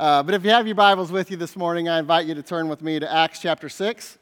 Uh, 0.00 0.22
but 0.22 0.34
if 0.34 0.42
you 0.42 0.50
have 0.50 0.66
your 0.66 0.74
Bibles 0.74 1.12
with 1.12 1.30
you 1.30 1.36
this 1.36 1.54
morning, 1.54 1.86
I 1.86 1.98
invite 1.98 2.24
you 2.24 2.34
to 2.34 2.42
turn 2.42 2.70
with 2.70 2.80
me 2.80 2.98
to 2.98 3.12
Acts 3.12 3.38
chapter 3.38 3.68
6. 3.68 4.16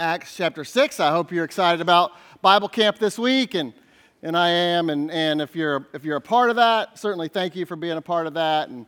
Acts 0.00 0.36
chapter 0.36 0.64
6. 0.64 0.98
I 0.98 1.12
hope 1.12 1.30
you're 1.30 1.44
excited 1.44 1.80
about 1.80 2.10
Bible 2.42 2.68
camp 2.68 2.98
this 2.98 3.16
week, 3.16 3.54
and, 3.54 3.72
and 4.20 4.36
I 4.36 4.48
am. 4.48 4.90
And, 4.90 5.12
and 5.12 5.40
if, 5.40 5.54
you're, 5.54 5.86
if 5.92 6.04
you're 6.04 6.16
a 6.16 6.20
part 6.20 6.50
of 6.50 6.56
that, 6.56 6.98
certainly 6.98 7.28
thank 7.28 7.54
you 7.54 7.66
for 7.66 7.76
being 7.76 7.96
a 7.96 8.02
part 8.02 8.26
of 8.26 8.34
that. 8.34 8.68
And, 8.68 8.86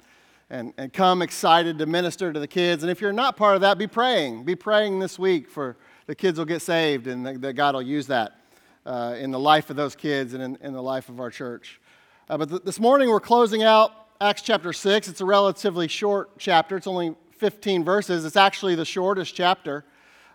and, 0.50 0.72
and 0.76 0.92
come 0.92 1.22
excited 1.22 1.78
to 1.78 1.86
minister 1.86 2.32
to 2.32 2.40
the 2.40 2.48
kids. 2.48 2.82
And 2.82 2.90
if 2.90 3.00
you're 3.00 3.12
not 3.12 3.36
part 3.36 3.54
of 3.54 3.60
that, 3.60 3.78
be 3.78 3.86
praying. 3.86 4.42
Be 4.42 4.56
praying 4.56 4.98
this 4.98 5.20
week 5.20 5.48
for 5.48 5.76
the 6.06 6.16
kids 6.16 6.36
will 6.36 6.46
get 6.46 6.62
saved 6.62 7.06
and 7.06 7.24
that, 7.24 7.52
God 7.52 7.76
will 7.76 7.82
use 7.82 8.08
that 8.08 8.40
uh, 8.86 9.14
in 9.16 9.30
the 9.30 9.38
life 9.38 9.70
of 9.70 9.76
those 9.76 9.94
kids 9.94 10.34
and 10.34 10.42
in, 10.42 10.58
in 10.62 10.72
the 10.72 10.82
life 10.82 11.08
of 11.08 11.20
our 11.20 11.30
church. 11.30 11.80
Uh, 12.28 12.38
but 12.38 12.48
th- 12.48 12.62
this 12.64 12.80
morning 12.80 13.08
we're 13.08 13.20
closing 13.20 13.62
out 13.62 14.05
Acts 14.18 14.40
chapter 14.40 14.72
6. 14.72 15.08
It's 15.08 15.20
a 15.20 15.26
relatively 15.26 15.88
short 15.88 16.38
chapter, 16.38 16.76
it's 16.76 16.86
only 16.86 17.14
15 17.32 17.84
verses. 17.84 18.24
It's 18.24 18.36
actually 18.36 18.74
the 18.74 18.84
shortest 18.84 19.34
chapter 19.34 19.84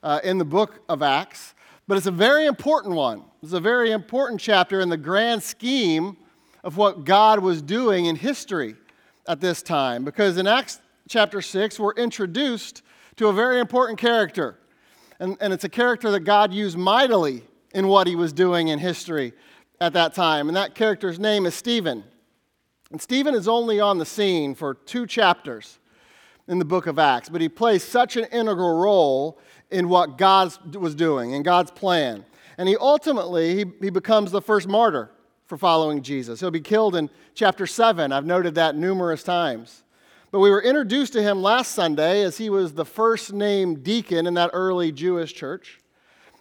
uh, 0.04 0.20
in 0.24 0.38
the 0.38 0.46
book 0.46 0.82
of 0.88 1.02
Acts, 1.02 1.56
but 1.88 1.98
it's 1.98 2.06
a 2.06 2.12
very 2.12 2.46
important 2.46 2.94
one. 2.94 3.24
It's 3.42 3.54
a 3.54 3.60
very 3.60 3.92
important 3.92 4.40
chapter 4.40 4.82
in 4.82 4.90
the 4.90 4.98
grand 4.98 5.42
scheme 5.42 6.16
of 6.64 6.78
what 6.78 7.06
God 7.06 7.40
was 7.40 7.64
doing 7.64 8.06
in 8.06 8.16
history 8.16 8.76
at 9.28 9.42
this 9.42 9.64
time 9.64 10.06
because 10.06 10.38
in 10.38 10.46
Acts 10.46 10.80
chapter 11.10 11.42
6, 11.42 11.80
we're 11.80 11.94
introduced 11.94 12.84
to 13.16 13.30
a 13.30 13.34
very 13.34 13.60
important 13.60 13.98
character. 13.98 14.60
And, 15.20 15.38
and 15.42 15.54
it's 15.54 15.64
a 15.64 15.70
character 15.70 16.12
that 16.12 16.22
God 16.22 16.54
used 16.54 16.78
mightily 16.78 17.44
in 17.74 17.88
what 17.88 18.06
he 18.06 18.16
was 18.16 18.32
doing 18.32 18.68
in 18.68 18.78
history 18.78 19.34
at 19.80 19.94
that 19.94 20.14
time. 20.14 20.50
And 20.50 20.56
that 20.56 20.76
character's 20.76 21.18
name 21.18 21.48
is 21.48 21.56
Stephen. 21.56 22.04
And 22.92 23.02
Stephen 23.02 23.34
is 23.34 23.48
only 23.48 23.80
on 23.80 23.98
the 23.98 24.06
scene 24.06 24.54
for 24.54 24.74
two 24.74 25.08
chapters 25.08 25.80
in 26.48 26.60
the 26.60 26.66
book 26.66 26.88
of 26.88 27.00
Acts, 27.00 27.30
but 27.30 27.40
he 27.40 27.48
plays 27.48 27.84
such 27.84 28.18
an 28.18 28.26
integral 28.26 28.78
role 28.78 29.40
in 29.70 29.88
what 29.88 30.18
God 30.18 30.76
was 30.76 30.94
doing, 30.94 31.32
in 31.32 31.44
God's 31.44 31.72
plan. 31.72 32.26
And 32.58 32.68
he 32.68 32.76
ultimately 32.76 33.56
he, 33.56 33.66
he 33.80 33.90
becomes 33.90 34.32
the 34.32 34.42
first 34.42 34.68
martyr 34.68 35.10
for 35.46 35.58
following 35.58 36.02
Jesus. 36.02 36.42
He'll 36.42 36.52
be 36.52 36.60
killed 36.60 36.96
in 36.96 37.10
chapter 37.34 37.66
7. 37.66 38.12
I've 38.12 38.26
noted 38.26 38.56
that 38.56 38.76
numerous 38.76 39.24
times. 39.24 39.84
But 40.32 40.40
we 40.40 40.50
were 40.50 40.62
introduced 40.62 41.14
to 41.14 41.22
him 41.22 41.42
last 41.42 41.74
Sunday 41.74 42.24
as 42.24 42.38
he 42.38 42.50
was 42.50 42.74
the 42.74 42.86
first 42.86 43.34
named 43.34 43.84
deacon 43.84 44.28
in 44.28 44.34
that 44.36 44.52
early 44.54 44.92
Jewish 44.92 45.34
church. 45.34 45.80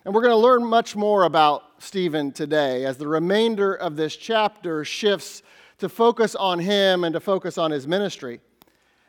And 0.05 0.15
we're 0.15 0.23
going 0.23 0.33
to 0.33 0.37
learn 0.37 0.65
much 0.65 0.97
more 0.97 1.25
about 1.25 1.83
Stephen 1.83 2.33
today 2.33 2.85
as 2.85 2.97
the 2.97 3.09
remainder 3.09 3.75
of 3.75 3.97
this 3.97 4.17
chapter 4.17 4.85
shifts 4.85 5.43
to 5.81 5.89
focus 5.89 6.35
on 6.35 6.59
him 6.59 7.05
and 7.05 7.13
to 7.15 7.21
focus 7.21 7.59
on 7.59 7.71
his 7.71 7.87
ministry. 7.87 8.41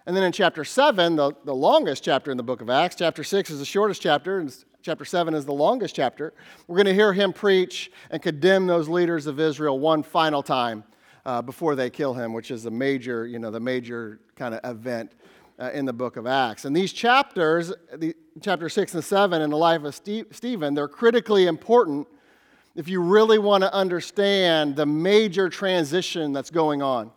And 0.05 0.15
then 0.15 0.23
in 0.23 0.31
chapter 0.31 0.63
7, 0.63 1.15
the, 1.15 1.33
the 1.45 1.53
longest 1.53 2.03
chapter 2.03 2.31
in 2.31 2.37
the 2.37 2.43
book 2.43 2.61
of 2.61 2.69
Acts, 2.69 2.95
chapter 2.95 3.23
6 3.23 3.51
is 3.51 3.59
the 3.59 3.65
shortest 3.65 4.01
chapter, 4.01 4.39
and 4.39 4.53
chapter 4.81 5.05
7 5.05 5.33
is 5.33 5.45
the 5.45 5.53
longest 5.53 5.95
chapter. 5.95 6.33
We're 6.67 6.77
going 6.77 6.87
to 6.87 6.93
hear 6.93 7.13
him 7.13 7.33
preach 7.33 7.91
and 8.09 8.21
condemn 8.21 8.65
those 8.65 8.89
leaders 8.89 9.27
of 9.27 9.39
Israel 9.39 9.77
one 9.77 10.01
final 10.01 10.41
time 10.41 10.83
uh, 11.25 11.41
before 11.41 11.75
they 11.75 11.89
kill 11.89 12.15
him, 12.15 12.33
which 12.33 12.49
is 12.49 12.63
the 12.63 12.71
major, 12.71 13.27
you 13.27 13.37
know, 13.37 13.51
the 13.51 13.59
major 13.59 14.19
kind 14.35 14.55
of 14.55 14.71
event 14.71 15.11
uh, 15.59 15.69
in 15.73 15.85
the 15.85 15.93
book 15.93 16.17
of 16.17 16.25
Acts. 16.25 16.65
And 16.65 16.75
these 16.75 16.93
chapters, 16.93 17.71
the, 17.95 18.15
chapter 18.41 18.69
6 18.69 18.95
and 18.95 19.03
7 19.03 19.41
in 19.41 19.51
the 19.51 19.57
life 19.57 19.83
of 19.83 19.93
Steve, 19.93 20.25
Stephen, 20.31 20.73
they're 20.73 20.87
critically 20.87 21.45
important 21.45 22.07
if 22.75 22.87
you 22.87 23.01
really 23.01 23.39
want 23.39 23.63
to 23.63 23.73
understand 23.73 24.75
the 24.75 24.85
major 24.85 25.49
transition 25.49 26.33
that's 26.33 26.49
going 26.49 26.81
on. 26.81 27.11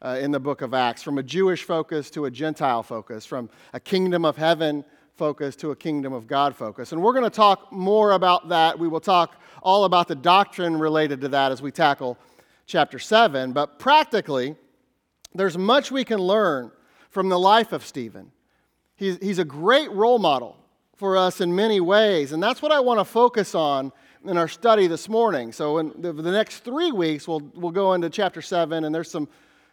Uh, 0.00 0.16
in 0.20 0.30
the 0.30 0.38
book 0.38 0.62
of 0.62 0.74
Acts, 0.74 1.02
from 1.02 1.18
a 1.18 1.24
Jewish 1.24 1.64
focus 1.64 2.08
to 2.10 2.26
a 2.26 2.30
Gentile 2.30 2.84
focus, 2.84 3.26
from 3.26 3.50
a 3.72 3.80
kingdom 3.80 4.24
of 4.24 4.36
heaven 4.36 4.84
focus 5.16 5.56
to 5.56 5.72
a 5.72 5.76
kingdom 5.76 6.12
of 6.12 6.28
God 6.28 6.54
focus. 6.54 6.92
And 6.92 7.02
we're 7.02 7.12
going 7.12 7.24
to 7.24 7.30
talk 7.30 7.72
more 7.72 8.12
about 8.12 8.48
that. 8.50 8.78
We 8.78 8.86
will 8.86 9.00
talk 9.00 9.42
all 9.60 9.84
about 9.84 10.06
the 10.06 10.14
doctrine 10.14 10.78
related 10.78 11.20
to 11.22 11.28
that 11.30 11.50
as 11.50 11.60
we 11.60 11.72
tackle 11.72 12.16
chapter 12.66 13.00
7. 13.00 13.50
But 13.50 13.80
practically, 13.80 14.54
there's 15.34 15.58
much 15.58 15.90
we 15.90 16.04
can 16.04 16.20
learn 16.20 16.70
from 17.10 17.28
the 17.28 17.38
life 17.38 17.72
of 17.72 17.84
Stephen. 17.84 18.30
He's, 18.94 19.18
he's 19.18 19.40
a 19.40 19.44
great 19.44 19.90
role 19.90 20.20
model 20.20 20.56
for 20.96 21.16
us 21.16 21.40
in 21.40 21.54
many 21.54 21.80
ways, 21.80 22.32
and 22.32 22.40
that's 22.42 22.62
what 22.62 22.70
I 22.72 22.78
want 22.80 23.00
to 23.00 23.04
focus 23.04 23.56
on 23.56 23.92
in 24.24 24.36
our 24.36 24.48
study 24.48 24.86
this 24.86 25.08
morning. 25.08 25.52
So, 25.52 25.78
in 25.78 25.92
the, 26.00 26.12
the 26.12 26.32
next 26.32 26.60
three 26.60 26.92
weeks, 26.92 27.28
we'll, 27.28 27.42
we'll 27.54 27.70
go 27.72 27.94
into 27.94 28.10
chapter 28.10 28.42
7, 28.42 28.84
and 28.84 28.94
there's 28.94 29.10
some 29.10 29.28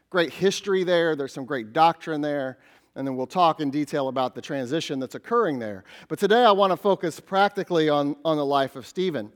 great 0.10 0.32
history 0.32 0.84
there, 0.84 1.16
there's 1.16 1.34
some 1.34 1.46
great 1.46 1.74
doctrine 1.74 2.22
there 2.22 2.58
and 2.96 3.06
then 3.06 3.16
we'll 3.16 3.28
talk 3.28 3.60
in 3.60 3.70
detail 3.70 4.08
about 4.08 4.36
the 4.36 4.42
transition 4.42 5.00
that's 5.00 5.16
occurring 5.16 5.60
there. 5.60 5.84
But 6.08 6.18
today 6.18 6.46
I 6.46 6.52
want 6.52 6.72
to 6.72 6.78
focus 6.78 7.20
practically 7.20 7.90
on, 7.90 8.16
on 8.24 8.38
the 8.38 8.46
life 8.46 8.76
of 8.76 8.88
Stephen. 8.88 9.32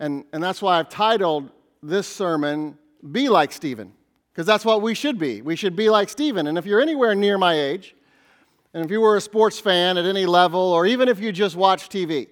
And, 0.00 0.24
and 0.32 0.42
that's 0.42 0.60
why 0.60 0.78
I've 0.78 0.88
titled 0.88 1.50
this 1.82 2.08
sermon, 2.08 2.76
Be 3.12 3.28
Like 3.28 3.52
Stephen, 3.52 3.92
because 4.32 4.46
that's 4.46 4.64
what 4.64 4.82
we 4.82 4.94
should 4.94 5.18
be. 5.18 5.42
We 5.42 5.54
should 5.54 5.76
be 5.76 5.90
like 5.90 6.08
Stephen. 6.08 6.48
And 6.48 6.58
if 6.58 6.66
you're 6.66 6.80
anywhere 6.80 7.14
near 7.14 7.38
my 7.38 7.54
age, 7.54 7.94
and 8.74 8.84
if 8.84 8.90
you 8.90 9.00
were 9.00 9.16
a 9.16 9.20
sports 9.20 9.60
fan 9.60 9.96
at 9.96 10.04
any 10.04 10.26
level, 10.26 10.60
or 10.60 10.84
even 10.84 11.08
if 11.08 11.20
you 11.20 11.30
just 11.30 11.56
watch 11.56 11.88
TV, 11.88 12.28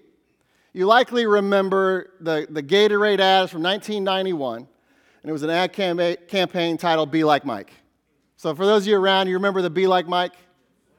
you 0.76 0.84
likely 0.84 1.24
remember 1.24 2.10
the, 2.20 2.46
the 2.50 2.62
Gatorade 2.62 3.18
ads 3.18 3.50
from 3.50 3.62
1991, 3.62 4.58
and 4.58 4.68
it 5.24 5.32
was 5.32 5.42
an 5.42 5.48
ad 5.48 5.72
campaign 5.72 6.76
titled 6.76 7.10
Be 7.10 7.24
Like 7.24 7.46
Mike. 7.46 7.72
So 8.36 8.54
for 8.54 8.66
those 8.66 8.82
of 8.82 8.88
you 8.88 8.98
around, 8.98 9.28
you 9.28 9.36
remember 9.36 9.62
the 9.62 9.70
Be 9.70 9.86
Like 9.86 10.06
Mike? 10.06 10.34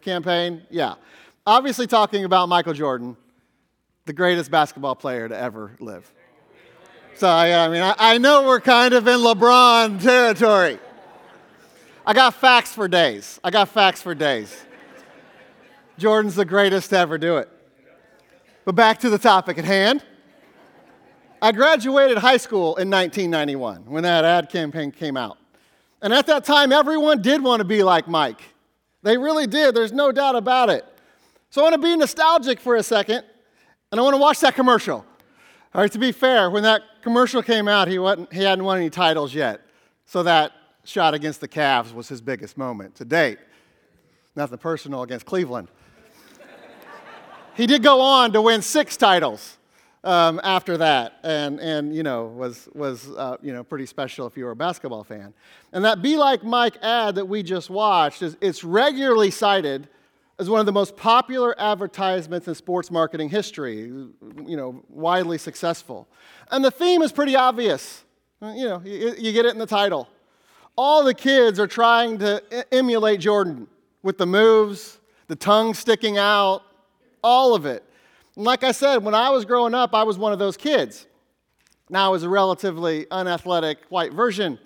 campaign? 0.01 0.63
Yeah. 0.71 0.95
Obviously, 1.45 1.85
talking 1.85 2.25
about 2.25 2.49
Michael 2.49 2.73
Jordan, 2.73 3.15
the 4.05 4.13
greatest 4.13 4.49
basketball 4.49 4.95
player 4.95 5.29
to 5.29 5.37
ever 5.37 5.75
live. 5.79 6.11
So, 7.13 7.29
I 7.29 7.67
mean, 7.69 7.83
I, 7.83 7.93
I 7.99 8.17
know 8.17 8.47
we're 8.47 8.59
kind 8.59 8.95
of 8.95 9.07
in 9.07 9.19
LeBron 9.19 10.01
territory. 10.01 10.79
I 12.03 12.13
got 12.13 12.33
facts 12.33 12.73
for 12.73 12.87
days. 12.87 13.39
I 13.43 13.51
got 13.51 13.69
facts 13.69 14.01
for 14.01 14.15
days. 14.15 14.59
Jordan's 15.99 16.33
the 16.33 16.45
greatest 16.45 16.89
to 16.89 16.97
ever 16.97 17.19
do 17.19 17.37
it. 17.37 17.51
But 18.67 18.75
back 18.75 18.99
to 18.99 19.09
the 19.09 19.17
topic 19.17 19.57
at 19.57 19.63
hand. 19.63 20.03
I 21.41 21.53
graduated 21.53 22.17
high 22.17 22.35
school 22.35 22.75
in 22.75 22.89
1991 22.89 23.85
when 23.85 24.03
that 24.03 24.25
ad 24.25 24.49
campaign 24.49 24.91
came 24.91 25.15
out. 25.15 25.37
And 26.01 26.13
at 26.13 26.27
that 26.27 26.43
time, 26.43 26.73
everyone 26.73 27.21
did 27.21 27.41
want 27.41 27.61
to 27.61 27.63
be 27.63 27.81
like 27.81 28.09
Mike. 28.09 28.41
They 29.03 29.17
really 29.17 29.47
did. 29.47 29.73
There's 29.73 29.93
no 29.93 30.11
doubt 30.11 30.35
about 30.35 30.69
it. 30.69 30.83
So 31.49 31.61
I 31.61 31.69
want 31.69 31.75
to 31.75 31.81
be 31.81 31.95
nostalgic 31.95 32.59
for 32.59 32.75
a 32.75 32.83
second, 32.83 33.23
and 33.93 34.01
I 34.01 34.03
want 34.03 34.15
to 34.15 34.21
watch 34.21 34.41
that 34.41 34.53
commercial. 34.53 34.97
All 35.73 35.81
right, 35.81 35.91
to 35.93 35.99
be 35.99 36.11
fair, 36.11 36.49
when 36.49 36.63
that 36.63 36.81
commercial 37.01 37.41
came 37.41 37.69
out, 37.69 37.87
he, 37.87 37.99
wasn't, 37.99 38.33
he 38.33 38.43
hadn't 38.43 38.65
won 38.65 38.79
any 38.79 38.89
titles 38.89 39.33
yet. 39.33 39.61
So 40.07 40.23
that 40.23 40.51
shot 40.83 41.13
against 41.13 41.39
the 41.39 41.47
Cavs 41.47 41.93
was 41.93 42.09
his 42.09 42.19
biggest 42.19 42.57
moment 42.57 42.95
to 42.95 43.05
date. 43.05 43.37
Nothing 44.35 44.57
personal 44.57 45.03
against 45.03 45.25
Cleveland. 45.25 45.69
He 47.57 47.67
did 47.67 47.83
go 47.83 47.99
on 47.99 48.31
to 48.33 48.41
win 48.41 48.61
six 48.61 48.95
titles 48.95 49.57
um, 50.03 50.39
after 50.43 50.77
that, 50.77 51.19
and, 51.23 51.59
and 51.59 51.93
you 51.93 52.03
know, 52.03 52.27
was, 52.27 52.69
was 52.73 53.09
uh, 53.17 53.37
you 53.41 53.51
know, 53.51 53.63
pretty 53.63 53.87
special 53.87 54.27
if 54.27 54.37
you 54.37 54.45
were 54.45 54.51
a 54.51 54.55
basketball 54.55 55.03
fan. 55.03 55.33
And 55.73 55.83
that 55.83 56.01
Be 56.01 56.15
Like 56.15 56.43
Mike 56.43 56.77
ad 56.81 57.15
that 57.15 57.25
we 57.25 57.43
just 57.43 57.69
watched, 57.69 58.21
is, 58.21 58.37
it's 58.39 58.63
regularly 58.63 59.31
cited 59.31 59.89
as 60.39 60.49
one 60.49 60.59
of 60.59 60.67
the 60.67 60.71
most 60.71 60.95
popular 60.95 61.59
advertisements 61.59 62.47
in 62.47 62.53
sports 62.53 62.91
marketing 62.91 63.29
history, 63.29 63.79
you 63.81 64.55
know, 64.55 64.83
widely 64.87 65.39
successful. 65.39 66.07
And 66.51 66.63
the 66.63 66.71
theme 66.71 67.01
is 67.01 67.11
pretty 67.11 67.35
obvious. 67.35 68.05
You 68.39 68.65
know, 68.65 68.81
you, 68.85 69.15
you 69.17 69.33
get 69.33 69.47
it 69.47 69.53
in 69.53 69.57
the 69.57 69.65
title. 69.65 70.07
All 70.77 71.03
the 71.03 71.15
kids 71.15 71.59
are 71.59 71.65
trying 71.65 72.19
to 72.19 72.43
emulate 72.71 73.19
Jordan 73.19 73.67
with 74.03 74.19
the 74.19 74.27
moves, 74.27 74.99
the 75.27 75.35
tongue 75.35 75.73
sticking 75.73 76.19
out, 76.19 76.61
all 77.23 77.55
of 77.55 77.65
it. 77.65 77.83
And 78.35 78.45
like 78.45 78.63
I 78.63 78.71
said, 78.71 78.97
when 79.03 79.15
I 79.15 79.29
was 79.29 79.45
growing 79.45 79.73
up, 79.73 79.93
I 79.93 80.03
was 80.03 80.17
one 80.17 80.33
of 80.33 80.39
those 80.39 80.57
kids. 80.57 81.07
Now 81.89 82.07
I 82.07 82.09
was 82.09 82.23
a 82.23 82.29
relatively 82.29 83.07
unathletic 83.09 83.79
white 83.89 84.13
version. 84.13 84.59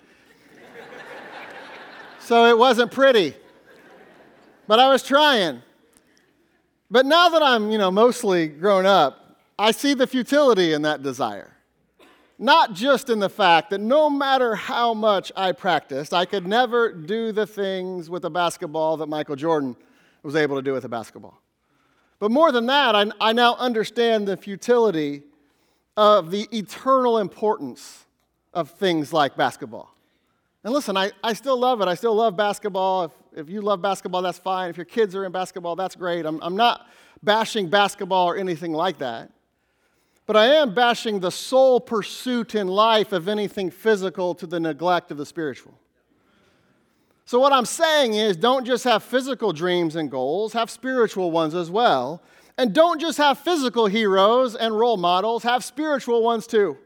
so 2.18 2.46
it 2.46 2.58
wasn't 2.58 2.90
pretty. 2.90 3.34
But 4.66 4.78
I 4.78 4.88
was 4.88 5.02
trying. 5.02 5.62
But 6.90 7.06
now 7.06 7.30
that 7.30 7.42
I'm, 7.42 7.70
you 7.70 7.78
know, 7.78 7.90
mostly 7.90 8.48
grown 8.48 8.86
up, 8.86 9.38
I 9.58 9.70
see 9.70 9.94
the 9.94 10.06
futility 10.06 10.72
in 10.72 10.82
that 10.82 11.02
desire. 11.02 11.52
Not 12.38 12.72
just 12.74 13.08
in 13.08 13.20
the 13.20 13.28
fact 13.28 13.70
that 13.70 13.80
no 13.80 14.10
matter 14.10 14.54
how 14.56 14.94
much 14.94 15.30
I 15.36 15.52
practiced, 15.52 16.12
I 16.12 16.24
could 16.24 16.46
never 16.46 16.92
do 16.92 17.30
the 17.30 17.46
things 17.46 18.10
with 18.10 18.24
a 18.24 18.30
basketball 18.30 18.96
that 18.96 19.06
Michael 19.06 19.36
Jordan 19.36 19.76
was 20.22 20.34
able 20.34 20.56
to 20.56 20.62
do 20.62 20.72
with 20.72 20.84
a 20.84 20.88
basketball. 20.88 21.40
But 22.22 22.30
more 22.30 22.52
than 22.52 22.66
that, 22.66 22.94
I, 22.94 23.06
I 23.20 23.32
now 23.32 23.56
understand 23.56 24.28
the 24.28 24.36
futility 24.36 25.24
of 25.96 26.30
the 26.30 26.46
eternal 26.56 27.18
importance 27.18 28.04
of 28.54 28.70
things 28.70 29.12
like 29.12 29.36
basketball. 29.36 29.92
And 30.62 30.72
listen, 30.72 30.96
I, 30.96 31.10
I 31.24 31.32
still 31.32 31.58
love 31.58 31.80
it. 31.80 31.88
I 31.88 31.94
still 31.94 32.14
love 32.14 32.36
basketball. 32.36 33.06
If, 33.06 33.12
If 33.34 33.50
you 33.50 33.60
love 33.60 33.82
basketball, 33.82 34.22
that's 34.22 34.38
fine. 34.38 34.70
If 34.70 34.76
your 34.76 34.86
kids 34.86 35.16
are 35.16 35.24
in 35.24 35.32
basketball, 35.32 35.74
that's 35.74 35.96
great. 35.96 36.24
I'm, 36.24 36.40
I'm 36.44 36.54
not 36.54 36.86
bashing 37.24 37.68
basketball 37.68 38.28
or 38.28 38.36
anything 38.36 38.72
like 38.72 38.98
that. 38.98 39.32
But 40.24 40.36
I 40.36 40.46
am 40.46 40.74
bashing 40.74 41.18
the 41.18 41.32
sole 41.32 41.80
pursuit 41.80 42.54
in 42.54 42.68
life 42.68 43.10
of 43.10 43.26
anything 43.26 43.68
physical 43.68 44.36
to 44.36 44.46
the 44.46 44.60
neglect 44.60 45.10
of 45.10 45.16
the 45.16 45.26
spiritual. 45.26 45.74
So, 47.32 47.38
what 47.38 47.54
I'm 47.54 47.64
saying 47.64 48.12
is, 48.12 48.36
don't 48.36 48.66
just 48.66 48.84
have 48.84 49.02
physical 49.02 49.54
dreams 49.54 49.96
and 49.96 50.10
goals, 50.10 50.52
have 50.52 50.68
spiritual 50.68 51.30
ones 51.30 51.54
as 51.54 51.70
well. 51.70 52.22
And 52.58 52.74
don't 52.74 53.00
just 53.00 53.16
have 53.16 53.38
physical 53.38 53.86
heroes 53.86 54.54
and 54.54 54.78
role 54.78 54.98
models, 54.98 55.42
have 55.42 55.64
spiritual 55.64 56.22
ones 56.22 56.46
too. 56.46 56.76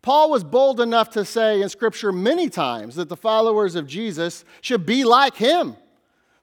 Paul 0.00 0.30
was 0.30 0.44
bold 0.44 0.78
enough 0.78 1.10
to 1.10 1.24
say 1.24 1.60
in 1.60 1.68
Scripture 1.68 2.12
many 2.12 2.48
times 2.48 2.94
that 2.94 3.08
the 3.08 3.16
followers 3.16 3.74
of 3.74 3.88
Jesus 3.88 4.44
should 4.60 4.86
be 4.86 5.02
like 5.02 5.34
him. 5.34 5.74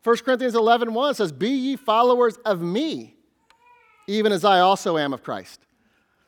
1 0.04 0.18
Corinthians 0.18 0.54
11 0.54 0.94
1 0.94 1.16
says, 1.16 1.32
Be 1.32 1.52
ye 1.52 1.76
followers 1.78 2.36
of 2.44 2.62
me, 2.62 3.16
even 4.08 4.34
as 4.34 4.44
I 4.44 4.60
also 4.60 4.98
am 4.98 5.14
of 5.14 5.24
Christ. 5.24 5.65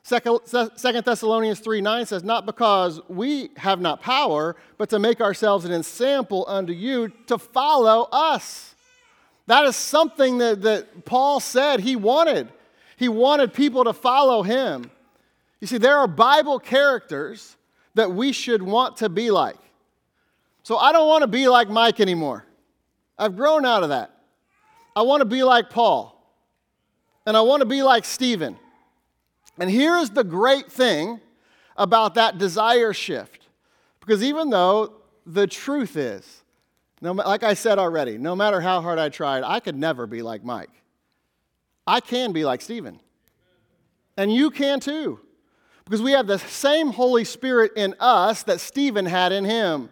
Second 0.08 1.04
Thessalonians 1.04 1.60
3 1.60 1.82
9 1.82 2.06
says, 2.06 2.24
Not 2.24 2.46
because 2.46 2.98
we 3.08 3.50
have 3.58 3.78
not 3.78 4.00
power, 4.00 4.56
but 4.78 4.88
to 4.88 4.98
make 4.98 5.20
ourselves 5.20 5.66
an 5.66 5.72
ensample 5.72 6.46
unto 6.48 6.72
you 6.72 7.12
to 7.26 7.36
follow 7.36 8.08
us. 8.10 8.74
That 9.48 9.66
is 9.66 9.76
something 9.76 10.38
that, 10.38 10.62
that 10.62 11.04
Paul 11.04 11.40
said 11.40 11.80
he 11.80 11.94
wanted. 11.94 12.48
He 12.96 13.10
wanted 13.10 13.52
people 13.52 13.84
to 13.84 13.92
follow 13.92 14.42
him. 14.42 14.90
You 15.60 15.66
see, 15.66 15.76
there 15.76 15.98
are 15.98 16.08
Bible 16.08 16.58
characters 16.58 17.56
that 17.94 18.10
we 18.10 18.32
should 18.32 18.62
want 18.62 18.96
to 18.98 19.10
be 19.10 19.30
like. 19.30 19.58
So 20.62 20.78
I 20.78 20.90
don't 20.90 21.06
want 21.06 21.20
to 21.20 21.28
be 21.28 21.48
like 21.48 21.68
Mike 21.68 22.00
anymore. 22.00 22.46
I've 23.18 23.36
grown 23.36 23.66
out 23.66 23.82
of 23.82 23.90
that. 23.90 24.10
I 24.96 25.02
want 25.02 25.20
to 25.20 25.26
be 25.26 25.42
like 25.42 25.68
Paul. 25.68 26.14
And 27.26 27.36
I 27.36 27.42
want 27.42 27.60
to 27.60 27.66
be 27.66 27.82
like 27.82 28.06
Stephen. 28.06 28.56
And 29.58 29.70
here's 29.70 30.10
the 30.10 30.24
great 30.24 30.70
thing 30.70 31.20
about 31.76 32.14
that 32.14 32.38
desire 32.38 32.92
shift. 32.92 33.48
Because 34.00 34.22
even 34.22 34.50
though 34.50 34.94
the 35.26 35.46
truth 35.46 35.96
is, 35.96 36.42
no, 37.00 37.12
like 37.12 37.42
I 37.42 37.54
said 37.54 37.78
already, 37.78 38.18
no 38.18 38.34
matter 38.34 38.60
how 38.60 38.80
hard 38.80 38.98
I 38.98 39.08
tried, 39.08 39.44
I 39.44 39.60
could 39.60 39.76
never 39.76 40.06
be 40.06 40.22
like 40.22 40.44
Mike. 40.44 40.70
I 41.86 42.00
can 42.00 42.32
be 42.32 42.44
like 42.44 42.60
Stephen. 42.60 43.00
And 44.16 44.32
you 44.32 44.50
can 44.50 44.80
too. 44.80 45.20
Because 45.84 46.02
we 46.02 46.12
have 46.12 46.26
the 46.26 46.38
same 46.38 46.90
Holy 46.90 47.24
Spirit 47.24 47.72
in 47.76 47.94
us 47.98 48.42
that 48.44 48.60
Stephen 48.60 49.06
had 49.06 49.32
in 49.32 49.44
him. 49.44 49.90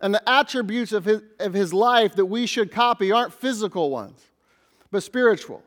And 0.00 0.14
the 0.14 0.28
attributes 0.28 0.92
of 0.92 1.04
his, 1.04 1.22
of 1.38 1.52
his 1.52 1.72
life 1.72 2.16
that 2.16 2.26
we 2.26 2.46
should 2.46 2.72
copy 2.72 3.12
aren't 3.12 3.32
physical 3.32 3.90
ones, 3.90 4.20
but 4.90 5.02
spiritual. 5.02 5.62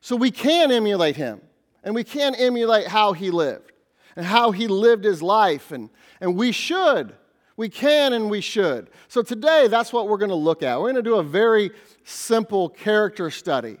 So 0.00 0.16
we 0.16 0.30
can 0.30 0.70
emulate 0.70 1.16
him. 1.16 1.40
And 1.82 1.94
we 1.94 2.04
can't 2.04 2.38
emulate 2.38 2.86
how 2.86 3.12
he 3.12 3.30
lived 3.30 3.72
and 4.16 4.26
how 4.26 4.50
he 4.50 4.68
lived 4.68 5.04
his 5.04 5.22
life. 5.22 5.72
And, 5.72 5.90
and 6.20 6.36
we 6.36 6.52
should. 6.52 7.14
We 7.56 7.68
can 7.68 8.12
and 8.12 8.30
we 8.30 8.40
should. 8.40 8.88
So 9.08 9.22
today, 9.22 9.68
that's 9.68 9.92
what 9.92 10.08
we're 10.08 10.18
going 10.18 10.30
to 10.30 10.34
look 10.34 10.62
at. 10.62 10.78
We're 10.78 10.92
going 10.92 10.96
to 10.96 11.02
do 11.02 11.16
a 11.16 11.22
very 11.22 11.70
simple 12.04 12.68
character 12.68 13.30
study 13.30 13.76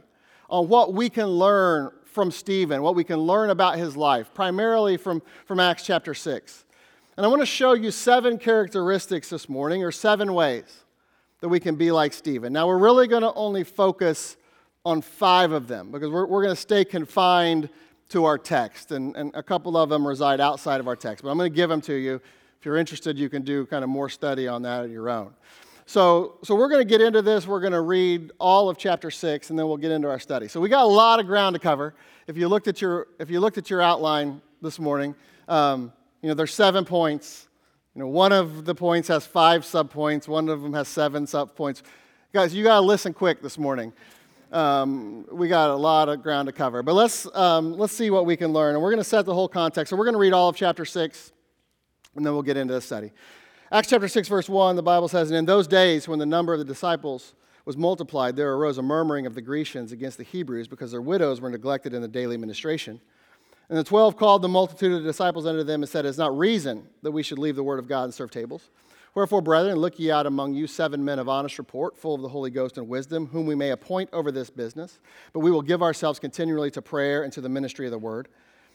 on 0.48 0.68
what 0.68 0.92
we 0.92 1.08
can 1.08 1.26
learn 1.26 1.90
from 2.04 2.30
Stephen, 2.30 2.82
what 2.82 2.94
we 2.94 3.04
can 3.04 3.18
learn 3.18 3.50
about 3.50 3.78
his 3.78 3.96
life, 3.96 4.34
primarily 4.34 4.96
from, 4.96 5.22
from 5.46 5.60
Acts 5.60 5.84
chapter 5.84 6.12
6. 6.12 6.64
And 7.16 7.24
I 7.24 7.28
want 7.28 7.42
to 7.42 7.46
show 7.46 7.74
you 7.74 7.90
seven 7.90 8.38
characteristics 8.38 9.30
this 9.30 9.48
morning, 9.48 9.84
or 9.84 9.92
seven 9.92 10.34
ways 10.34 10.84
that 11.40 11.48
we 11.48 11.60
can 11.60 11.76
be 11.76 11.90
like 11.90 12.12
Stephen. 12.12 12.52
Now, 12.52 12.66
we're 12.66 12.78
really 12.78 13.06
going 13.06 13.22
to 13.22 13.32
only 13.34 13.64
focus 13.64 14.36
on 14.84 15.02
five 15.02 15.52
of 15.52 15.68
them 15.68 15.90
because 15.90 16.10
we're, 16.10 16.26
we're 16.26 16.42
going 16.42 16.54
to 16.54 16.60
stay 16.60 16.84
confined 16.84 17.68
to 18.10 18.24
our 18.24 18.38
text, 18.38 18.92
and, 18.92 19.16
and 19.16 19.30
a 19.34 19.42
couple 19.42 19.76
of 19.76 19.88
them 19.88 20.06
reside 20.06 20.40
outside 20.40 20.80
of 20.80 20.88
our 20.88 20.96
text. 20.96 21.24
But 21.24 21.30
I'm 21.30 21.38
going 21.38 21.50
to 21.50 21.56
give 21.56 21.70
them 21.70 21.80
to 21.82 21.94
you. 21.94 22.20
If 22.58 22.66
you're 22.66 22.76
interested, 22.76 23.18
you 23.18 23.28
can 23.28 23.42
do 23.42 23.66
kind 23.66 23.82
of 23.82 23.90
more 23.90 24.08
study 24.08 24.46
on 24.46 24.62
that 24.62 24.82
on 24.82 24.90
your 24.90 25.08
own. 25.08 25.32
So, 25.86 26.38
so 26.42 26.54
we're 26.54 26.68
going 26.68 26.82
to 26.82 26.88
get 26.88 27.00
into 27.00 27.22
this. 27.22 27.46
We're 27.46 27.60
going 27.60 27.72
to 27.72 27.80
read 27.80 28.32
all 28.38 28.68
of 28.68 28.78
chapter 28.78 29.10
six, 29.10 29.50
and 29.50 29.58
then 29.58 29.66
we'll 29.66 29.76
get 29.76 29.90
into 29.90 30.08
our 30.08 30.20
study. 30.20 30.46
So 30.46 30.60
we 30.60 30.68
got 30.68 30.84
a 30.84 30.86
lot 30.86 31.20
of 31.20 31.26
ground 31.26 31.54
to 31.54 31.60
cover. 31.60 31.94
If 32.26 32.36
you 32.36 32.48
looked 32.48 32.68
at 32.68 32.80
your 32.80 33.08
if 33.18 33.30
you 33.30 33.40
looked 33.40 33.58
at 33.58 33.70
your 33.70 33.80
outline 33.80 34.40
this 34.60 34.78
morning, 34.78 35.14
um, 35.48 35.92
you 36.22 36.28
know 36.28 36.34
there's 36.34 36.54
seven 36.54 36.84
points. 36.84 37.48
You 37.94 38.02
know, 38.02 38.08
one 38.08 38.30
of 38.30 38.64
the 38.64 38.74
points 38.74 39.08
has 39.08 39.26
five 39.26 39.62
subpoints. 39.62 40.28
One 40.28 40.48
of 40.48 40.62
them 40.62 40.74
has 40.74 40.86
seven 40.86 41.26
subpoints. 41.26 41.82
Guys, 42.32 42.54
you 42.54 42.62
got 42.62 42.76
to 42.76 42.86
listen 42.86 43.12
quick 43.12 43.42
this 43.42 43.58
morning 43.58 43.92
um, 44.52 45.26
we 45.30 45.48
got 45.48 45.70
a 45.70 45.76
lot 45.76 46.08
of 46.08 46.22
ground 46.22 46.46
to 46.46 46.52
cover. 46.52 46.82
But 46.82 46.94
let's, 46.94 47.26
um, 47.34 47.72
let's 47.74 47.92
see 47.92 48.10
what 48.10 48.26
we 48.26 48.36
can 48.36 48.52
learn. 48.52 48.74
And 48.74 48.82
we're 48.82 48.90
going 48.90 49.02
to 49.02 49.08
set 49.08 49.24
the 49.24 49.34
whole 49.34 49.48
context. 49.48 49.90
So 49.90 49.96
we're 49.96 50.04
going 50.04 50.14
to 50.14 50.20
read 50.20 50.32
all 50.32 50.48
of 50.48 50.56
chapter 50.56 50.84
6, 50.84 51.32
and 52.16 52.26
then 52.26 52.32
we'll 52.32 52.42
get 52.42 52.56
into 52.56 52.74
the 52.74 52.80
study. 52.80 53.12
Acts 53.72 53.88
chapter 53.88 54.08
6, 54.08 54.28
verse 54.28 54.48
1, 54.48 54.74
the 54.74 54.82
Bible 54.82 55.08
says, 55.08 55.30
And 55.30 55.38
in 55.38 55.44
those 55.44 55.68
days, 55.68 56.08
when 56.08 56.18
the 56.18 56.26
number 56.26 56.52
of 56.52 56.58
the 56.58 56.64
disciples 56.64 57.34
was 57.64 57.76
multiplied, 57.76 58.34
there 58.34 58.52
arose 58.54 58.78
a 58.78 58.82
murmuring 58.82 59.26
of 59.26 59.34
the 59.34 59.42
Grecians 59.42 59.92
against 59.92 60.18
the 60.18 60.24
Hebrews 60.24 60.66
because 60.66 60.90
their 60.90 61.02
widows 61.02 61.40
were 61.40 61.50
neglected 61.50 61.94
in 61.94 62.02
the 62.02 62.08
daily 62.08 62.36
ministration. 62.36 63.00
And 63.68 63.78
the 63.78 63.84
twelve 63.84 64.16
called 64.16 64.42
the 64.42 64.48
multitude 64.48 64.92
of 64.92 65.04
the 65.04 65.08
disciples 65.08 65.46
unto 65.46 65.62
them 65.62 65.82
and 65.82 65.88
said, 65.88 66.04
It 66.04 66.08
is 66.08 66.18
not 66.18 66.36
reason 66.36 66.88
that 67.02 67.12
we 67.12 67.22
should 67.22 67.38
leave 67.38 67.54
the 67.54 67.62
word 67.62 67.78
of 67.78 67.86
God 67.86 68.04
and 68.04 68.14
serve 68.14 68.32
tables. 68.32 68.70
Wherefore, 69.14 69.42
brethren, 69.42 69.76
look 69.76 69.98
ye 69.98 70.10
out 70.10 70.26
among 70.26 70.54
you 70.54 70.68
seven 70.68 71.04
men 71.04 71.18
of 71.18 71.28
honest 71.28 71.58
report, 71.58 71.96
full 71.96 72.14
of 72.14 72.22
the 72.22 72.28
Holy 72.28 72.50
Ghost 72.50 72.78
and 72.78 72.88
wisdom, 72.88 73.26
whom 73.26 73.44
we 73.44 73.56
may 73.56 73.70
appoint 73.70 74.08
over 74.12 74.30
this 74.30 74.50
business. 74.50 75.00
But 75.32 75.40
we 75.40 75.50
will 75.50 75.62
give 75.62 75.82
ourselves 75.82 76.20
continually 76.20 76.70
to 76.70 76.82
prayer 76.82 77.24
and 77.24 77.32
to 77.32 77.40
the 77.40 77.48
ministry 77.48 77.86
of 77.86 77.90
the 77.90 77.98
word. 77.98 78.28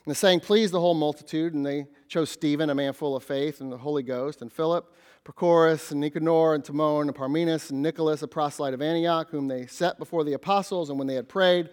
And 0.05 0.11
the 0.11 0.15
saying 0.15 0.41
pleased 0.41 0.73
the 0.73 0.81
whole 0.81 0.93
multitude, 0.93 1.53
and 1.53 1.65
they 1.65 1.87
chose 2.09 2.29
Stephen, 2.29 2.69
a 2.69 2.75
man 2.75 2.91
full 2.91 3.15
of 3.15 3.23
faith 3.23 3.61
and 3.61 3.71
the 3.71 3.77
Holy 3.77 4.03
Ghost, 4.03 4.41
and 4.41 4.51
Philip, 4.51 4.93
Prochorus, 5.23 5.91
and 5.91 6.01
Nicanor, 6.01 6.53
and 6.53 6.65
Timon, 6.65 7.07
and 7.07 7.15
Parmenas, 7.15 7.71
and 7.71 7.81
Nicholas, 7.81 8.21
a 8.21 8.27
proselyte 8.27 8.73
of 8.73 8.81
Antioch, 8.81 9.29
whom 9.31 9.47
they 9.47 9.65
set 9.67 9.97
before 9.97 10.25
the 10.25 10.33
apostles. 10.33 10.89
And 10.89 10.99
when 10.99 11.07
they 11.07 11.15
had 11.15 11.29
prayed, 11.29 11.69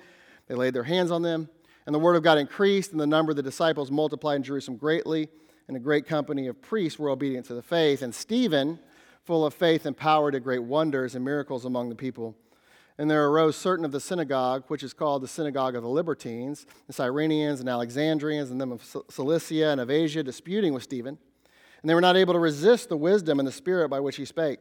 they 0.46 0.54
laid 0.54 0.72
their 0.72 0.84
hands 0.84 1.10
on 1.10 1.22
them. 1.22 1.48
And 1.84 1.92
the 1.92 1.98
word 1.98 2.14
of 2.14 2.22
God 2.22 2.38
increased, 2.38 2.92
and 2.92 3.00
the 3.00 3.08
number 3.08 3.30
of 3.30 3.36
the 3.36 3.42
disciples 3.42 3.90
multiplied 3.90 4.36
in 4.36 4.44
Jerusalem 4.44 4.76
greatly 4.76 5.28
and 5.68 5.76
a 5.76 5.80
great 5.80 6.06
company 6.06 6.46
of 6.46 6.60
priests 6.60 6.98
were 6.98 7.10
obedient 7.10 7.46
to 7.46 7.54
the 7.54 7.62
faith. 7.62 8.02
And 8.02 8.14
Stephen, 8.14 8.78
full 9.24 9.44
of 9.46 9.54
faith 9.54 9.86
and 9.86 9.96
power, 9.96 10.30
did 10.30 10.44
great 10.44 10.62
wonders 10.62 11.14
and 11.14 11.24
miracles 11.24 11.64
among 11.64 11.88
the 11.88 11.94
people. 11.94 12.36
And 12.98 13.10
there 13.10 13.26
arose 13.26 13.56
certain 13.56 13.84
of 13.84 13.92
the 13.92 14.00
synagogue, 14.00 14.64
which 14.68 14.82
is 14.82 14.92
called 14.92 15.22
the 15.22 15.28
synagogue 15.28 15.74
of 15.74 15.82
the 15.82 15.88
Libertines, 15.88 16.66
the 16.86 16.92
Cyrenians 16.92 17.60
and 17.60 17.68
Alexandrians, 17.68 18.50
and 18.50 18.60
them 18.60 18.72
of 18.72 18.84
Cilicia 19.10 19.70
and 19.70 19.80
of 19.80 19.90
Asia, 19.90 20.22
disputing 20.22 20.74
with 20.74 20.82
Stephen. 20.82 21.18
And 21.82 21.90
they 21.90 21.94
were 21.94 22.00
not 22.00 22.16
able 22.16 22.34
to 22.34 22.38
resist 22.38 22.88
the 22.88 22.96
wisdom 22.96 23.38
and 23.38 23.48
the 23.48 23.52
spirit 23.52 23.88
by 23.88 24.00
which 24.00 24.16
he 24.16 24.24
spake. 24.24 24.60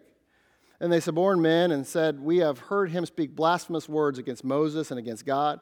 And 0.79 0.91
they 0.91 0.99
suborned 0.99 1.43
men 1.43 1.71
and 1.71 1.85
said, 1.85 2.19
We 2.19 2.39
have 2.39 2.57
heard 2.57 2.89
him 2.89 3.05
speak 3.05 3.35
blasphemous 3.35 3.87
words 3.87 4.17
against 4.17 4.43
Moses 4.43 4.89
and 4.89 4.99
against 4.99 5.25
God. 5.25 5.59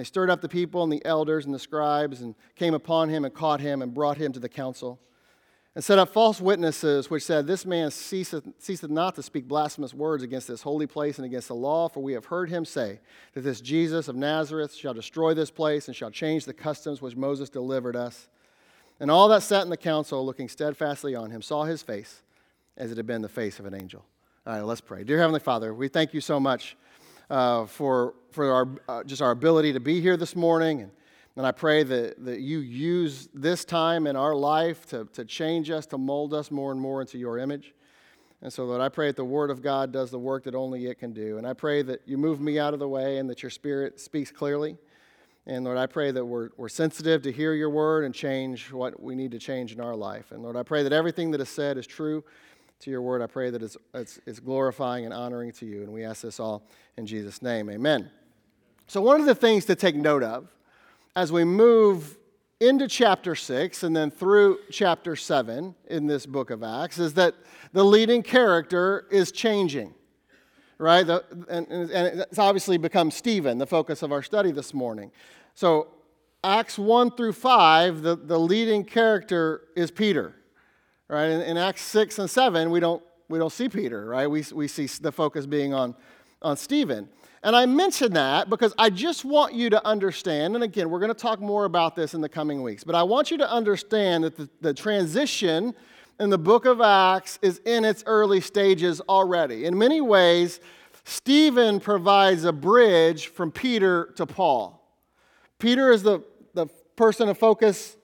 They 0.00 0.04
stirred 0.04 0.30
up 0.30 0.40
the 0.40 0.48
people 0.48 0.82
and 0.82 0.90
the 0.90 1.04
elders 1.04 1.44
and 1.44 1.54
the 1.54 1.58
scribes 1.58 2.22
and 2.22 2.34
came 2.56 2.72
upon 2.72 3.10
him 3.10 3.26
and 3.26 3.34
caught 3.34 3.60
him 3.60 3.82
and 3.82 3.92
brought 3.92 4.16
him 4.16 4.32
to 4.32 4.40
the 4.40 4.48
council 4.48 4.98
and 5.74 5.84
set 5.84 5.98
up 5.98 6.08
false 6.08 6.40
witnesses 6.40 7.10
which 7.10 7.22
said, 7.22 7.46
This 7.46 7.66
man 7.66 7.90
ceaseth, 7.90 8.48
ceaseth 8.56 8.88
not 8.88 9.14
to 9.16 9.22
speak 9.22 9.46
blasphemous 9.46 9.92
words 9.92 10.22
against 10.22 10.48
this 10.48 10.62
holy 10.62 10.86
place 10.86 11.18
and 11.18 11.26
against 11.26 11.48
the 11.48 11.54
law, 11.54 11.86
for 11.90 12.00
we 12.02 12.14
have 12.14 12.24
heard 12.24 12.48
him 12.48 12.64
say 12.64 12.98
that 13.34 13.42
this 13.42 13.60
Jesus 13.60 14.08
of 14.08 14.16
Nazareth 14.16 14.74
shall 14.74 14.94
destroy 14.94 15.34
this 15.34 15.50
place 15.50 15.86
and 15.86 15.94
shall 15.94 16.10
change 16.10 16.46
the 16.46 16.54
customs 16.54 17.02
which 17.02 17.14
Moses 17.14 17.50
delivered 17.50 17.94
us. 17.94 18.30
And 19.00 19.10
all 19.10 19.28
that 19.28 19.42
sat 19.42 19.64
in 19.64 19.68
the 19.68 19.76
council, 19.76 20.24
looking 20.24 20.48
steadfastly 20.48 21.14
on 21.14 21.30
him, 21.30 21.42
saw 21.42 21.64
his 21.64 21.82
face 21.82 22.22
as 22.78 22.90
it 22.90 22.96
had 22.96 23.06
been 23.06 23.20
the 23.20 23.28
face 23.28 23.58
of 23.58 23.66
an 23.66 23.74
angel. 23.74 24.02
All 24.46 24.54
right, 24.54 24.62
let's 24.62 24.80
pray. 24.80 25.04
Dear 25.04 25.18
Heavenly 25.18 25.40
Father, 25.40 25.74
we 25.74 25.88
thank 25.88 26.14
you 26.14 26.22
so 26.22 26.40
much 26.40 26.74
uh, 27.30 27.64
for, 27.66 28.14
for 28.32 28.52
our, 28.52 28.68
uh, 28.88 29.04
just 29.04 29.22
our 29.22 29.30
ability 29.30 29.72
to 29.72 29.80
be 29.80 30.00
here 30.00 30.16
this 30.16 30.34
morning. 30.34 30.82
And, 30.82 30.90
and 31.36 31.46
I 31.46 31.52
pray 31.52 31.84
that, 31.84 32.22
that 32.24 32.40
you 32.40 32.58
use 32.58 33.28
this 33.32 33.64
time 33.64 34.06
in 34.06 34.16
our 34.16 34.34
life 34.34 34.84
to, 34.86 35.06
to 35.12 35.24
change 35.24 35.70
us, 35.70 35.86
to 35.86 35.98
mold 35.98 36.34
us 36.34 36.50
more 36.50 36.72
and 36.72 36.80
more 36.80 37.00
into 37.00 37.18
your 37.18 37.38
image. 37.38 37.72
And 38.42 38.52
so, 38.52 38.64
Lord, 38.64 38.80
I 38.80 38.88
pray 38.88 39.08
that 39.08 39.16
the 39.16 39.24
Word 39.24 39.50
of 39.50 39.62
God 39.62 39.92
does 39.92 40.10
the 40.10 40.18
work 40.18 40.44
that 40.44 40.54
only 40.54 40.86
it 40.86 40.98
can 40.98 41.12
do. 41.12 41.38
And 41.38 41.46
I 41.46 41.52
pray 41.52 41.82
that 41.82 42.00
you 42.06 42.18
move 42.18 42.40
me 42.40 42.58
out 42.58 42.74
of 42.74 42.80
the 42.80 42.88
way 42.88 43.18
and 43.18 43.28
that 43.30 43.42
your 43.42 43.50
Spirit 43.50 44.00
speaks 44.00 44.30
clearly. 44.30 44.76
And 45.46 45.64
Lord, 45.64 45.78
I 45.78 45.86
pray 45.86 46.10
that 46.10 46.24
we're, 46.24 46.50
we're 46.56 46.68
sensitive 46.68 47.22
to 47.22 47.32
hear 47.32 47.54
your 47.54 47.70
word 47.70 48.04
and 48.04 48.14
change 48.14 48.72
what 48.72 49.00
we 49.02 49.14
need 49.14 49.30
to 49.32 49.38
change 49.38 49.72
in 49.72 49.80
our 49.80 49.96
life. 49.96 50.32
And 50.32 50.42
Lord, 50.42 50.56
I 50.56 50.62
pray 50.62 50.82
that 50.82 50.92
everything 50.92 51.30
that 51.30 51.40
is 51.40 51.48
said 51.48 51.78
is 51.78 51.86
true 51.86 52.24
to 52.80 52.90
your 52.90 53.02
word. 53.02 53.22
I 53.22 53.26
pray 53.26 53.50
that 53.50 53.62
it's, 53.62 53.76
it's, 53.94 54.18
it's 54.26 54.40
glorifying 54.40 55.04
and 55.04 55.14
honoring 55.14 55.52
to 55.52 55.66
you. 55.66 55.82
And 55.82 55.92
we 55.92 56.04
ask 56.04 56.22
this 56.22 56.40
all 56.40 56.66
in 56.96 57.06
Jesus' 57.06 57.42
name. 57.42 57.70
Amen. 57.70 58.10
So, 58.86 59.00
one 59.00 59.20
of 59.20 59.26
the 59.26 59.34
things 59.34 59.66
to 59.66 59.74
take 59.76 59.94
note 59.94 60.22
of 60.22 60.48
as 61.14 61.30
we 61.30 61.44
move 61.44 62.16
into 62.60 62.88
chapter 62.88 63.34
6 63.34 63.82
and 63.82 63.96
then 63.96 64.10
through 64.10 64.58
chapter 64.70 65.16
7 65.16 65.74
in 65.88 66.06
this 66.06 66.26
book 66.26 66.50
of 66.50 66.62
Acts 66.62 66.98
is 66.98 67.14
that 67.14 67.34
the 67.72 67.84
leading 67.84 68.22
character 68.22 69.06
is 69.10 69.32
changing. 69.32 69.94
right? 70.78 71.06
The, 71.06 71.24
and, 71.48 71.66
and 71.68 72.20
it's 72.20 72.38
obviously 72.38 72.78
become 72.78 73.10
Stephen, 73.10 73.58
the 73.58 73.66
focus 73.66 74.02
of 74.02 74.12
our 74.12 74.22
study 74.22 74.52
this 74.52 74.74
morning. 74.74 75.10
So, 75.54 75.88
Acts 76.42 76.78
1 76.78 77.12
through 77.12 77.34
5, 77.34 78.02
the, 78.02 78.16
the 78.16 78.38
leading 78.38 78.84
character 78.84 79.68
is 79.76 79.90
Peter, 79.90 80.34
right? 81.10 81.30
In, 81.30 81.40
in 81.42 81.56
Acts 81.56 81.82
6 81.82 82.18
and 82.20 82.30
7, 82.30 82.70
we 82.70 82.80
don't, 82.80 83.02
we 83.28 83.38
don't 83.38 83.52
see 83.52 83.68
Peter, 83.68 84.06
right? 84.06 84.30
We, 84.30 84.44
we 84.52 84.68
see 84.68 84.86
the 84.86 85.12
focus 85.12 85.44
being 85.46 85.74
on, 85.74 85.94
on 86.40 86.56
Stephen. 86.56 87.08
And 87.42 87.56
I 87.56 87.66
mention 87.66 88.12
that 88.12 88.50
because 88.50 88.74
I 88.78 88.90
just 88.90 89.24
want 89.24 89.54
you 89.54 89.70
to 89.70 89.84
understand, 89.86 90.54
and 90.54 90.62
again, 90.62 90.90
we're 90.90 91.00
going 91.00 91.12
to 91.12 91.20
talk 91.20 91.40
more 91.40 91.64
about 91.64 91.96
this 91.96 92.14
in 92.14 92.20
the 92.20 92.28
coming 92.28 92.62
weeks, 92.62 92.84
but 92.84 92.94
I 92.94 93.02
want 93.02 93.30
you 93.30 93.38
to 93.38 93.50
understand 93.50 94.24
that 94.24 94.36
the, 94.36 94.48
the 94.60 94.74
transition 94.74 95.74
in 96.20 96.30
the 96.30 96.38
book 96.38 96.66
of 96.66 96.80
Acts 96.80 97.38
is 97.40 97.60
in 97.64 97.84
its 97.84 98.04
early 98.06 98.40
stages 98.40 99.00
already. 99.02 99.64
In 99.64 99.76
many 99.76 100.02
ways, 100.02 100.60
Stephen 101.04 101.80
provides 101.80 102.44
a 102.44 102.52
bridge 102.52 103.28
from 103.28 103.50
Peter 103.50 104.12
to 104.16 104.26
Paul. 104.26 104.76
Peter 105.58 105.90
is 105.90 106.02
the, 106.02 106.22
the 106.52 106.66
person 106.94 107.28
of 107.30 107.38
focus 107.38 107.96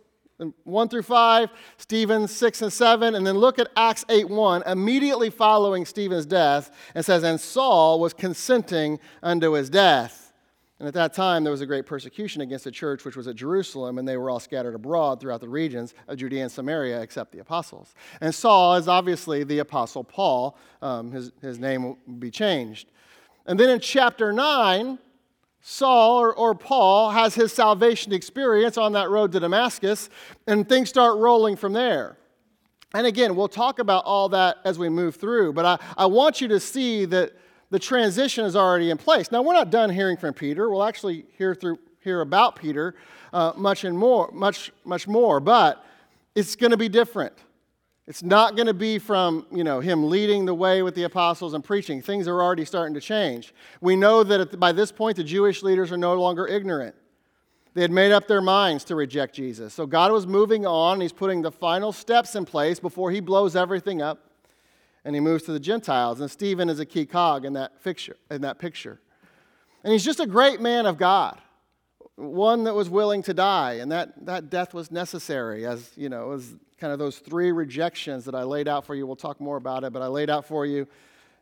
1 0.65 0.89
through 0.89 1.03
5, 1.03 1.49
Stephen 1.79 2.29
6 2.29 2.63
and 2.63 2.73
7, 2.73 3.15
and 3.15 3.27
then 3.27 3.39
look 3.39 3.59
at 3.59 3.69
Acts 3.77 4.05
8 4.09 4.29
1, 4.29 4.65
immediately 4.67 5.31
following 5.31 5.87
Stephen's 5.87 6.27
death, 6.27 6.71
and 6.95 7.05
says, 7.05 7.23
And 7.23 7.41
Saul 7.41 8.01
was 8.01 8.13
consenting 8.13 9.01
unto 9.23 9.53
his 9.53 9.71
death. 9.71 10.27
And 10.79 10.87
at 10.87 10.93
that 10.93 11.15
time, 11.15 11.43
there 11.43 11.51
was 11.51 11.63
a 11.63 11.67
great 11.67 11.87
persecution 11.87 12.43
against 12.43 12.65
the 12.65 12.71
church, 12.71 13.07
which 13.07 13.17
was 13.17 13.27
at 13.27 13.35
Jerusalem, 13.35 13.97
and 13.97 14.07
they 14.07 14.19
were 14.19 14.29
all 14.29 14.41
scattered 14.41 14.75
abroad 14.75 15.21
throughout 15.21 15.41
the 15.41 15.49
regions 15.49 15.95
of 16.07 16.19
Judea 16.19 16.43
and 16.43 16.53
Samaria, 16.53 17.01
except 17.01 17.33
the 17.33 17.39
apostles. 17.39 17.95
And 18.21 18.35
Saul 18.35 18.75
is 18.75 18.87
obviously 18.87 19.43
the 19.43 19.61
apostle 19.61 20.05
Paul. 20.05 20.59
Um, 20.83 21.13
his, 21.13 21.33
his 21.41 21.59
name 21.59 21.83
will 21.83 21.99
be 22.19 22.31
changed. 22.31 22.91
And 23.47 23.59
then 23.59 23.71
in 23.71 23.81
chapter 23.81 24.35
9, 24.35 24.99
Saul 25.69 26.21
or, 26.21 26.33
or, 26.33 26.55
Paul 26.55 27.11
has 27.11 27.35
his 27.35 27.53
salvation 27.53 28.13
experience 28.13 28.79
on 28.79 28.93
that 28.93 29.11
road 29.11 29.33
to 29.33 29.41
Damascus, 29.41 30.09
and 30.47 30.69
things 30.69 30.89
start 30.89 31.19
rolling 31.19 31.57
from 31.57 31.73
there. 31.73 32.17
And 32.95 33.05
again, 33.05 33.35
we'll 33.35 33.49
talk 33.49 33.81
about 33.81 34.05
all 34.05 34.29
that 34.29 34.59
as 34.65 34.79
we 34.79 34.89
move 34.89 35.17
through, 35.17 35.55
but 35.55 35.67
I, 35.67 35.79
I 35.97 36.07
want 36.07 36.41
you 36.41 36.47
to 36.47 36.61
see 36.61 37.05
that 37.07 37.33
the 37.71 37.81
transition 37.81 38.45
is 38.45 38.55
already 38.55 38.91
in 38.91 38.97
place. 38.97 39.33
Now, 39.33 39.43
we're 39.43 39.55
not 39.55 39.71
done 39.71 39.91
hearing 39.91 40.17
from 40.17 40.35
Peter. 40.35 40.71
We'll 40.71 40.85
actually 40.85 41.27
hear, 41.37 41.53
through, 41.53 41.81
hear 41.99 42.21
about 42.21 42.55
Peter 42.55 42.95
uh, 43.33 43.53
much, 43.57 43.83
and 43.83 43.99
more, 43.99 44.31
much, 44.33 44.71
much 44.85 45.09
more, 45.09 45.41
but 45.41 45.85
it's 46.37 46.55
going 46.55 46.71
to 46.71 46.77
be 46.77 46.89
different. 46.89 47.33
It's 48.07 48.23
not 48.23 48.55
going 48.55 48.67
to 48.67 48.75
be 48.75 48.99
from, 48.99 49.47
you 49.51 49.65
know, 49.65 49.81
him 49.81 50.09
leading 50.09 50.45
the 50.45 50.55
way 50.55 50.83
with 50.83 50.95
the 50.95 51.03
apostles 51.03 51.55
and 51.55 51.65
preaching. 51.65 52.01
Things 52.01 52.29
are 52.29 52.41
already 52.41 52.65
starting 52.65 52.95
to 52.95 53.01
change. 53.01 53.53
We 53.81 53.97
know 53.97 54.23
that 54.23 54.61
by 54.61 54.71
this 54.71 54.93
point, 54.93 55.17
the 55.17 55.25
Jewish 55.25 55.63
leaders 55.63 55.91
are 55.91 55.97
no 55.97 56.15
longer 56.15 56.47
ignorant. 56.47 56.95
They 57.75 57.83
had 57.83 57.91
made 57.91 58.13
up 58.13 58.29
their 58.29 58.41
minds 58.41 58.85
to 58.85 58.95
reject 58.95 59.35
Jesus. 59.35 59.75
So 59.75 59.87
God 59.87 60.13
was 60.13 60.27
moving 60.27 60.65
on. 60.65 61.01
He's 61.01 61.13
putting 61.13 61.43
the 61.43 61.51
final 61.51 61.93
steps 61.93 62.37
in 62.37 62.45
place 62.45 62.79
before 62.79 63.11
he 63.11 63.21
blows 63.21 63.57
everything 63.57 64.01
up 64.01 64.31
and 65.05 65.15
he 65.15 65.21
moves 65.21 65.43
to 65.45 65.53
the 65.53 65.61
Gentiles. 65.61 66.21
And 66.21 66.31
Stephen 66.31 66.71
is 66.71 66.81
a 66.81 66.87
key 66.87 67.07
cog 67.07 67.45
in 67.45 67.53
that 67.55 67.83
picture. 67.83 68.17
In 68.31 68.41
that 68.43 68.59
picture. 68.59 69.01
And 69.85 69.93
he's 69.93 70.05
just 70.05 70.21
a 70.21 70.27
great 70.27 70.61
man 70.61 70.87
of 70.87 70.97
God 70.97 71.41
one 72.17 72.65
that 72.65 72.75
was 72.75 72.89
willing 72.89 73.23
to 73.25 73.35
die, 73.35 73.75
and 73.75 73.93
that, 73.93 74.25
that 74.25 74.49
death 74.51 74.73
was 74.73 74.91
necessary, 74.91 75.67
as 75.67 75.91
you 75.97 76.09
know, 76.09 76.33
as 76.33 76.55
kind 76.79 76.93
of 76.93 76.99
those 76.99 77.19
three 77.19 77.53
rejections 77.53 78.25
that 78.25 78.35
I 78.35 78.43
laid 78.43 78.69
out 78.69 78.87
for 78.87 78.95
you. 78.95 79.07
We'll 79.07 79.17
talk 79.17 79.41
more 79.41 79.57
about 79.57 79.85
it, 79.85 79.93
but 79.93 80.03
I 80.03 80.07
laid 80.07 80.31
out 80.31 80.47
for 80.47 80.65
you, 80.65 80.87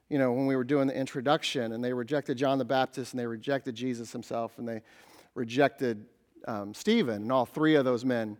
you 0.08 0.18
know, 0.18 0.32
when 0.32 0.46
we 0.46 0.56
were 0.56 0.64
doing 0.64 0.88
the 0.88 0.96
introduction, 0.96 1.72
and 1.72 1.82
they 1.82 1.92
rejected 1.92 2.36
John 2.36 2.58
the 2.58 2.64
Baptist, 2.64 3.12
and 3.12 3.20
they 3.20 3.26
rejected 3.26 3.74
Jesus 3.74 4.12
himself, 4.12 4.58
and 4.58 4.68
they 4.68 4.82
rejected 5.34 6.04
um, 6.46 6.74
Stephen, 6.74 7.22
and 7.22 7.32
all 7.32 7.46
three 7.46 7.76
of 7.76 7.84
those 7.84 8.04
men 8.04 8.36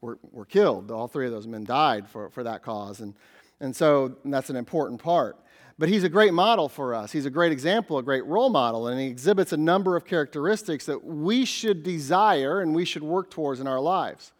were, 0.00 0.18
were 0.32 0.46
killed. 0.46 0.90
All 0.90 1.08
three 1.08 1.26
of 1.26 1.32
those 1.32 1.46
men 1.46 1.64
died 1.64 2.08
for, 2.08 2.30
for 2.30 2.42
that 2.42 2.62
cause, 2.62 3.00
and, 3.00 3.14
and 3.60 3.76
so 3.76 4.16
and 4.24 4.32
that's 4.32 4.50
an 4.50 4.56
important 4.56 5.02
part. 5.02 5.36
But 5.78 5.90
he's 5.90 6.04
a 6.04 6.08
great 6.08 6.32
model 6.32 6.68
for 6.68 6.94
us. 6.94 7.12
He's 7.12 7.26
a 7.26 7.30
great 7.30 7.52
example, 7.52 7.98
a 7.98 8.02
great 8.02 8.24
role 8.24 8.48
model, 8.48 8.88
and 8.88 8.98
he 8.98 9.06
exhibits 9.08 9.52
a 9.52 9.58
number 9.58 9.94
of 9.94 10.06
characteristics 10.06 10.86
that 10.86 11.04
we 11.04 11.44
should 11.44 11.82
desire 11.82 12.60
and 12.60 12.74
we 12.74 12.86
should 12.86 13.02
work 13.02 13.30
towards 13.30 13.60
in 13.60 13.66
our 13.66 13.80
lives. 13.80 14.32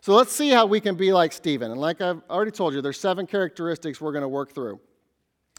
So 0.00 0.14
let's 0.14 0.32
see 0.32 0.48
how 0.48 0.64
we 0.64 0.80
can 0.80 0.94
be 0.94 1.12
like 1.12 1.32
Stephen. 1.32 1.70
And 1.70 1.80
like 1.80 2.00
I've 2.00 2.22
already 2.30 2.52
told 2.52 2.72
you, 2.72 2.80
there's 2.80 3.00
seven 3.00 3.26
characteristics 3.26 4.00
we're 4.00 4.12
going 4.12 4.22
to 4.22 4.28
work 4.28 4.54
through. 4.54 4.80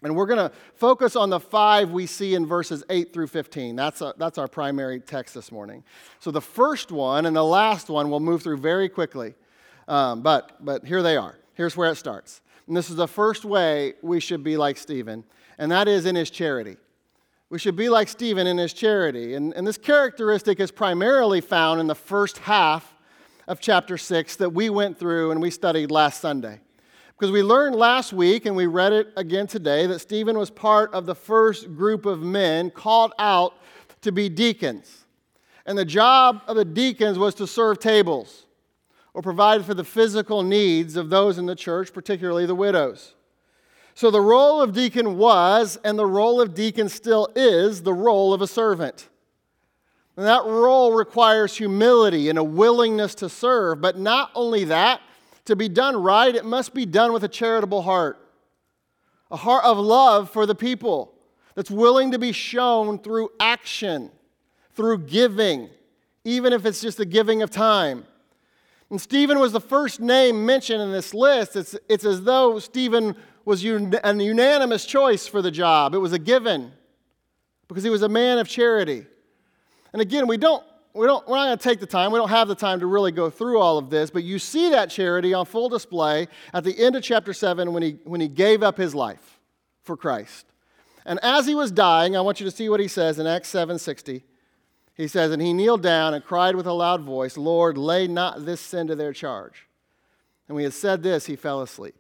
And 0.02 0.16
we're 0.16 0.26
going 0.26 0.50
to 0.50 0.56
focus 0.76 1.16
on 1.16 1.30
the 1.30 1.40
five 1.40 1.92
we 1.92 2.06
see 2.06 2.34
in 2.34 2.46
verses 2.46 2.84
8 2.90 3.12
through 3.12 3.28
15. 3.28 3.76
That's, 3.76 4.02
a, 4.02 4.14
that's 4.18 4.38
our 4.38 4.48
primary 4.48 5.02
text 5.02 5.36
this 5.36 5.52
morning. 5.52 5.84
So 6.20 6.32
the 6.32 6.42
first 6.42 6.92
one 6.92 7.26
and 7.26 7.36
the 7.36 7.44
last 7.44 7.90
one 7.90 8.10
we'll 8.10 8.22
move 8.22 8.42
through 8.42 8.58
very 8.58 8.88
quickly. 8.88 9.36
Um, 9.90 10.22
but, 10.22 10.64
but 10.64 10.86
here 10.86 11.04
they 11.04 11.18
are. 11.18 11.38
Here's 11.54 11.76
where 11.76 11.92
it 11.92 11.96
starts. 11.96 12.42
And 12.70 12.78
this 12.78 12.92
is 12.92 12.98
the 12.98 13.08
first 13.08 13.46
way 13.46 13.96
we 14.04 14.20
should 14.20 14.44
be 14.44 14.56
like 14.56 14.78
Stephen, 14.78 15.24
and 15.58 15.72
that 15.72 15.88
is 15.88 16.06
in 16.06 16.16
his 16.16 16.30
charity. 16.30 16.78
We 17.50 17.58
should 17.58 17.76
be 17.76 17.90
like 17.90 18.08
Stephen 18.08 18.46
in 18.46 18.60
his 18.60 18.74
charity. 18.74 19.34
And, 19.34 19.56
and 19.56 19.66
this 19.66 19.80
characteristic 19.80 20.60
is 20.60 20.70
primarily 20.70 21.42
found 21.42 21.82
in 21.82 21.88
the 21.88 21.96
first 21.96 22.38
half 22.38 22.94
of 23.48 23.60
chapter 23.60 23.98
6 23.98 24.36
that 24.36 24.52
we 24.52 24.70
went 24.70 25.00
through 25.00 25.32
and 25.32 25.42
we 25.42 25.50
studied 25.50 25.90
last 25.90 26.22
Sunday. 26.22 26.62
Because 27.18 27.32
we 27.32 27.42
learned 27.42 27.76
last 27.76 28.14
week, 28.14 28.46
and 28.46 28.56
we 28.56 28.68
read 28.68 28.94
it 28.94 29.08
again 29.18 29.48
today, 29.48 29.88
that 29.88 29.98
Stephen 29.98 30.38
was 30.38 30.52
part 30.52 30.94
of 30.94 31.08
the 31.08 31.16
first 31.16 31.76
group 31.76 32.06
of 32.06 32.22
men 32.22 32.70
called 32.70 33.14
out 33.18 33.56
to 34.02 34.12
be 34.12 34.30
deacons. 34.30 35.06
And 35.66 35.76
the 35.76 35.86
job 35.86 36.44
of 36.48 36.56
the 36.56 36.66
deacons 36.66 37.18
was 37.18 37.34
to 37.36 37.48
serve 37.48 37.80
tables 37.80 38.46
or 39.14 39.22
provide 39.22 39.66
for 39.66 39.74
the 39.74 39.84
physical 39.84 40.44
needs 40.44 40.96
of 40.96 41.10
those 41.10 41.38
in 41.38 41.46
the 41.46 41.56
church, 41.56 41.94
particularly 41.94 42.46
the 42.46 42.56
widows. 42.56 43.16
So 43.96 44.12
the 44.12 44.22
role 44.22 44.62
of 44.62 44.74
deacon 44.74 45.18
was, 45.18 45.78
and 45.84 46.00
the 46.00 46.06
role 46.06 46.40
of 46.40 46.54
deacon 46.54 46.88
still 46.88 47.28
is, 47.36 47.84
the 47.84 47.94
role 47.94 48.34
of 48.34 48.42
a 48.42 48.48
servant. 48.48 49.10
And 50.16 50.26
that 50.26 50.46
role 50.46 50.94
requires 50.94 51.56
humility 51.56 52.30
and 52.30 52.38
a 52.38 52.44
willingness 52.44 53.16
to 53.16 53.30
serve. 53.30 53.82
But 53.82 53.98
not 53.98 54.32
only 54.36 54.66
that, 54.66 55.02
to 55.46 55.56
be 55.56 55.68
done 55.68 55.96
right, 55.96 56.36
it 56.36 56.46
must 56.46 56.74
be 56.74 56.86
done 56.86 57.12
with 57.12 57.24
a 57.24 57.28
charitable 57.28 57.82
heart, 57.82 58.20
a 59.32 59.36
heart 59.36 59.66
of 59.66 59.78
love 59.78 60.30
for 60.30 60.46
the 60.46 60.56
people 60.56 61.14
that's 61.56 61.72
willing 61.72 62.12
to 62.12 62.20
be 62.20 62.32
shown 62.32 63.00
through 63.00 63.30
action, 63.40 64.12
through 64.76 65.00
giving, 65.00 65.70
even 66.24 66.54
if 66.54 66.66
it's 66.66 66.82
just 66.82 66.98
the 66.98 67.06
giving 67.06 67.42
of 67.42 67.50
time. 67.50 68.06
And 68.90 69.00
Stephen 69.00 69.40
was 69.40 69.52
the 69.52 69.62
first 69.62 70.00
name 70.00 70.46
mentioned 70.46 70.82
in 70.82 70.92
this 70.92 71.14
list. 71.14 71.56
It's, 71.56 71.76
it's 71.88 72.06
as 72.06 72.24
though 72.24 72.60
Stephen 72.60 73.16
was 73.46 73.64
un, 73.64 73.94
a 74.04 74.14
unanimous 74.14 74.86
choice 74.86 75.28
for 75.28 75.42
the 75.42 75.52
job. 75.52 75.94
It 75.94 76.00
was 76.00 76.14
a 76.14 76.20
given 76.20 76.72
because 77.68 77.84
he 77.84 77.90
was 77.90 78.02
a 78.02 78.10
man 78.10 78.40
of 78.40 78.48
charity. 78.48 79.06
And 79.94 80.02
again, 80.02 80.28
we 80.28 80.38
don't, 80.38 80.64
we 80.94 81.06
don't, 81.06 81.28
we're 81.28 81.36
not 81.36 81.46
going 81.46 81.58
to 81.58 81.64
take 81.64 81.80
the 81.80 81.86
time, 81.86 82.12
we 82.12 82.18
don't 82.18 82.30
have 82.30 82.48
the 82.48 82.56
time 82.56 82.80
to 82.80 82.88
really 82.88 83.12
go 83.12 83.30
through 83.30 83.60
all 83.60 83.78
of 83.78 83.90
this, 83.90 84.10
but 84.10 84.24
you 84.24 84.40
see 84.40 84.70
that 84.72 84.90
charity 84.90 85.34
on 85.34 85.46
full 85.46 85.70
display 85.70 86.28
at 86.54 86.64
the 86.64 86.78
end 86.78 86.96
of 86.96 87.04
chapter 87.04 87.32
7 87.32 87.72
when 87.72 87.84
he, 87.84 88.00
when 88.04 88.20
he 88.20 88.28
gave 88.28 88.64
up 88.64 88.78
his 88.78 88.96
life 88.96 89.40
for 89.84 89.96
Christ. 89.96 90.48
And 91.06 91.20
as 91.24 91.48
he 91.48 91.56
was 91.56 91.72
dying, 91.72 92.16
I 92.18 92.22
want 92.22 92.40
you 92.40 92.46
to 92.46 92.52
see 92.52 92.70
what 92.70 92.80
he 92.80 92.88
says 92.88 93.20
in 93.20 93.26
Acts 93.26 93.52
7:60. 93.52 94.22
He 95.00 95.08
says, 95.08 95.32
And 95.32 95.42
he 95.42 95.54
kneeled 95.54 95.82
down 95.82 96.14
and 96.14 96.22
cried 96.22 96.58
with 96.58 96.68
a 96.68 96.74
loud 96.74 97.04
voice, 97.04 97.38
Lord, 97.38 97.78
lay 97.78 98.06
not 98.06 98.46
this 98.46 98.60
sin 98.60 98.88
to 98.88 98.98
their 98.98 99.14
charge. 99.14 99.66
And 100.48 100.56
when 100.56 100.64
he 100.64 100.66
had 100.66 100.74
said 100.74 101.04
this, 101.04 101.26
he 101.26 101.38
fell 101.38 101.62
asleep. 101.62 101.96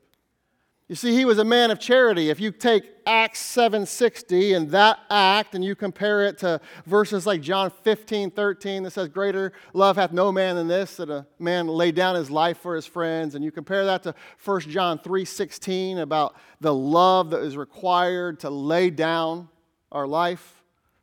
You 0.89 0.95
see, 0.95 1.15
he 1.15 1.23
was 1.23 1.37
a 1.37 1.45
man 1.45 1.71
of 1.71 1.79
charity. 1.79 2.29
If 2.29 2.41
you 2.41 2.51
take 2.51 2.83
Acts 3.05 3.39
7:60 3.39 4.53
and 4.53 4.71
that 4.71 4.99
act 5.09 5.55
and 5.55 5.63
you 5.63 5.75
compare 5.75 6.25
it 6.25 6.39
to 6.39 6.59
verses 6.85 7.25
like 7.25 7.39
John 7.39 7.69
15, 7.69 8.31
13 8.31 8.83
that 8.83 8.91
says, 8.91 9.07
Greater 9.07 9.53
love 9.73 9.95
hath 9.95 10.11
no 10.11 10.29
man 10.29 10.57
than 10.57 10.67
this, 10.67 10.97
that 10.97 11.09
a 11.09 11.25
man 11.37 11.67
lay 11.67 11.93
down 11.93 12.15
his 12.15 12.29
life 12.29 12.57
for 12.57 12.75
his 12.75 12.85
friends, 12.85 13.33
and 13.33 13.45
you 13.45 13.51
compare 13.51 13.85
that 13.85 14.03
to 14.03 14.15
1 14.43 14.61
John 14.61 14.99
3:16 14.99 15.99
about 15.99 16.35
the 16.59 16.73
love 16.73 17.29
that 17.29 17.43
is 17.43 17.55
required 17.55 18.41
to 18.41 18.49
lay 18.49 18.89
down 18.89 19.47
our 19.89 20.05
life 20.05 20.58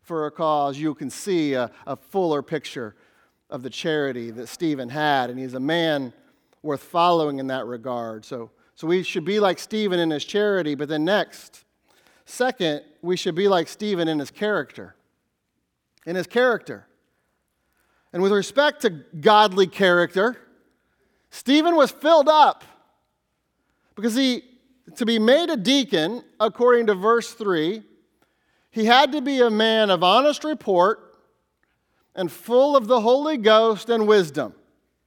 for 0.06 0.26
a 0.26 0.30
cause, 0.30 0.78
you 0.78 0.94
can 0.94 1.10
see 1.10 1.54
a, 1.54 1.70
a 1.84 1.96
fuller 1.96 2.40
picture 2.40 2.94
of 3.50 3.64
the 3.64 3.70
charity 3.70 4.30
that 4.30 4.46
Stephen 4.46 4.88
had. 4.88 5.30
And 5.30 5.38
he's 5.38 5.54
a 5.54 5.60
man 5.60 6.12
worth 6.62 6.82
following 6.82 7.40
in 7.40 7.48
that 7.48 7.66
regard. 7.66 8.25
So, 8.25 8.50
so 8.76 8.86
we 8.86 9.02
should 9.02 9.25
be 9.25 9.40
like 9.40 9.58
Stephen 9.58 9.98
in 9.98 10.10
his 10.10 10.25
charity. 10.25 10.76
But 10.76 10.88
then 10.88 11.04
next, 11.04 11.64
second, 12.25 12.82
we 13.02 13.16
should 13.16 13.34
be 13.34 13.48
like 13.48 13.66
Stephen 13.66 14.06
in 14.06 14.20
his 14.20 14.30
character. 14.30 14.94
In 16.06 16.14
his 16.14 16.28
character. 16.28 16.86
And 18.12 18.22
with 18.22 18.30
respect 18.30 18.82
to 18.82 18.90
godly 18.90 19.66
character, 19.66 20.36
Stephen 21.30 21.75
was 21.75 21.90
filled 21.90 22.28
up 22.28 22.62
because 23.96 24.14
he, 24.14 24.44
to 24.94 25.04
be 25.04 25.18
made 25.18 25.50
a 25.50 25.56
deacon, 25.56 26.22
according 26.38 26.86
to 26.86 26.94
verse 26.94 27.34
3, 27.34 27.82
he 28.76 28.85
had 28.85 29.12
to 29.12 29.23
be 29.23 29.40
a 29.40 29.49
man 29.49 29.88
of 29.88 30.04
honest 30.04 30.45
report 30.45 31.16
and 32.14 32.30
full 32.30 32.76
of 32.76 32.88
the 32.88 33.00
Holy 33.00 33.38
Ghost 33.38 33.88
and 33.88 34.06
wisdom. 34.06 34.52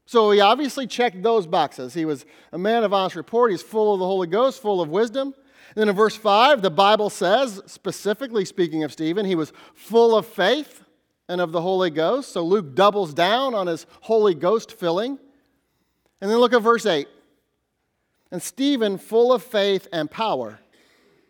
So 0.07 0.31
he 0.31 0.41
obviously 0.41 0.87
checked 0.87 1.21
those 1.21 1.45
boxes. 1.45 1.93
He 1.93 2.03
was 2.03 2.25
a 2.51 2.57
man 2.57 2.83
of 2.83 2.93
honest 2.93 3.15
report. 3.15 3.51
He's 3.51 3.61
full 3.61 3.93
of 3.93 3.99
the 3.99 4.07
Holy 4.07 4.25
Ghost, 4.25 4.59
full 4.59 4.81
of 4.81 4.89
wisdom. 4.89 5.35
And 5.67 5.75
then 5.75 5.87
in 5.87 5.95
verse 5.95 6.15
5, 6.15 6.63
the 6.63 6.71
Bible 6.71 7.11
says, 7.11 7.61
specifically 7.67 8.43
speaking 8.43 8.83
of 8.83 8.91
Stephen, 8.91 9.23
he 9.23 9.35
was 9.35 9.53
full 9.75 10.17
of 10.17 10.25
faith 10.25 10.83
and 11.27 11.39
of 11.39 11.51
the 11.51 11.61
Holy 11.61 11.91
Ghost. 11.91 12.31
So 12.31 12.43
Luke 12.43 12.73
doubles 12.73 13.13
down 13.13 13.53
on 13.53 13.67
his 13.67 13.85
Holy 14.01 14.33
Ghost 14.33 14.71
filling. 14.71 15.19
And 16.21 16.31
then 16.31 16.39
look 16.39 16.53
at 16.53 16.63
verse 16.63 16.87
8. 16.87 17.07
And 18.31 18.41
Stephen, 18.41 18.97
full 18.97 19.31
of 19.31 19.43
faith 19.43 19.87
and 19.93 20.09
power, 20.09 20.59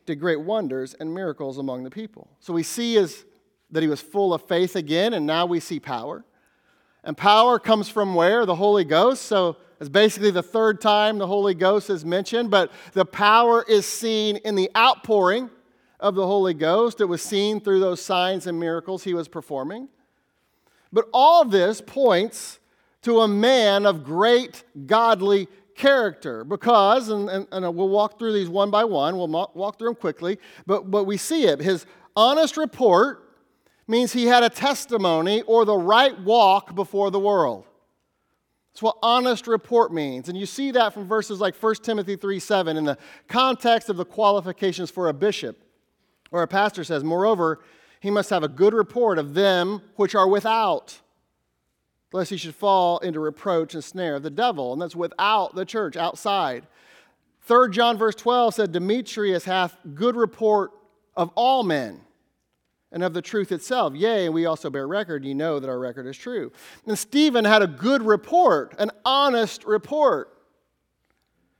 did 0.09 0.19
great 0.19 0.41
wonders 0.41 0.95
and 0.95 1.13
miracles 1.13 1.59
among 1.59 1.83
the 1.83 1.91
people. 1.91 2.27
So 2.39 2.51
we 2.51 2.63
see 2.63 2.95
is 2.95 3.25
that 3.69 3.83
he 3.83 3.87
was 3.87 4.01
full 4.01 4.33
of 4.33 4.41
faith 4.41 4.75
again, 4.75 5.13
and 5.13 5.27
now 5.27 5.45
we 5.45 5.59
see 5.59 5.79
power. 5.79 6.25
And 7.03 7.15
power 7.15 7.59
comes 7.59 7.89
from 7.89 8.15
where? 8.15 8.47
The 8.47 8.55
Holy 8.55 8.83
Ghost. 8.83 9.21
So 9.21 9.57
it's 9.79 9.87
basically 9.87 10.31
the 10.31 10.41
third 10.41 10.81
time 10.81 11.19
the 11.19 11.27
Holy 11.27 11.53
Ghost 11.53 11.91
is 11.91 12.03
mentioned, 12.03 12.49
but 12.49 12.71
the 12.93 13.05
power 13.05 13.63
is 13.69 13.85
seen 13.85 14.37
in 14.37 14.55
the 14.55 14.71
outpouring 14.75 15.51
of 15.99 16.15
the 16.15 16.25
Holy 16.25 16.55
Ghost. 16.55 17.01
It 17.01 17.05
was 17.05 17.21
seen 17.21 17.61
through 17.61 17.79
those 17.79 18.01
signs 18.01 18.47
and 18.47 18.59
miracles 18.59 19.03
he 19.03 19.13
was 19.13 19.27
performing. 19.27 19.89
But 20.91 21.05
all 21.13 21.45
this 21.45 21.81
points 21.81 22.57
to 23.03 23.19
a 23.19 23.27
man 23.27 23.85
of 23.85 24.03
great 24.03 24.63
godly 24.87 25.49
character 25.79 26.43
because, 26.43 27.09
and, 27.09 27.29
and, 27.29 27.47
and, 27.51 27.75
we'll 27.75 27.89
walk 27.89 28.19
through 28.19 28.33
these 28.33 28.49
one 28.49 28.69
by 28.69 28.83
one, 28.83 29.17
we'll 29.17 29.49
walk 29.55 29.79
through 29.79 29.87
them 29.87 29.95
quickly, 29.95 30.37
but, 30.67 30.91
but 30.91 31.05
we 31.05 31.17
see 31.17 31.45
it. 31.45 31.59
His 31.59 31.85
honest 32.15 32.57
report 32.57 33.23
means 33.87 34.13
he 34.13 34.25
had 34.25 34.43
a 34.43 34.49
testimony 34.49 35.41
or 35.43 35.65
the 35.65 35.75
right 35.75 36.19
walk 36.19 36.75
before 36.75 37.09
the 37.09 37.19
world. 37.19 37.65
That's 38.73 38.83
what 38.83 38.97
honest 39.01 39.47
report 39.47 39.91
means. 39.91 40.29
And 40.29 40.37
you 40.37 40.45
see 40.45 40.71
that 40.71 40.93
from 40.93 41.07
verses 41.07 41.39
like 41.39 41.55
1 41.55 41.75
Timothy 41.75 42.15
3 42.15 42.39
7 42.39 42.77
in 42.77 42.83
the 42.83 42.97
context 43.27 43.89
of 43.89 43.97
the 43.97 44.05
qualifications 44.05 44.91
for 44.91 45.07
a 45.07 45.13
bishop, 45.13 45.57
where 46.29 46.43
a 46.43 46.47
pastor 46.47 46.83
says, 46.83 47.03
Moreover, 47.03 47.61
he 47.99 48.11
must 48.11 48.29
have 48.29 48.43
a 48.43 48.47
good 48.47 48.73
report 48.73 49.17
of 49.17 49.33
them 49.33 49.81
which 49.95 50.13
are 50.13 50.27
without, 50.27 50.99
lest 52.11 52.31
he 52.31 52.37
should 52.37 52.55
fall 52.55 52.99
into 52.99 53.19
reproach 53.19 53.73
and 53.73 53.83
snare 53.83 54.15
of 54.15 54.23
the 54.23 54.29
devil. 54.29 54.73
And 54.73 54.81
that's 54.81 54.95
without 54.95 55.55
the 55.55 55.65
church, 55.65 55.95
outside. 55.95 56.65
3 57.41 57.69
John 57.71 57.97
verse 57.97 58.15
12 58.15 58.55
said, 58.55 58.71
Demetrius 58.71 59.45
hath 59.45 59.77
good 59.93 60.15
report 60.15 60.71
of 61.15 61.31
all 61.35 61.63
men 61.63 62.01
and 62.91 63.03
of 63.03 63.13
the 63.13 63.21
truth 63.21 63.51
itself. 63.51 63.93
Yea, 63.93 64.25
and 64.25 64.33
we 64.33 64.45
also 64.45 64.69
bear 64.69 64.87
record, 64.87 65.23
you 65.23 65.35
know 65.35 65.59
that 65.59 65.69
our 65.69 65.79
record 65.79 66.07
is 66.07 66.17
true. 66.17 66.51
And 66.85 66.97
Stephen 66.97 67.45
had 67.45 67.61
a 67.61 67.67
good 67.67 68.01
report, 68.01 68.73
an 68.79 68.91
honest 69.05 69.63
report. 69.65 70.35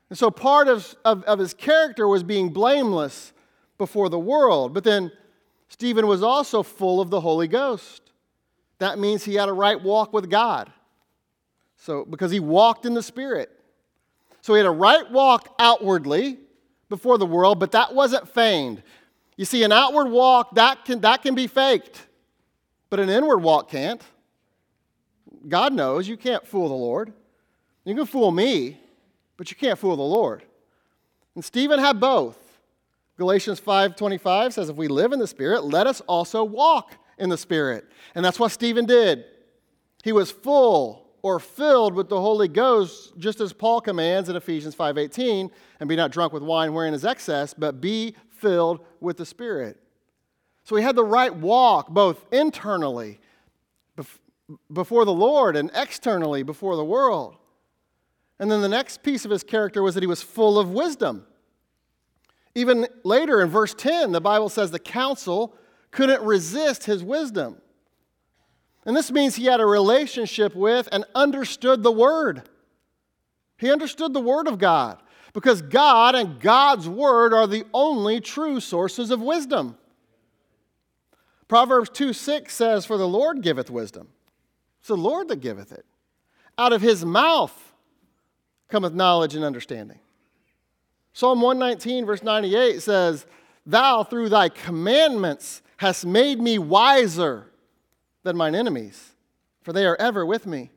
And 0.10 0.18
so 0.18 0.32
part 0.32 0.68
of, 0.68 0.96
of, 1.06 1.24
of 1.24 1.38
his 1.38 1.54
character 1.54 2.08
was 2.08 2.24
being 2.24 2.50
blameless 2.50 3.34
before 3.78 4.10
the 4.10 4.20
world. 4.20 4.74
But 4.74 4.84
then 4.84 5.12
Stephen 5.68 6.08
was 6.08 6.24
also 6.24 6.64
full 6.64 7.00
of 7.00 7.12
the 7.12 7.22
Holy 7.22 7.48
Ghost. 7.48 8.09
That 8.80 8.98
means 8.98 9.24
he 9.24 9.36
had 9.36 9.50
a 9.50 9.54
right 9.54 9.82
walk 9.82 10.12
with 10.14 10.30
God. 10.30 10.72
So, 11.78 12.06
because 12.06 12.32
he 12.32 12.40
walked 12.40 12.86
in 12.86 12.94
the 12.94 13.04
Spirit. 13.04 13.52
So 14.42 14.54
he 14.54 14.60
had 14.60 14.66
a 14.66 14.72
right 14.72 15.10
walk 15.12 15.54
outwardly 15.60 16.38
before 16.90 17.18
the 17.18 17.26
world, 17.26 17.60
but 17.60 17.72
that 17.72 17.94
wasn't 17.94 18.28
feigned. 18.28 18.82
You 19.38 19.46
see, 19.46 19.64
an 19.64 19.72
outward 19.72 20.10
walk, 20.10 20.56
that 20.56 20.86
can, 20.86 21.02
that 21.02 21.22
can 21.22 21.36
be 21.36 21.48
faked, 21.48 22.06
but 22.90 23.00
an 23.00 23.10
inward 23.10 23.40
walk 23.40 23.70
can't. 23.70 24.02
God 25.48 25.74
knows 25.74 26.08
you 26.08 26.18
can't 26.18 26.46
fool 26.46 26.68
the 26.68 26.74
Lord. 26.74 27.14
You 27.86 27.96
can 27.96 28.06
fool 28.06 28.32
me, 28.32 28.78
but 29.38 29.50
you 29.50 29.56
can't 29.56 29.80
fool 29.80 29.96
the 29.96 30.02
Lord. 30.02 30.44
And 31.36 31.46
Stephen 31.46 31.80
had 31.80 32.00
both. 32.00 32.38
Galatians 33.18 33.60
5:25 33.60 34.54
says 34.54 34.70
if 34.70 34.76
we 34.76 34.88
live 34.88 35.14
in 35.14 35.20
the 35.20 35.28
spirit, 35.28 35.64
let 35.64 35.88
us 35.88 36.02
also 36.02 36.44
walk 36.44 36.94
in 37.20 37.30
the 37.30 37.38
spirit. 37.38 37.86
And 38.16 38.24
that's 38.24 38.40
what 38.40 38.52
Stephen 38.52 38.86
did. 38.86 39.26
He 40.04 40.12
was 40.12 40.32
full 40.32 41.08
or 41.22 41.40
filled 41.40 41.94
with 41.94 42.08
the 42.08 42.20
Holy 42.20 42.48
Ghost, 42.48 43.18
just 43.18 43.42
as 43.42 43.52
Paul 43.52 43.82
commands 43.82 44.30
in 44.30 44.36
Ephesians 44.36 44.74
5:18, 44.76 45.52
and 45.80 45.90
be 45.90 45.96
not 45.96 46.12
drunk 46.12 46.32
with 46.32 46.44
wine 46.44 46.74
wherein 46.74 46.94
is 46.94 47.04
excess, 47.04 47.54
but 47.54 47.82
be 47.82 48.16
filled 48.30 48.80
with 49.02 49.18
the 49.18 49.26
Spirit. 49.26 49.78
So 50.64 50.76
he 50.76 50.84
had 50.84 50.96
the 50.96 51.04
right 51.04 51.36
walk, 51.36 51.90
both 51.90 52.26
internally 52.32 53.20
before 54.72 55.06
the 55.06 55.14
Lord 55.14 55.56
and 55.56 55.70
externally 55.76 56.44
before 56.44 56.76
the 56.76 56.86
world. 56.86 57.36
And 58.40 58.50
then 58.50 58.62
the 58.62 58.70
next 58.70 59.04
piece 59.04 59.26
of 59.26 59.32
his 59.32 59.44
character 59.44 59.84
was 59.84 59.96
that 59.96 60.04
he 60.04 60.08
was 60.08 60.22
full 60.22 60.58
of 60.58 60.72
wisdom. 60.72 61.28
Even 62.56 62.88
later 63.04 63.42
in 63.42 63.50
verse 63.50 63.74
10, 63.74 64.12
the 64.12 64.22
Bible 64.22 64.50
says 64.50 64.72
the 64.72 64.80
council 64.80 65.54
couldn't 65.92 66.22
resist 66.24 66.86
his 66.86 67.04
wisdom. 67.04 67.62
And 68.86 68.96
this 68.96 69.12
means 69.12 69.36
he 69.36 69.46
had 69.46 69.60
a 69.60 69.66
relationship 69.66 70.56
with 70.56 70.88
and 70.92 71.06
understood 71.14 71.84
the 71.84 71.92
Word. 71.92 72.44
He 73.58 73.72
understood 73.72 74.14
the 74.14 74.22
Word 74.22 74.48
of 74.48 74.58
God 74.58 75.02
because 75.34 75.62
God 75.62 76.16
and 76.16 76.40
God's 76.40 76.88
Word 76.88 77.34
are 77.34 77.48
the 77.48 77.66
only 77.74 78.20
true 78.20 78.60
sources 78.60 79.12
of 79.12 79.22
wisdom. 79.22 79.78
Proverbs 81.48 81.90
2 81.90 82.14
6 82.14 82.54
says, 82.54 82.86
For 82.86 82.98
the 82.98 83.08
Lord 83.08 83.42
giveth 83.42 83.70
wisdom. 83.70 84.08
It's 84.80 84.88
the 84.88 84.96
Lord 84.96 85.28
that 85.28 85.42
giveth 85.42 85.72
it. 85.72 85.86
Out 86.58 86.74
of 86.74 86.82
his 86.82 87.04
mouth 87.04 87.74
cometh 88.70 88.94
knowledge 88.94 89.36
and 89.36 89.44
understanding. 89.44 90.00
Psalm 91.14 91.42
119, 91.42 92.06
verse 92.06 92.24
98 92.24 92.82
says, 92.82 93.26
Thou 93.66 94.04
through 94.04 94.30
thy 94.30 94.50
commandments 94.50 95.62
hast 95.80 96.06
made 96.06 96.42
me 96.42 96.60
wiser 96.60 97.50
than 98.24 98.36
mine 98.36 98.54
enemies, 98.54 99.14
for 99.62 99.72
they 99.72 99.86
are 99.86 99.96
ever 99.96 100.26
with 100.26 100.46
me. 100.46 100.72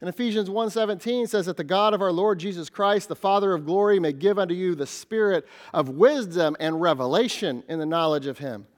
And 0.00 0.08
Ephesians 0.08 0.48
1:17 0.48 1.26
says 1.26 1.46
that 1.46 1.56
the 1.56 1.64
God 1.64 1.94
of 1.94 2.00
our 2.00 2.12
Lord 2.12 2.38
Jesus 2.38 2.70
Christ, 2.70 3.08
the 3.08 3.16
Father 3.16 3.52
of 3.54 3.66
glory, 3.66 3.98
may 3.98 4.12
give 4.12 4.38
unto 4.38 4.54
you 4.54 4.76
the 4.76 4.86
spirit 4.86 5.44
of 5.72 5.88
wisdom 5.88 6.56
and 6.60 6.80
revelation 6.80 7.64
in 7.68 7.80
the 7.80 7.86
knowledge 7.86 8.26
of 8.26 8.38
him. 8.38 8.68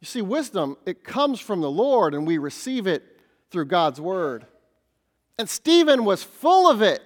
You 0.00 0.06
see, 0.06 0.22
wisdom, 0.22 0.78
it 0.86 1.04
comes 1.04 1.40
from 1.40 1.60
the 1.60 1.70
Lord, 1.70 2.14
and 2.14 2.26
we 2.26 2.38
receive 2.38 2.86
it 2.86 3.20
through 3.50 3.66
God's 3.66 4.00
word. 4.00 4.46
And 5.38 5.46
Stephen 5.46 6.06
was 6.06 6.22
full 6.22 6.70
of 6.70 6.80
it. 6.80 7.02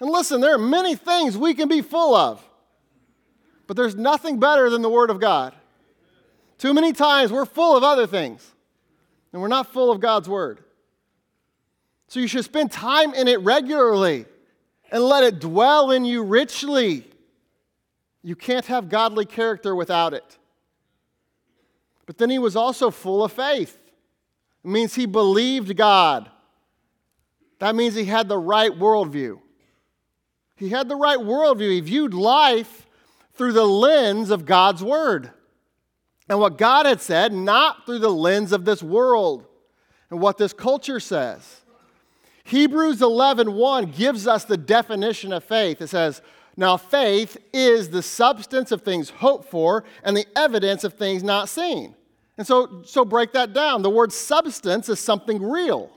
And 0.00 0.10
listen, 0.10 0.42
there 0.42 0.54
are 0.54 0.58
many 0.58 0.94
things 0.94 1.34
we 1.34 1.54
can 1.54 1.68
be 1.68 1.80
full 1.80 2.14
of, 2.14 2.46
but 3.66 3.74
there's 3.74 3.96
nothing 3.96 4.38
better 4.38 4.68
than 4.68 4.82
the 4.82 4.90
word 4.90 5.08
of 5.08 5.18
God. 5.18 5.54
Too 6.58 6.74
many 6.74 6.92
times 6.92 7.30
we're 7.30 7.46
full 7.46 7.76
of 7.76 7.84
other 7.84 8.06
things, 8.06 8.52
and 9.32 9.40
we're 9.40 9.48
not 9.48 9.72
full 9.72 9.90
of 9.90 10.00
God's 10.00 10.28
word. 10.28 10.58
So 12.08 12.18
you 12.20 12.26
should 12.26 12.44
spend 12.44 12.72
time 12.72 13.14
in 13.14 13.28
it 13.28 13.40
regularly 13.40 14.26
and 14.90 15.04
let 15.04 15.22
it 15.22 15.38
dwell 15.38 15.92
in 15.92 16.04
you 16.04 16.24
richly. 16.24 17.04
You 18.22 18.34
can't 18.34 18.66
have 18.66 18.88
godly 18.88 19.24
character 19.24 19.74
without 19.74 20.14
it. 20.14 20.38
But 22.06 22.18
then 22.18 22.30
he 22.30 22.38
was 22.38 22.56
also 22.56 22.90
full 22.90 23.22
of 23.22 23.32
faith. 23.32 23.78
It 24.64 24.68
means 24.68 24.94
he 24.94 25.06
believed 25.06 25.76
God. 25.76 26.28
That 27.60 27.76
means 27.76 27.94
he 27.94 28.06
had 28.06 28.28
the 28.28 28.38
right 28.38 28.72
worldview. 28.72 29.40
He 30.56 30.70
had 30.70 30.88
the 30.88 30.96
right 30.96 31.18
worldview. 31.18 31.70
He 31.70 31.80
viewed 31.80 32.14
life 32.14 32.86
through 33.34 33.52
the 33.52 33.66
lens 33.66 34.30
of 34.30 34.44
God's 34.44 34.82
word 34.82 35.30
and 36.28 36.38
what 36.38 36.58
God 36.58 36.86
had 36.86 37.00
said, 37.00 37.32
not 37.32 37.86
through 37.86 38.00
the 38.00 38.10
lens 38.10 38.52
of 38.52 38.64
this 38.64 38.82
world 38.82 39.46
and 40.10 40.20
what 40.20 40.38
this 40.38 40.52
culture 40.52 41.00
says. 41.00 41.62
Hebrews 42.44 43.00
11:1 43.00 43.54
1 43.54 43.86
gives 43.86 44.26
us 44.26 44.44
the 44.44 44.56
definition 44.56 45.32
of 45.32 45.44
faith. 45.44 45.82
It 45.82 45.88
says, 45.88 46.22
"Now 46.56 46.76
faith 46.76 47.36
is 47.52 47.90
the 47.90 48.02
substance 48.02 48.72
of 48.72 48.82
things 48.82 49.10
hoped 49.10 49.50
for 49.50 49.84
and 50.02 50.16
the 50.16 50.26
evidence 50.36 50.84
of 50.84 50.94
things 50.94 51.22
not 51.22 51.48
seen." 51.48 51.94
And 52.38 52.46
so 52.46 52.82
so 52.84 53.04
break 53.04 53.32
that 53.32 53.52
down. 53.52 53.82
The 53.82 53.90
word 53.90 54.12
substance 54.12 54.88
is 54.88 54.98
something 54.98 55.42
real. 55.42 55.90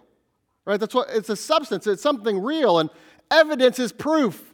Right? 0.65 0.80
That's 0.80 0.94
what 0.94 1.10
it's 1.10 1.30
a 1.30 1.36
substance, 1.36 1.88
it's 1.88 2.04
something 2.04 2.41
real 2.41 2.80
and 2.80 2.89
evidence 3.30 3.80
is 3.80 3.91
proof. 3.91 4.54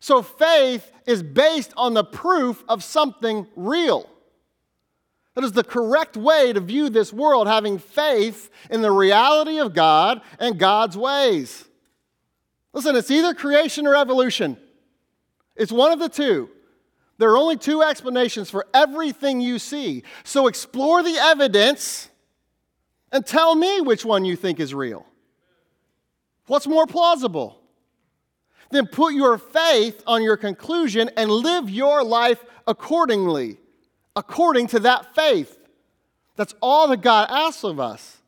So 0.00 0.22
faith 0.22 0.90
is 1.06 1.22
based 1.22 1.72
on 1.76 1.94
the 1.94 2.04
proof 2.04 2.64
of 2.68 2.82
something 2.82 3.46
real. 3.54 4.08
That 5.40 5.46
is 5.46 5.52
the 5.52 5.64
correct 5.64 6.18
way 6.18 6.52
to 6.52 6.60
view 6.60 6.90
this 6.90 7.14
world, 7.14 7.48
having 7.48 7.78
faith 7.78 8.50
in 8.68 8.82
the 8.82 8.90
reality 8.90 9.58
of 9.58 9.72
God 9.72 10.20
and 10.38 10.58
God's 10.58 10.98
ways. 10.98 11.64
Listen, 12.74 12.94
it's 12.94 13.10
either 13.10 13.32
creation 13.32 13.86
or 13.86 13.96
evolution, 13.96 14.58
it's 15.56 15.72
one 15.72 15.92
of 15.92 15.98
the 15.98 16.10
two. 16.10 16.50
There 17.16 17.30
are 17.30 17.38
only 17.38 17.56
two 17.56 17.82
explanations 17.82 18.50
for 18.50 18.66
everything 18.74 19.40
you 19.40 19.58
see. 19.58 20.02
So 20.24 20.46
explore 20.46 21.02
the 21.02 21.16
evidence 21.16 22.10
and 23.10 23.24
tell 23.24 23.54
me 23.54 23.80
which 23.80 24.04
one 24.04 24.26
you 24.26 24.36
think 24.36 24.60
is 24.60 24.74
real. 24.74 25.06
What's 26.48 26.66
more 26.66 26.86
plausible? 26.86 27.58
Then 28.72 28.86
put 28.86 29.14
your 29.14 29.38
faith 29.38 30.02
on 30.06 30.22
your 30.22 30.36
conclusion 30.36 31.08
and 31.16 31.30
live 31.30 31.70
your 31.70 32.04
life 32.04 32.44
accordingly, 32.66 33.56
according 34.16 34.68
to 34.68 34.80
that 34.80 35.14
faith. 35.14 35.58
That's 36.36 36.54
all 36.60 36.88
that 36.88 37.02
God 37.02 37.28
asks 37.30 37.64
of 37.64 37.80
us. 37.80 38.18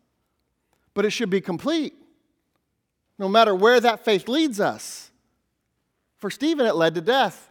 But 0.94 1.06
it 1.06 1.10
should 1.10 1.30
be 1.30 1.40
complete, 1.40 1.94
no 3.18 3.28
matter 3.28 3.54
where 3.54 3.80
that 3.80 4.04
faith 4.04 4.28
leads 4.28 4.60
us. 4.60 5.10
For 6.18 6.30
Stephen, 6.30 6.66
it 6.66 6.76
led 6.76 6.94
to 6.96 7.00
death. 7.00 7.50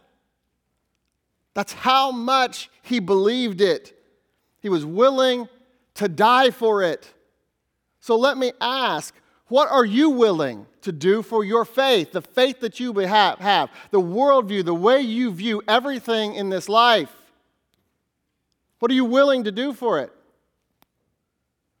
That's 1.54 1.72
how 1.72 2.12
much 2.12 2.70
he 2.82 3.00
believed 3.00 3.60
it. 3.60 3.98
He 4.60 4.68
was 4.68 4.86
willing 4.86 5.48
to 5.94 6.08
die 6.08 6.50
for 6.50 6.82
it. 6.82 7.12
So 8.00 8.16
let 8.16 8.38
me 8.38 8.52
ask 8.60 9.14
what 9.48 9.70
are 9.70 9.84
you 9.84 10.10
willing 10.10 10.66
to 10.80 10.92
do 10.92 11.20
for 11.20 11.44
your 11.44 11.64
faith, 11.64 12.12
the 12.12 12.22
faith 12.22 12.60
that 12.60 12.80
you 12.80 12.92
have, 13.00 13.38
have, 13.38 13.70
the 13.90 14.00
worldview, 14.00 14.64
the 14.64 14.74
way 14.74 15.00
you 15.00 15.30
view 15.30 15.62
everything 15.68 16.34
in 16.34 16.48
this 16.48 16.68
life? 16.68 17.10
What 18.82 18.90
are 18.90 18.94
you 18.94 19.04
willing 19.04 19.44
to 19.44 19.52
do 19.52 19.72
for 19.72 20.00
it? 20.00 20.12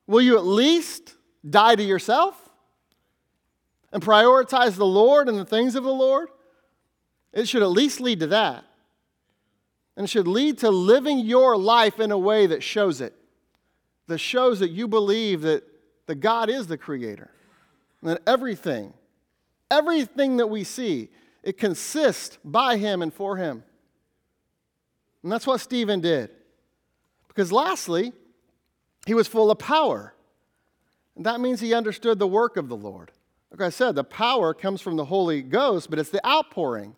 Will 0.06 0.20
you 0.20 0.36
at 0.36 0.44
least 0.44 1.16
die 1.50 1.74
to 1.74 1.82
yourself 1.82 2.40
and 3.92 4.00
prioritize 4.00 4.76
the 4.76 4.86
Lord 4.86 5.28
and 5.28 5.36
the 5.36 5.44
things 5.44 5.74
of 5.74 5.82
the 5.82 5.92
Lord? 5.92 6.28
It 7.32 7.48
should 7.48 7.64
at 7.64 7.72
least 7.72 8.00
lead 8.00 8.20
to 8.20 8.28
that. 8.28 8.62
And 9.96 10.04
it 10.04 10.10
should 10.10 10.28
lead 10.28 10.58
to 10.58 10.70
living 10.70 11.18
your 11.18 11.56
life 11.56 11.98
in 11.98 12.12
a 12.12 12.18
way 12.18 12.46
that 12.46 12.62
shows 12.62 13.00
it, 13.00 13.14
that 14.06 14.18
shows 14.18 14.60
that 14.60 14.70
you 14.70 14.86
believe 14.86 15.40
that, 15.40 15.64
that 16.06 16.20
God 16.20 16.48
is 16.48 16.68
the 16.68 16.78
creator, 16.78 17.32
and 18.00 18.10
that 18.10 18.22
everything, 18.28 18.94
everything 19.72 20.36
that 20.36 20.46
we 20.46 20.62
see, 20.62 21.08
it 21.42 21.58
consists 21.58 22.38
by 22.44 22.76
Him 22.76 23.02
and 23.02 23.12
for 23.12 23.38
Him. 23.38 23.64
And 25.24 25.32
that's 25.32 25.48
what 25.48 25.60
Stephen 25.60 26.00
did. 26.00 26.30
Because 27.34 27.50
lastly, 27.50 28.12
he 29.06 29.14
was 29.14 29.26
full 29.26 29.50
of 29.50 29.58
power. 29.58 30.14
And 31.16 31.26
that 31.26 31.40
means 31.40 31.60
he 31.60 31.72
understood 31.72 32.18
the 32.18 32.26
work 32.26 32.56
of 32.56 32.68
the 32.68 32.76
Lord. 32.76 33.10
Like 33.50 33.60
I 33.60 33.70
said, 33.70 33.94
the 33.94 34.04
power 34.04 34.54
comes 34.54 34.80
from 34.80 34.96
the 34.96 35.04
Holy 35.04 35.42
Ghost, 35.42 35.88
but 35.90 35.98
it's 35.98 36.10
the 36.10 36.26
outpouring. 36.26 36.94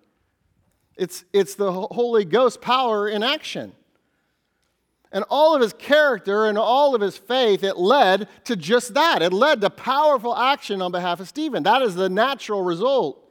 It's, 0.96 1.24
it's 1.32 1.54
the 1.54 1.72
Holy 1.72 2.24
Ghost 2.24 2.60
power 2.60 3.08
in 3.08 3.22
action. 3.22 3.72
And 5.10 5.24
all 5.30 5.54
of 5.54 5.62
his 5.62 5.72
character 5.72 6.46
and 6.46 6.58
all 6.58 6.94
of 6.94 7.00
his 7.00 7.16
faith, 7.16 7.62
it 7.62 7.76
led 7.76 8.28
to 8.44 8.56
just 8.56 8.94
that. 8.94 9.22
It 9.22 9.32
led 9.32 9.60
to 9.60 9.70
powerful 9.70 10.36
action 10.36 10.82
on 10.82 10.90
behalf 10.90 11.20
of 11.20 11.28
Stephen. 11.28 11.62
That 11.62 11.82
is 11.82 11.94
the 11.94 12.08
natural 12.08 12.62
result. 12.62 13.23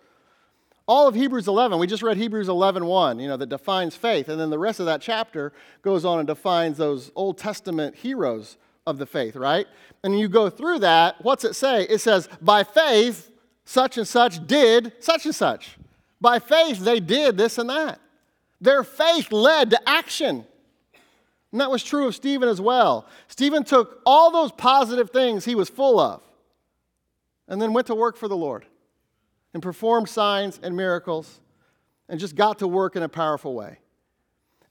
All 0.86 1.08
of 1.08 1.16
Hebrews 1.16 1.48
11, 1.48 1.80
we 1.80 1.88
just 1.88 2.04
read 2.04 2.18
Hebrews 2.18 2.50
11 2.50 2.86
1, 2.86 3.20
you 3.20 3.28
know, 3.28 3.38
that 3.38 3.48
defines 3.48 3.96
faith. 3.96 4.28
And 4.28 4.40
then 4.40 4.50
the 4.50 4.60
rest 4.60 4.80
of 4.82 4.86
that 4.88 5.02
chapter 5.02 5.54
goes 5.82 6.04
on 6.04 6.20
and 6.20 6.28
defines 6.28 6.78
those 6.78 7.12
Old 7.16 7.38
Testament 7.38 7.96
heroes 7.96 8.58
of 8.86 8.98
the 8.98 9.06
faith, 9.06 9.38
right? 9.38 9.66
And 10.04 10.20
you 10.20 10.28
go 10.28 10.50
through 10.50 10.80
that, 10.80 11.24
what's 11.24 11.46
it 11.46 11.56
say? 11.56 11.84
It 11.84 12.00
says, 12.00 12.28
by 12.42 12.66
faith, 12.66 13.32
such 13.64 13.98
and 13.98 14.06
such 14.06 14.46
did 14.46 14.92
such 15.00 15.26
and 15.26 15.34
such. 15.34 15.78
By 16.20 16.40
faith, 16.40 16.80
they 16.80 17.00
did 17.00 17.38
this 17.38 17.58
and 17.58 17.70
that. 17.70 18.00
Their 18.60 18.84
faith 18.84 19.32
led 19.32 19.70
to 19.70 19.90
action. 19.90 20.46
And 21.54 21.62
that 21.62 21.72
was 21.72 21.84
true 21.84 22.08
of 22.08 22.16
Stephen 22.16 22.50
as 22.50 22.60
well. 22.60 23.08
Stephen 23.30 23.64
took 23.64 24.02
all 24.06 24.32
those 24.32 24.52
positive 24.52 25.12
things 25.12 25.46
he 25.46 25.56
was 25.56 25.70
full 25.70 26.00
of 26.00 26.22
and 27.48 27.62
then 27.62 27.72
went 27.72 27.88
to 27.88 27.96
work 27.96 28.18
for 28.18 28.28
the 28.28 28.36
Lord 28.36 28.66
and 29.54 29.62
performed 29.62 30.10
signs 30.10 30.60
and 30.64 30.76
miracles 30.76 31.40
and 32.10 32.20
just 32.20 32.36
got 32.36 32.60
to 32.60 32.68
work 32.68 32.96
in 32.96 33.04
a 33.04 33.10
powerful 33.10 33.54
way. 33.54 33.80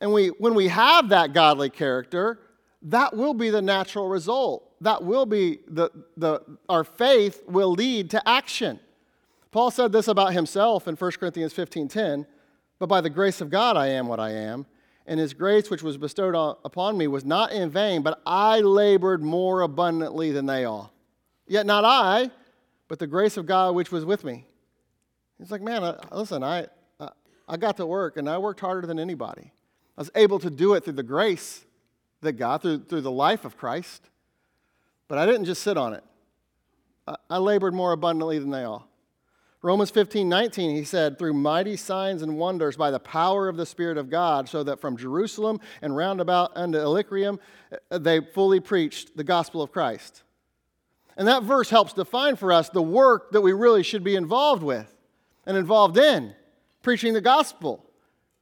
And 0.01 0.12
we, 0.12 0.29
when 0.29 0.55
we 0.55 0.68
have 0.68 1.11
that 1.11 1.33
godly 1.33 1.71
character, 1.71 2.40
that 2.83 3.16
will 3.16 3.35
be 3.35 3.51
the 3.51 3.62
natural 3.62 4.09
result. 4.09 4.68
That 4.81 5.05
will 5.05 5.27
be 5.27 5.61
the, 5.68 5.90
the, 6.16 6.40
our 6.68 6.83
faith 6.83 7.42
will 7.47 7.73
lead 7.73 8.11
to 8.11 8.29
action. 8.29 8.81
Paul 9.53 9.71
said 9.71 9.92
this 9.92 10.09
about 10.09 10.33
himself 10.33 10.88
in 10.88 10.97
1 10.97 11.12
Corinthians 11.12 11.55
15:10, 11.55 12.27
but 12.79 12.88
by 12.88 13.01
the 13.01 13.11
grace 13.11 13.40
of 13.40 13.51
God 13.51 13.77
I 13.77 13.88
am 13.88 14.09
what 14.09 14.18
I 14.18 14.31
am, 14.31 14.66
and 15.07 15.21
his 15.21 15.35
grace 15.35 15.71
which 15.71 15.83
was 15.83 15.97
bestowed 15.97 16.35
upon 16.64 16.99
me 16.99 17.07
was 17.07 17.25
not 17.25 17.53
in 17.53 17.71
vain, 17.71 18.03
but 18.03 18.21
I 18.27 18.61
labored 18.61 19.23
more 19.23 19.61
abundantly 19.61 20.33
than 20.33 20.47
they 20.47 20.64
all. 20.64 20.92
Yet 21.47 21.66
not 21.66 21.85
I, 21.85 22.31
but 22.88 22.99
the 22.99 23.07
grace 23.07 23.37
of 23.37 23.47
God 23.47 23.75
which 23.75 23.92
was 23.92 24.05
with 24.05 24.25
me. 24.25 24.47
He's 25.42 25.50
like, 25.50 25.61
man, 25.61 25.96
listen, 26.12 26.44
I, 26.44 26.68
I 27.48 27.57
got 27.57 27.76
to 27.78 27.87
work 27.87 28.16
and 28.16 28.31
I 28.31 28.38
worked 28.38 28.61
harder 28.61 28.87
than 28.87 29.00
anybody. 29.00 29.52
I 29.98 30.00
was 30.00 30.11
able 30.14 30.38
to 30.38 30.50
do 30.50 30.74
it 30.74 30.85
through 30.85 30.92
the 30.92 31.02
grace 31.02 31.66
that 32.20 32.35
God, 32.35 32.62
through, 32.62 32.85
through 32.85 33.00
the 33.00 33.11
life 33.11 33.44
of 33.44 33.57
Christ. 33.57 34.09
But 35.09 35.18
I 35.18 35.26
didn't 35.26 35.46
just 35.46 35.62
sit 35.62 35.76
on 35.76 35.94
it. 35.94 36.05
I, 37.09 37.16
I 37.28 37.38
labored 37.38 37.74
more 37.74 37.90
abundantly 37.90 38.38
than 38.38 38.50
they 38.50 38.62
all. 38.62 38.88
Romans 39.62 39.90
15, 39.90 40.28
19, 40.28 40.76
he 40.76 40.85
said, 40.85 41.18
through 41.18 41.35
mighty 41.35 41.76
signs 41.76 42.22
and 42.22 42.38
wonders 42.38 42.76
by 42.76 42.92
the 42.92 43.00
power 43.00 43.48
of 43.48 43.57
the 43.57 43.66
Spirit 43.66 43.98
of 43.98 44.11
God, 44.11 44.48
so 44.48 44.62
that 44.62 44.81
from 44.81 44.96
Jerusalem 44.96 45.59
and 45.83 45.96
round 45.96 46.20
about 46.20 46.52
unto 46.57 46.78
Illyricum, 46.78 47.40
uh, 47.90 47.98
they 47.98 48.20
fully 48.20 48.61
preached 48.61 49.16
the 49.16 49.24
gospel 49.24 49.61
of 49.61 49.72
Christ. 49.72 50.22
And 51.16 51.26
that 51.26 51.42
verse 51.42 51.70
helps 51.70 51.92
define 51.92 52.37
for 52.37 52.52
us 52.52 52.70
the 52.70 52.83
work 52.83 53.33
that 53.33 53.40
we 53.40 53.52
really 53.52 53.83
should 53.83 54.05
be 54.05 54.14
involved 54.14 54.62
with 54.62 54.92
and 55.46 55.57
involved 55.57 55.98
in 55.98 56.35
preaching 56.83 57.14
the 57.14 57.20
gospel. 57.20 57.85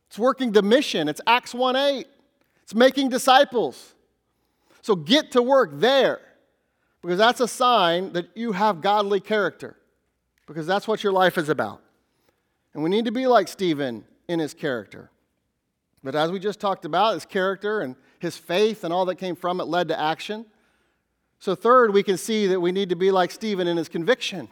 It's 0.09 0.19
working 0.19 0.53
the 0.53 0.63
mission. 0.63 1.09
It's 1.09 1.21
Acts 1.27 1.55
1 1.55 1.77
8. 1.77 2.07
It's 2.63 2.75
making 2.75 3.11
disciples. 3.11 3.95
So 4.83 4.97
get 4.97 5.33
to 5.33 5.43
work 5.43 5.71
there 5.75 6.21
because 7.03 7.19
that's 7.19 7.41
a 7.41 7.49
sign 7.49 8.13
that 8.13 8.37
you 8.37 8.53
have 8.53 8.81
godly 8.81 9.21
character 9.21 9.77
because 10.47 10.67
that's 10.67 10.89
what 10.89 11.05
your 11.05 11.13
life 11.13 11.39
is 11.39 11.49
about. 11.49 11.83
And 12.75 12.83
we 12.83 12.91
need 12.91 13.05
to 13.05 13.13
be 13.13 13.27
like 13.27 13.49
Stephen 13.49 14.05
in 14.29 14.39
his 14.39 14.55
character. 14.55 15.11
But 16.03 16.15
as 16.15 16.31
we 16.31 16.39
just 16.39 16.61
talked 16.61 16.85
about, 16.85 17.15
his 17.15 17.27
character 17.27 17.81
and 17.81 17.95
his 18.19 18.37
faith 18.37 18.85
and 18.85 18.93
all 18.93 19.05
that 19.07 19.17
came 19.17 19.37
from 19.37 19.61
it 19.61 19.65
led 19.65 19.89
to 19.89 20.01
action. 20.01 20.47
So, 21.39 21.55
third, 21.55 21.93
we 21.93 22.03
can 22.03 22.17
see 22.17 22.47
that 22.49 22.61
we 22.61 22.73
need 22.73 22.91
to 22.91 22.97
be 22.97 23.11
like 23.11 23.31
Stephen 23.31 23.67
in 23.67 23.77
his 23.77 23.89
conviction. 23.89 24.49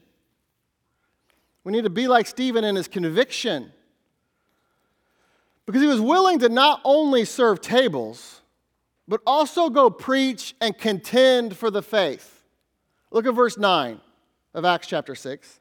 We 1.68 1.72
need 1.72 1.84
to 1.84 1.90
be 1.90 2.08
like 2.08 2.26
Stephen 2.26 2.64
in 2.64 2.76
his 2.76 2.88
conviction. 2.88 3.70
Because 5.66 5.82
he 5.82 5.86
was 5.86 6.00
willing 6.00 6.38
to 6.38 6.48
not 6.48 6.80
only 6.82 7.26
serve 7.26 7.60
tables, 7.60 8.40
but 9.06 9.20
also 9.26 9.68
go 9.68 9.90
preach 9.90 10.54
and 10.62 10.78
contend 10.78 11.58
for 11.58 11.70
the 11.70 11.82
faith. 11.82 12.42
Look 13.10 13.26
at 13.26 13.34
verse 13.34 13.58
9 13.58 14.00
of 14.54 14.64
Acts 14.64 14.86
chapter 14.86 15.14
6. 15.14 15.60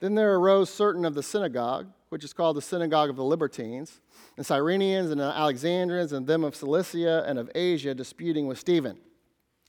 Then 0.00 0.16
there 0.16 0.34
arose 0.34 0.68
certain 0.68 1.06
of 1.06 1.14
the 1.14 1.22
synagogue, 1.22 1.86
which 2.10 2.22
is 2.22 2.34
called 2.34 2.58
the 2.58 2.60
synagogue 2.60 3.08
of 3.08 3.16
the 3.16 3.24
Libertines, 3.24 4.02
and 4.36 4.44
Cyrenians 4.44 5.10
and 5.10 5.18
Alexandrians 5.18 6.12
and 6.12 6.26
them 6.26 6.44
of 6.44 6.54
Cilicia 6.54 7.24
and 7.26 7.38
of 7.38 7.50
Asia 7.54 7.94
disputing 7.94 8.46
with 8.46 8.58
Stephen. 8.58 8.98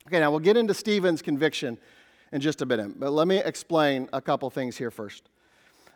Okay, 0.07 0.19
now 0.19 0.29
we'll 0.29 0.41
get 0.41 0.57
into 0.57 0.73
Stephen's 0.73 1.21
conviction 1.21 1.77
in 2.35 2.41
just 2.41 2.61
a 2.61 2.65
minute, 2.65 2.99
but 2.99 3.11
let 3.11 3.29
me 3.29 3.37
explain 3.37 4.09
a 4.11 4.19
couple 4.19 4.49
things 4.49 4.75
here 4.75 4.91
first. 4.91 5.29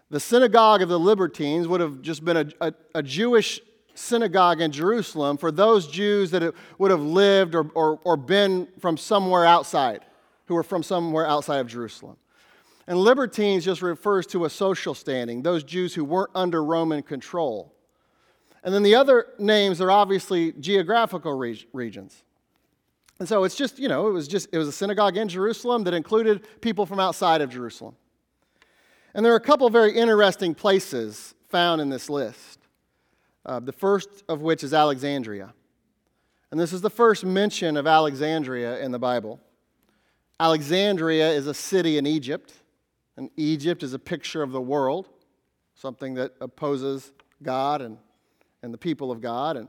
The 0.10 0.22
synagogue 0.22 0.82
of 0.82 0.88
the 0.88 0.98
Libertines 0.98 1.68
would 1.68 1.82
have 1.82 2.02
just 2.02 2.24
been 2.24 2.38
a, 2.38 2.46
a, 2.62 2.74
a 2.96 3.04
Jewish 3.04 3.60
synagogue 3.94 4.62
in 4.62 4.72
Jerusalem 4.72 5.36
for 5.36 5.52
those 5.52 5.86
Jews 5.86 6.32
that 6.32 6.56
would 6.78 6.92
have 6.92 7.02
lived 7.02 7.56
or, 7.56 7.70
or, 7.76 8.00
or 8.06 8.16
been 8.16 8.70
from 8.80 8.96
somewhere 8.96 9.46
outside, 9.46 10.06
who 10.46 10.56
were 10.56 10.64
from 10.64 10.82
somewhere 10.82 11.28
outside 11.28 11.58
of 11.58 11.68
Jerusalem. 11.68 12.16
And 12.88 12.98
libertines 12.98 13.66
just 13.66 13.82
refers 13.82 14.26
to 14.28 14.46
a 14.46 14.50
social 14.50 14.94
standing, 14.94 15.42
those 15.42 15.66
Jews 15.66 15.94
who 15.94 16.06
weren't 16.06 16.32
under 16.34 16.64
Roman 16.64 17.04
control. 17.04 17.76
And 18.64 18.74
then 18.74 18.84
the 18.84 18.96
other 18.96 19.26
names 19.40 19.82
are 19.82 19.92
obviously 19.92 20.54
geographical 20.54 21.34
regions. 21.34 22.24
And 23.20 23.28
so 23.28 23.44
it's 23.44 23.56
just, 23.56 23.78
you 23.80 23.90
know, 23.90 24.08
it 24.08 24.12
was 24.12 24.28
just, 24.28 24.48
it 24.54 24.58
was 24.58 24.68
a 24.68 24.72
synagogue 24.72 25.18
in 25.18 25.28
Jerusalem 25.28 25.84
that 25.84 25.94
included 25.94 26.48
people 26.62 26.86
from 26.86 27.00
outside 27.00 27.42
of 27.42 27.50
Jerusalem. 27.50 27.96
And 29.14 29.26
there 29.26 29.34
are 29.34 29.38
a 29.38 29.42
couple 29.42 29.68
of 29.68 29.74
very 29.74 29.94
interesting 29.96 30.56
places 30.56 31.36
found 31.50 31.82
in 31.82 31.90
this 31.90 32.10
list. 32.10 32.60
Uh, 33.46 33.60
the 33.60 33.74
first 33.74 34.24
of 34.30 34.42
which 34.42 34.64
is 34.64 34.74
Alexandria. 34.74 35.54
And 36.52 36.60
this 36.60 36.72
is 36.72 36.82
the 36.82 36.90
first 36.90 37.26
mention 37.26 37.76
of 37.78 37.88
Alexandria 37.88 38.80
in 38.80 38.92
the 38.92 39.00
Bible. 39.00 39.40
Alexandria 40.40 41.30
is 41.32 41.48
a 41.48 41.54
city 41.54 41.98
in 41.98 42.08
Egypt, 42.08 42.54
and 43.18 43.30
Egypt 43.36 43.84
is 43.84 43.94
a 43.94 44.00
picture 44.00 44.42
of 44.42 44.52
the 44.52 44.62
world, 44.62 45.10
something 45.76 46.14
that 46.14 46.34
opposes 46.40 47.12
God 47.44 47.82
and, 47.82 47.98
and 48.64 48.74
the 48.74 48.78
people 48.78 49.12
of 49.12 49.20
God. 49.20 49.58
And, 49.58 49.68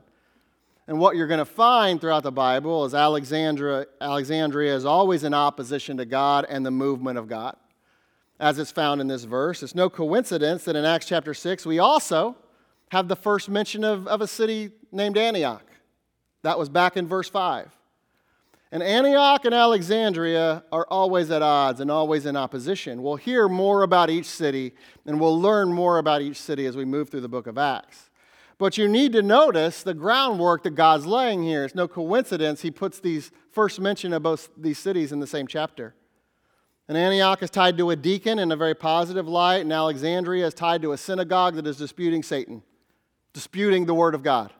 and 0.91 0.99
what 0.99 1.15
you're 1.15 1.27
going 1.27 1.37
to 1.37 1.45
find 1.45 2.01
throughout 2.01 2.21
the 2.21 2.33
Bible 2.33 2.83
is 2.83 2.93
Alexandria, 2.93 3.85
Alexandria 4.01 4.75
is 4.75 4.83
always 4.83 5.23
in 5.23 5.33
opposition 5.33 5.95
to 5.95 6.03
God 6.03 6.45
and 6.49 6.65
the 6.65 6.71
movement 6.71 7.17
of 7.17 7.29
God, 7.29 7.55
as 8.41 8.59
it's 8.59 8.71
found 8.71 8.99
in 8.99 9.07
this 9.07 9.23
verse. 9.23 9.63
It's 9.63 9.73
no 9.73 9.89
coincidence 9.89 10.65
that 10.65 10.75
in 10.75 10.83
Acts 10.83 11.05
chapter 11.05 11.33
6, 11.33 11.65
we 11.65 11.79
also 11.79 12.35
have 12.89 13.07
the 13.07 13.15
first 13.15 13.47
mention 13.47 13.85
of, 13.85 14.05
of 14.05 14.19
a 14.19 14.27
city 14.27 14.71
named 14.91 15.17
Antioch. 15.17 15.63
That 16.41 16.59
was 16.59 16.67
back 16.67 16.97
in 16.97 17.07
verse 17.07 17.29
5. 17.29 17.71
And 18.73 18.83
Antioch 18.83 19.45
and 19.45 19.55
Alexandria 19.55 20.65
are 20.73 20.85
always 20.89 21.31
at 21.31 21.41
odds 21.41 21.79
and 21.79 21.89
always 21.89 22.25
in 22.25 22.35
opposition. 22.35 23.01
We'll 23.01 23.15
hear 23.15 23.47
more 23.47 23.83
about 23.83 24.09
each 24.09 24.25
city 24.25 24.73
and 25.05 25.21
we'll 25.21 25.39
learn 25.39 25.71
more 25.71 25.99
about 25.99 26.21
each 26.21 26.41
city 26.41 26.65
as 26.65 26.75
we 26.75 26.83
move 26.83 27.09
through 27.09 27.21
the 27.21 27.29
book 27.29 27.47
of 27.47 27.57
Acts. 27.57 28.09
But 28.61 28.77
you 28.77 28.87
need 28.87 29.13
to 29.13 29.23
notice 29.23 29.81
the 29.81 29.95
groundwork 29.95 30.61
that 30.65 30.75
God's 30.75 31.07
laying 31.07 31.41
here. 31.41 31.65
It's 31.65 31.73
no 31.73 31.87
coincidence 31.87 32.61
he 32.61 32.69
puts 32.69 32.99
these 32.99 33.31
first 33.49 33.79
mention 33.79 34.13
of 34.13 34.21
both 34.21 34.49
these 34.55 34.77
cities 34.77 35.11
in 35.11 35.19
the 35.19 35.25
same 35.25 35.47
chapter. 35.47 35.95
And 36.87 36.95
Antioch 36.95 37.41
is 37.41 37.49
tied 37.49 37.75
to 37.79 37.89
a 37.89 37.95
deacon 37.95 38.37
in 38.37 38.51
a 38.51 38.55
very 38.55 38.75
positive 38.75 39.27
light, 39.27 39.61
and 39.61 39.73
Alexandria 39.73 40.45
is 40.45 40.53
tied 40.53 40.83
to 40.83 40.91
a 40.91 40.97
synagogue 40.99 41.55
that 41.55 41.65
is 41.65 41.75
disputing 41.75 42.21
Satan, 42.21 42.61
disputing 43.33 43.87
the 43.87 43.95
word 43.95 44.13
of 44.13 44.21
God. 44.21 44.53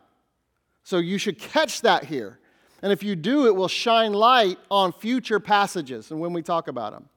So 0.82 0.98
you 0.98 1.20
should 1.20 1.38
catch 1.38 1.82
that 1.82 2.06
here. 2.06 2.40
And 2.82 2.92
if 2.92 3.04
you 3.04 3.16
do, 3.16 3.46
it 3.46 3.56
will 3.56 3.68
shine 3.68 4.14
light 4.14 4.58
on 4.72 4.94
future 4.94 5.40
passages 5.40 6.10
and 6.10 6.20
when 6.20 6.34
we 6.34 6.42
talk 6.42 6.68
about 6.68 6.94
them. 6.94 7.08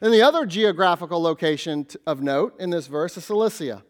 And 0.00 0.10
the 0.10 0.22
other 0.22 0.46
geographical 0.46 1.20
location 1.20 1.86
of 2.06 2.22
note 2.22 2.58
in 2.58 2.70
this 2.70 2.86
verse 2.86 3.18
is 3.18 3.26
Cilicia. 3.26 3.82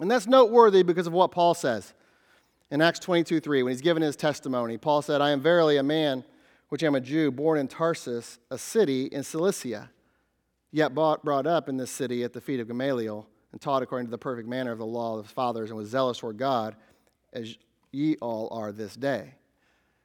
And 0.00 0.10
that's 0.10 0.26
noteworthy 0.26 0.82
because 0.82 1.06
of 1.06 1.12
what 1.12 1.30
Paul 1.30 1.54
says 1.54 1.92
in 2.70 2.80
Acts 2.80 2.98
22 3.00 3.40
3, 3.40 3.62
when 3.62 3.72
he's 3.72 3.80
given 3.80 4.02
his 4.02 4.16
testimony. 4.16 4.78
Paul 4.78 5.02
said, 5.02 5.20
I 5.20 5.30
am 5.30 5.40
verily 5.40 5.76
a 5.76 5.82
man 5.82 6.24
which 6.70 6.82
am 6.82 6.94
a 6.94 7.00
Jew, 7.00 7.30
born 7.30 7.58
in 7.58 7.68
Tarsus, 7.68 8.38
a 8.50 8.56
city 8.56 9.06
in 9.06 9.24
Cilicia, 9.24 9.90
yet 10.70 10.94
brought 10.94 11.46
up 11.46 11.68
in 11.68 11.76
this 11.76 11.90
city 11.90 12.22
at 12.22 12.32
the 12.32 12.40
feet 12.40 12.60
of 12.60 12.68
Gamaliel, 12.68 13.26
and 13.52 13.60
taught 13.60 13.82
according 13.82 14.06
to 14.06 14.10
the 14.10 14.18
perfect 14.18 14.48
manner 14.48 14.70
of 14.70 14.78
the 14.78 14.86
law 14.86 15.18
of 15.18 15.26
his 15.26 15.32
fathers, 15.32 15.70
and 15.70 15.76
was 15.76 15.88
zealous 15.88 16.18
for 16.18 16.32
God, 16.32 16.76
as 17.32 17.56
ye 17.90 18.16
all 18.20 18.48
are 18.52 18.70
this 18.70 18.94
day. 18.94 19.34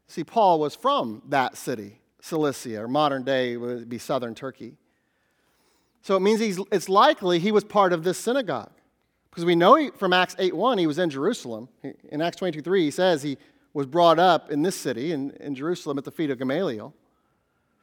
See, 0.08 0.24
Paul 0.24 0.60
was 0.60 0.76
from 0.76 1.22
that 1.30 1.56
city, 1.56 2.00
Cilicia, 2.20 2.84
or 2.84 2.88
modern 2.88 3.24
day 3.24 3.58
would 3.58 3.88
be 3.88 4.00
southern 4.00 4.34
Turkey. 4.34 4.78
So 6.02 6.16
it 6.16 6.22
means 6.22 6.40
he's, 6.40 6.60
it's 6.72 6.90
likely 6.90 7.38
he 7.38 7.52
was 7.52 7.64
part 7.64 7.94
of 7.94 8.04
this 8.04 8.18
synagogue. 8.18 8.72
Because 9.36 9.44
we 9.44 9.56
know 9.56 9.76
he, 9.76 9.90
from 9.90 10.14
Acts 10.14 10.34
8.1 10.36 10.80
he 10.80 10.88
was 10.88 10.98
in 10.98 11.10
Jerusalem. 11.10 11.68
In 12.10 12.22
Acts 12.22 12.38
22.3 12.38 12.80
he 12.80 12.92
says 12.92 13.22
he 13.22 13.38
was 13.74 13.86
brought 13.86 14.18
up 14.18 14.50
in 14.50 14.62
this 14.62 14.78
city, 14.78 15.12
in, 15.12 15.32
in 15.42 15.54
Jerusalem, 15.56 15.98
at 15.98 16.06
the 16.06 16.12
feet 16.12 16.30
of 16.30 16.40
Gamaliel. 16.40 16.94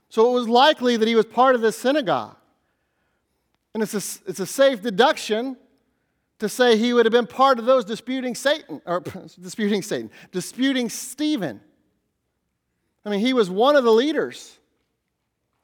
So 0.09 0.31
it 0.31 0.33
was 0.33 0.49
likely 0.49 0.97
that 0.97 1.07
he 1.07 1.15
was 1.15 1.27
part 1.27 1.55
of 1.55 1.61
this 1.61 1.77
synagogue. 1.77 2.37
And 3.75 3.83
it's 3.83 3.93
a, 3.93 4.31
it's 4.31 4.41
a 4.41 4.47
safe 4.47 4.81
deduction 4.81 5.59
to 6.39 6.49
say 6.49 6.79
he 6.79 6.95
would 6.95 7.05
have 7.05 7.13
been 7.13 7.27
part 7.27 7.59
of 7.59 7.67
those 7.67 7.85
disputing 7.85 8.35
Satan, 8.35 8.81
or 8.87 9.01
disputing 9.41 9.83
Satan, 9.83 10.11
disputing 10.31 10.89
Stephen. 10.89 11.61
I 13.05 13.11
mean, 13.11 13.21
he 13.21 13.35
was 13.35 13.51
one 13.51 13.77
of 13.77 13.85
the 13.85 13.93
leaders 13.93 14.59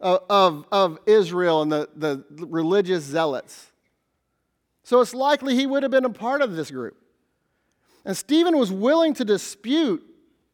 of, 0.00 0.20
of, 0.28 0.66
of 0.70 0.98
Israel 1.06 1.62
and 1.62 1.72
the, 1.72 1.88
the 1.96 2.24
religious 2.30 3.04
zealots. 3.04 3.67
So 4.88 5.02
it's 5.02 5.12
likely 5.12 5.54
he 5.54 5.66
would 5.66 5.82
have 5.82 5.92
been 5.92 6.06
a 6.06 6.10
part 6.10 6.40
of 6.40 6.56
this 6.56 6.70
group. 6.70 6.96
And 8.06 8.16
Stephen 8.16 8.56
was 8.56 8.72
willing 8.72 9.12
to 9.16 9.24
dispute 9.26 10.02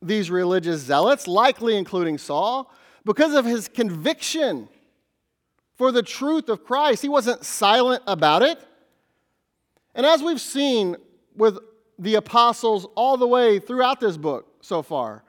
these 0.02 0.28
religious 0.28 0.80
zealots, 0.80 1.28
likely 1.28 1.76
including 1.76 2.18
Saul, 2.18 2.68
because 3.04 3.32
of 3.32 3.44
his 3.44 3.68
conviction 3.68 4.68
for 5.76 5.92
the 5.92 6.02
truth 6.02 6.48
of 6.48 6.64
Christ. 6.64 7.00
He 7.00 7.08
wasn't 7.08 7.44
silent 7.44 8.02
about 8.08 8.42
it. 8.42 8.58
And 9.94 10.04
as 10.04 10.20
we've 10.20 10.40
seen 10.40 10.96
with 11.36 11.56
the 11.96 12.16
apostles 12.16 12.88
all 12.96 13.16
the 13.16 13.28
way 13.28 13.60
throughout 13.60 14.00
this 14.00 14.16
book 14.16 14.48
so 14.62 14.82
far, 14.82 15.22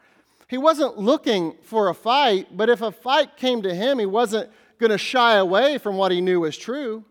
he 0.47 0.57
wasn't 0.57 0.97
looking 0.97 1.53
for 1.61 1.89
a 1.89 1.93
fight, 1.93 2.57
but 2.57 2.69
if 2.69 2.81
a 2.81 2.91
fight 2.91 3.37
came 3.37 3.61
to 3.61 3.75
him, 3.75 3.99
he 3.99 4.07
wasn't 4.07 4.49
going 4.79 4.89
to 4.89 4.97
shy 4.97 5.35
away 5.35 5.77
from 5.77 5.95
what 5.95 6.11
he 6.11 6.21
knew 6.21 6.39
was 6.39 6.57
true 6.57 7.05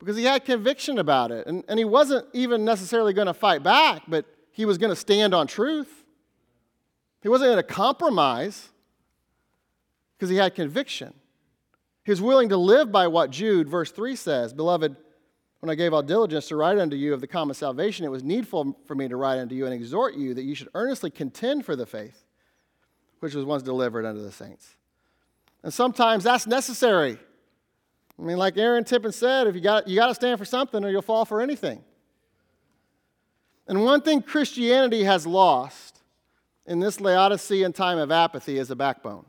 because 0.00 0.16
he 0.16 0.24
had 0.24 0.44
conviction 0.44 0.98
about 0.98 1.30
it. 1.30 1.46
And, 1.46 1.62
and 1.68 1.78
he 1.78 1.84
wasn't 1.84 2.26
even 2.32 2.64
necessarily 2.64 3.12
going 3.12 3.28
to 3.28 3.34
fight 3.34 3.62
back, 3.62 4.02
but 4.08 4.24
he 4.50 4.64
was 4.64 4.78
going 4.78 4.90
to 4.90 4.96
stand 4.96 5.32
on 5.34 5.46
truth. 5.46 6.04
He 7.22 7.28
wasn't 7.28 7.50
going 7.50 7.58
to 7.58 7.62
compromise 7.62 8.70
because 10.16 10.30
he 10.30 10.36
had 10.36 10.56
conviction. 10.56 11.14
He 12.04 12.10
was 12.10 12.20
willing 12.20 12.48
to 12.48 12.56
live 12.56 12.90
by 12.90 13.06
what 13.06 13.30
Jude, 13.30 13.68
verse 13.68 13.92
3 13.92 14.16
says 14.16 14.52
Beloved, 14.52 14.96
when 15.60 15.70
I 15.70 15.74
gave 15.74 15.92
all 15.92 16.02
diligence 16.02 16.48
to 16.48 16.56
write 16.56 16.78
unto 16.78 16.96
you 16.96 17.14
of 17.14 17.20
the 17.20 17.26
common 17.26 17.54
salvation, 17.54 18.06
it 18.06 18.10
was 18.10 18.24
needful 18.24 18.76
for 18.86 18.94
me 18.94 19.06
to 19.08 19.16
write 19.16 19.38
unto 19.38 19.54
you 19.54 19.66
and 19.66 19.74
exhort 19.74 20.14
you 20.14 20.32
that 20.34 20.42
you 20.42 20.54
should 20.54 20.70
earnestly 20.74 21.10
contend 21.10 21.66
for 21.66 21.76
the 21.76 21.86
faith 21.86 22.24
which 23.20 23.34
was 23.34 23.44
once 23.44 23.62
delivered 23.62 24.04
unto 24.04 24.22
the 24.22 24.32
saints. 24.32 24.76
And 25.62 25.72
sometimes 25.72 26.24
that's 26.24 26.46
necessary. 26.46 27.18
I 28.20 28.22
mean, 28.22 28.36
like 28.36 28.58
Aaron 28.58 28.84
Tippin 28.84 29.12
said, 29.12 29.46
if 29.46 29.54
you 29.54 29.62
got 29.62 29.88
you 29.88 29.96
got 29.96 30.08
to 30.08 30.14
stand 30.14 30.38
for 30.38 30.44
something 30.44 30.84
or 30.84 30.90
you'll 30.90 31.00
fall 31.00 31.24
for 31.24 31.40
anything. 31.40 31.82
And 33.66 33.84
one 33.84 34.02
thing 34.02 34.20
Christianity 34.20 35.04
has 35.04 35.26
lost 35.26 36.00
in 36.66 36.80
this 36.80 37.00
Laodicean 37.00 37.72
time 37.72 37.98
of 37.98 38.10
apathy 38.10 38.58
is 38.58 38.70
a 38.70 38.76
backbone. 38.76 39.24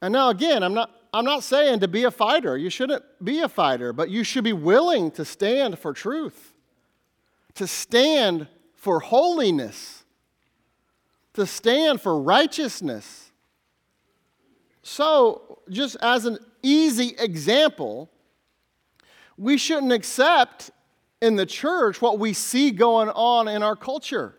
And 0.00 0.12
now 0.12 0.30
again, 0.30 0.62
I'm 0.62 0.72
not 0.72 0.90
I'm 1.12 1.26
not 1.26 1.42
saying 1.42 1.80
to 1.80 1.88
be 1.88 2.04
a 2.04 2.10
fighter. 2.10 2.56
You 2.56 2.70
shouldn't 2.70 3.04
be 3.22 3.40
a 3.40 3.48
fighter, 3.48 3.92
but 3.92 4.08
you 4.08 4.24
should 4.24 4.44
be 4.44 4.54
willing 4.54 5.10
to 5.12 5.26
stand 5.26 5.78
for 5.78 5.92
truth, 5.92 6.54
to 7.54 7.66
stand 7.66 8.48
for 8.74 9.00
holiness, 9.00 10.04
to 11.34 11.44
stand 11.44 12.00
for 12.00 12.18
righteousness. 12.18 13.31
So, 14.82 15.60
just 15.70 15.96
as 16.00 16.26
an 16.26 16.38
easy 16.62 17.14
example, 17.18 18.10
we 19.36 19.56
shouldn't 19.56 19.92
accept 19.92 20.70
in 21.20 21.36
the 21.36 21.46
church 21.46 22.02
what 22.02 22.18
we 22.18 22.32
see 22.32 22.72
going 22.72 23.08
on 23.10 23.46
in 23.46 23.62
our 23.62 23.76
culture 23.76 24.34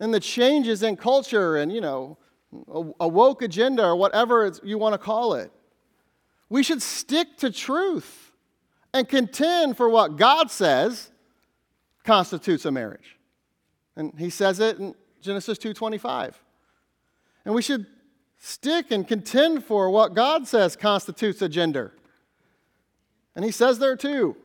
and 0.00 0.14
the 0.14 0.20
changes 0.20 0.82
in 0.82 0.96
culture 0.96 1.56
and, 1.56 1.72
you 1.72 1.80
know, 1.80 2.16
a 3.00 3.06
woke 3.06 3.42
agenda 3.42 3.84
or 3.84 3.96
whatever 3.96 4.50
you 4.62 4.78
want 4.78 4.94
to 4.94 4.98
call 4.98 5.34
it. 5.34 5.52
We 6.48 6.62
should 6.62 6.80
stick 6.80 7.36
to 7.38 7.50
truth 7.50 8.32
and 8.94 9.06
contend 9.08 9.76
for 9.76 9.88
what 9.88 10.16
God 10.16 10.50
says 10.50 11.10
constitutes 12.04 12.64
a 12.64 12.70
marriage. 12.70 13.18
And 13.96 14.18
he 14.18 14.30
says 14.30 14.60
it 14.60 14.78
in 14.78 14.94
Genesis 15.20 15.58
2:25. 15.58 16.40
And 17.44 17.54
we 17.54 17.60
should 17.60 17.86
stick 18.38 18.90
and 18.90 19.06
contend 19.06 19.64
for 19.64 19.90
what 19.90 20.14
God 20.14 20.46
says 20.46 20.76
constitutes 20.76 21.42
a 21.42 21.48
gender. 21.48 21.92
And 23.34 23.44
he 23.44 23.50
says 23.50 23.78
there 23.78 23.96
too. 23.96 24.36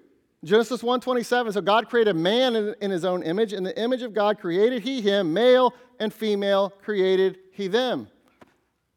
Genesis 0.43 0.82
1:27 0.82 1.53
so 1.53 1.62
God 1.62 1.89
created 1.89 2.15
man 2.15 2.75
in, 2.82 2.91
his 2.91 3.06
own 3.06 3.23
image 3.23 3.53
in 3.53 3.63
the 3.63 3.79
image 3.79 4.01
of 4.01 4.13
God 4.13 4.39
created 4.39 4.84
he 4.84 5.01
him 5.01 5.34
male 5.34 5.73
and 5.99 6.13
female 6.13 6.73
created 6.82 7.39
he 7.53 7.67
them. 7.67 8.08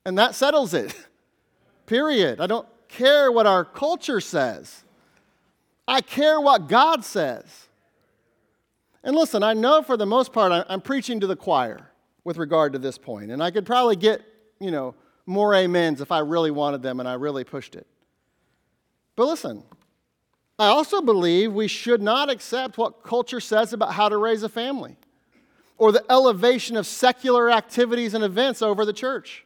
And 0.04 0.18
that 0.18 0.34
settles 0.34 0.74
it. 0.74 0.94
Period. 1.86 2.40
I 2.40 2.46
don't 2.46 2.66
care 2.88 3.30
what 3.30 3.46
our 3.46 3.64
culture 3.64 4.20
says. 4.20 4.84
I 5.86 6.00
care 6.00 6.40
what 6.40 6.68
God 6.68 7.04
says. 7.04 7.68
And 9.04 9.14
listen, 9.14 9.44
I 9.44 9.54
know 9.54 9.82
for 9.82 9.96
the 9.96 10.06
most 10.06 10.32
part 10.32 10.66
I'm 10.68 10.80
preaching 10.80 11.20
to 11.20 11.28
the 11.28 11.36
choir 11.36 11.92
with 12.24 12.38
regard 12.38 12.72
to 12.72 12.78
this 12.80 12.98
point, 12.98 13.30
and 13.30 13.40
I 13.40 13.52
could 13.52 13.64
probably 13.64 13.94
get, 13.94 14.20
you 14.60 14.70
know, 14.70 14.94
more 15.26 15.54
amens 15.54 16.00
if 16.00 16.12
I 16.12 16.20
really 16.20 16.50
wanted 16.50 16.82
them 16.82 17.00
and 17.00 17.08
I 17.08 17.14
really 17.14 17.44
pushed 17.44 17.74
it. 17.74 17.86
But 19.16 19.26
listen, 19.26 19.62
I 20.58 20.68
also 20.68 21.02
believe 21.02 21.52
we 21.52 21.68
should 21.68 22.00
not 22.00 22.30
accept 22.30 22.78
what 22.78 23.02
culture 23.02 23.40
says 23.40 23.72
about 23.72 23.92
how 23.92 24.08
to 24.08 24.16
raise 24.16 24.42
a 24.42 24.48
family 24.48 24.96
or 25.78 25.92
the 25.92 26.04
elevation 26.10 26.76
of 26.76 26.86
secular 26.86 27.50
activities 27.50 28.14
and 28.14 28.24
events 28.24 28.62
over 28.62 28.84
the 28.84 28.92
church. 28.92 29.44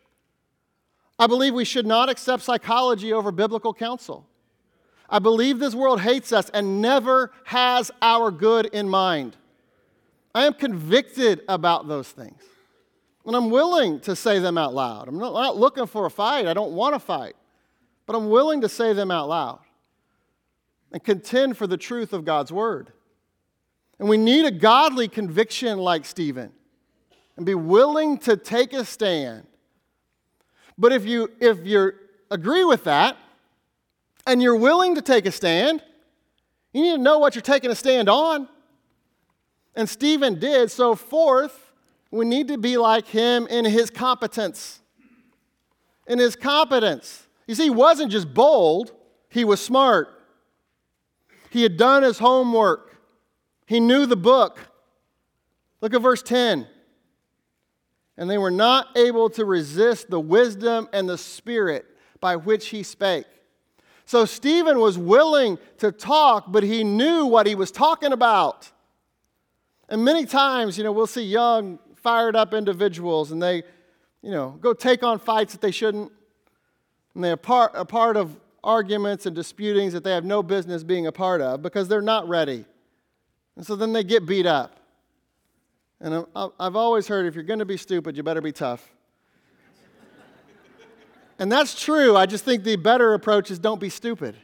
I 1.18 1.26
believe 1.26 1.52
we 1.52 1.64
should 1.64 1.86
not 1.86 2.08
accept 2.08 2.42
psychology 2.42 3.12
over 3.12 3.32
biblical 3.32 3.74
counsel. 3.74 4.26
I 5.08 5.18
believe 5.18 5.58
this 5.58 5.74
world 5.74 6.00
hates 6.00 6.32
us 6.32 6.50
and 6.50 6.80
never 6.80 7.32
has 7.44 7.90
our 8.00 8.30
good 8.30 8.66
in 8.66 8.88
mind. 8.88 9.36
I 10.34 10.46
am 10.46 10.54
convicted 10.54 11.42
about 11.48 11.88
those 11.88 12.08
things. 12.08 12.40
And 13.26 13.36
I'm 13.36 13.50
willing 13.50 14.00
to 14.00 14.16
say 14.16 14.38
them 14.38 14.56
out 14.56 14.74
loud. 14.74 15.08
I'm 15.08 15.18
not, 15.18 15.32
not 15.34 15.56
looking 15.56 15.86
for 15.86 16.06
a 16.06 16.10
fight. 16.10 16.46
I 16.46 16.54
don't 16.54 16.72
want 16.72 16.94
to 16.94 16.98
fight. 16.98 17.34
But 18.06 18.16
I'm 18.16 18.30
willing 18.30 18.62
to 18.62 18.68
say 18.68 18.92
them 18.92 19.10
out 19.10 19.28
loud 19.28 19.60
and 20.90 21.02
contend 21.04 21.56
for 21.56 21.66
the 21.66 21.76
truth 21.76 22.12
of 22.12 22.24
God's 22.24 22.50
word. 22.50 22.92
And 23.98 24.08
we 24.08 24.16
need 24.16 24.46
a 24.46 24.50
godly 24.50 25.08
conviction 25.08 25.78
like 25.78 26.04
Stephen 26.04 26.52
and 27.36 27.44
be 27.44 27.54
willing 27.54 28.18
to 28.18 28.36
take 28.36 28.72
a 28.72 28.84
stand. 28.84 29.46
But 30.78 30.92
if 30.92 31.04
you 31.04 31.30
if 31.40 31.66
you 31.66 31.92
agree 32.30 32.64
with 32.64 32.84
that 32.84 33.18
and 34.26 34.42
you're 34.42 34.56
willing 34.56 34.94
to 34.94 35.02
take 35.02 35.26
a 35.26 35.32
stand, 35.32 35.82
you 36.72 36.82
need 36.82 36.92
to 36.92 36.98
know 36.98 37.18
what 37.18 37.34
you're 37.34 37.42
taking 37.42 37.70
a 37.70 37.74
stand 37.74 38.08
on. 38.08 38.48
And 39.74 39.88
Stephen 39.88 40.38
did. 40.38 40.70
So, 40.70 40.94
fourth, 40.94 41.59
we 42.10 42.24
need 42.24 42.48
to 42.48 42.58
be 42.58 42.76
like 42.76 43.06
him 43.06 43.46
in 43.46 43.64
his 43.64 43.90
competence. 43.90 44.80
In 46.06 46.18
his 46.18 46.34
competence. 46.34 47.26
You 47.46 47.54
see, 47.54 47.64
he 47.64 47.70
wasn't 47.70 48.10
just 48.10 48.32
bold, 48.32 48.92
he 49.28 49.44
was 49.44 49.60
smart. 49.60 50.08
He 51.50 51.62
had 51.62 51.76
done 51.76 52.02
his 52.02 52.18
homework, 52.18 52.96
he 53.66 53.80
knew 53.80 54.06
the 54.06 54.16
book. 54.16 54.58
Look 55.80 55.94
at 55.94 56.02
verse 56.02 56.22
10. 56.22 56.66
And 58.16 58.28
they 58.28 58.36
were 58.36 58.50
not 58.50 58.88
able 58.96 59.30
to 59.30 59.44
resist 59.44 60.10
the 60.10 60.20
wisdom 60.20 60.88
and 60.92 61.08
the 61.08 61.16
spirit 61.16 61.86
by 62.20 62.36
which 62.36 62.68
he 62.68 62.82
spake. 62.82 63.24
So 64.04 64.24
Stephen 64.24 64.78
was 64.80 64.98
willing 64.98 65.58
to 65.78 65.90
talk, 65.92 66.46
but 66.48 66.62
he 66.62 66.84
knew 66.84 67.26
what 67.26 67.46
he 67.46 67.54
was 67.54 67.70
talking 67.70 68.12
about. 68.12 68.70
And 69.88 70.04
many 70.04 70.26
times, 70.26 70.76
you 70.76 70.84
know, 70.84 70.92
we'll 70.92 71.06
see 71.06 71.22
young, 71.22 71.78
fired 72.02 72.36
up 72.36 72.54
individuals 72.54 73.32
and 73.32 73.42
they, 73.42 73.62
you 74.22 74.30
know, 74.30 74.58
go 74.60 74.72
take 74.72 75.02
on 75.02 75.18
fights 75.18 75.52
that 75.52 75.60
they 75.60 75.70
shouldn't. 75.70 76.10
And 77.14 77.24
they're 77.24 77.36
part, 77.36 77.72
a 77.74 77.84
part 77.84 78.16
of 78.16 78.36
arguments 78.62 79.26
and 79.26 79.34
disputings 79.34 79.92
that 79.92 80.04
they 80.04 80.12
have 80.12 80.24
no 80.24 80.42
business 80.42 80.84
being 80.84 81.06
a 81.06 81.12
part 81.12 81.40
of 81.40 81.62
because 81.62 81.88
they're 81.88 82.02
not 82.02 82.28
ready. 82.28 82.64
And 83.56 83.66
so 83.66 83.76
then 83.76 83.92
they 83.92 84.04
get 84.04 84.26
beat 84.26 84.46
up. 84.46 84.76
And 86.00 86.24
I've 86.34 86.76
always 86.76 87.08
heard 87.08 87.26
if 87.26 87.34
you're 87.34 87.44
going 87.44 87.58
to 87.58 87.66
be 87.66 87.76
stupid, 87.76 88.16
you 88.16 88.22
better 88.22 88.40
be 88.40 88.52
tough. 88.52 88.90
and 91.38 91.52
that's 91.52 91.78
true. 91.78 92.16
I 92.16 92.24
just 92.24 92.44
think 92.44 92.64
the 92.64 92.76
better 92.76 93.12
approach 93.12 93.50
is 93.50 93.58
don't 93.58 93.80
be 93.80 93.90
stupid. 93.90 94.34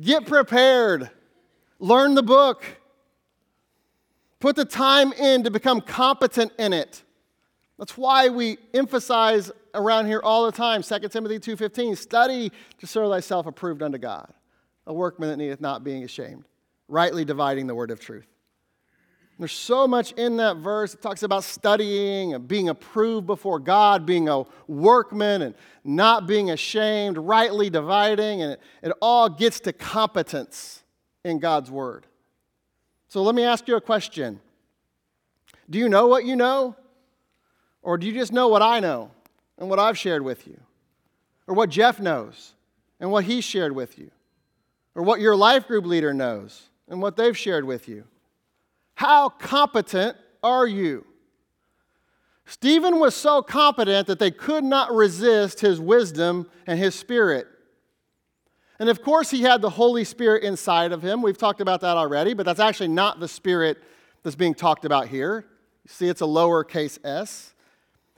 Get 0.00 0.26
prepared, 0.26 1.10
learn 1.80 2.14
the 2.14 2.22
book, 2.22 2.64
put 4.42 4.56
the 4.56 4.64
time 4.64 5.12
in 5.12 5.44
to 5.44 5.52
become 5.52 5.80
competent 5.80 6.52
in 6.58 6.72
it. 6.72 7.04
That's 7.78 7.96
why 7.96 8.28
we 8.28 8.58
emphasize 8.74 9.52
around 9.72 10.06
here 10.06 10.20
all 10.22 10.44
the 10.44 10.52
time 10.52 10.82
2 10.82 11.08
Timothy 11.12 11.38
2:15 11.38 11.96
study 11.96 12.50
to 12.78 12.86
show 12.86 13.08
thyself 13.08 13.46
approved 13.46 13.82
unto 13.82 13.98
God 13.98 14.34
a 14.86 14.92
workman 14.92 15.30
that 15.30 15.36
needeth 15.36 15.60
not 15.60 15.84
being 15.84 16.02
ashamed 16.02 16.44
rightly 16.88 17.24
dividing 17.24 17.68
the 17.68 17.74
word 17.74 17.90
of 17.90 18.00
truth 18.00 18.26
there's 19.38 19.52
so 19.52 19.88
much 19.88 20.12
in 20.12 20.36
that 20.36 20.58
verse. 20.58 20.94
It 20.94 21.02
talks 21.02 21.24
about 21.24 21.42
studying 21.42 22.34
and 22.34 22.46
being 22.46 22.68
approved 22.68 23.26
before 23.26 23.58
God, 23.58 24.06
being 24.06 24.28
a 24.28 24.44
workman 24.68 25.42
and 25.42 25.54
not 25.82 26.28
being 26.28 26.50
ashamed, 26.50 27.18
rightly 27.18 27.68
dividing, 27.68 28.42
and 28.42 28.52
it, 28.52 28.60
it 28.82 28.92
all 29.02 29.28
gets 29.28 29.58
to 29.60 29.72
competence 29.72 30.84
in 31.24 31.40
God's 31.40 31.72
word. 31.72 32.06
So 33.12 33.22
let 33.22 33.34
me 33.34 33.44
ask 33.44 33.68
you 33.68 33.76
a 33.76 33.80
question 33.82 34.40
Do 35.68 35.78
you 35.78 35.90
know 35.90 36.06
what 36.06 36.24
you 36.24 36.34
know? 36.34 36.74
Or 37.82 37.98
do 37.98 38.06
you 38.06 38.14
just 38.14 38.32
know 38.32 38.48
what 38.48 38.62
I 38.62 38.80
know 38.80 39.10
and 39.58 39.68
what 39.68 39.78
I've 39.78 39.98
shared 39.98 40.22
with 40.22 40.46
you? 40.46 40.58
Or 41.46 41.54
what 41.54 41.68
Jeff 41.68 42.00
knows 42.00 42.54
and 43.00 43.12
what 43.12 43.24
he 43.24 43.42
shared 43.42 43.72
with 43.72 43.98
you? 43.98 44.10
Or 44.94 45.02
what 45.02 45.20
your 45.20 45.36
life 45.36 45.66
group 45.66 45.84
leader 45.84 46.14
knows 46.14 46.70
and 46.88 47.02
what 47.02 47.18
they've 47.18 47.36
shared 47.36 47.66
with 47.66 47.86
you? 47.86 48.04
How 48.94 49.28
competent 49.28 50.16
are 50.42 50.66
you? 50.66 51.04
Stephen 52.46 52.98
was 52.98 53.14
so 53.14 53.42
competent 53.42 54.06
that 54.06 54.20
they 54.20 54.30
could 54.30 54.64
not 54.64 54.90
resist 54.90 55.60
his 55.60 55.78
wisdom 55.78 56.48
and 56.66 56.78
his 56.78 56.94
spirit. 56.94 57.46
And 58.82 58.90
of 58.90 59.00
course, 59.00 59.30
he 59.30 59.42
had 59.42 59.62
the 59.62 59.70
Holy 59.70 60.02
Spirit 60.02 60.42
inside 60.42 60.90
of 60.90 61.02
him. 61.02 61.22
We've 61.22 61.38
talked 61.38 61.60
about 61.60 61.82
that 61.82 61.96
already, 61.96 62.34
but 62.34 62.44
that's 62.44 62.58
actually 62.58 62.88
not 62.88 63.20
the 63.20 63.28
spirit 63.28 63.78
that's 64.24 64.34
being 64.34 64.54
talked 64.54 64.84
about 64.84 65.06
here. 65.06 65.44
You 65.84 65.88
see, 65.88 66.08
it's 66.08 66.20
a 66.20 66.24
lowercase 66.24 66.98
s. 67.04 67.54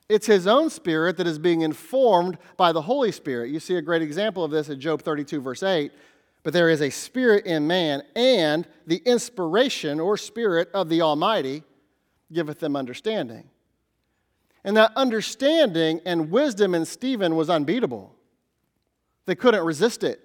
It's 0.08 0.26
his 0.26 0.46
own 0.46 0.70
spirit 0.70 1.18
that 1.18 1.26
is 1.26 1.38
being 1.38 1.60
informed 1.60 2.38
by 2.56 2.72
the 2.72 2.80
Holy 2.80 3.12
Spirit. 3.12 3.50
You 3.50 3.60
see 3.60 3.74
a 3.74 3.82
great 3.82 4.00
example 4.00 4.42
of 4.42 4.50
this 4.50 4.70
in 4.70 4.80
Job 4.80 5.02
32, 5.02 5.42
verse 5.42 5.62
8 5.62 5.92
but 6.44 6.54
there 6.54 6.70
is 6.70 6.80
a 6.80 6.88
spirit 6.88 7.44
in 7.44 7.66
man, 7.66 8.02
and 8.16 8.66
the 8.86 9.02
inspiration 9.04 10.00
or 10.00 10.16
spirit 10.16 10.70
of 10.72 10.88
the 10.88 11.02
Almighty 11.02 11.62
giveth 12.32 12.58
them 12.60 12.74
understanding. 12.74 13.50
And 14.64 14.78
that 14.78 14.92
understanding 14.96 16.00
and 16.06 16.30
wisdom 16.30 16.74
in 16.74 16.86
Stephen 16.86 17.36
was 17.36 17.50
unbeatable. 17.50 18.14
They 19.26 19.34
couldn't 19.34 19.62
resist 19.62 20.04
it. 20.04 20.20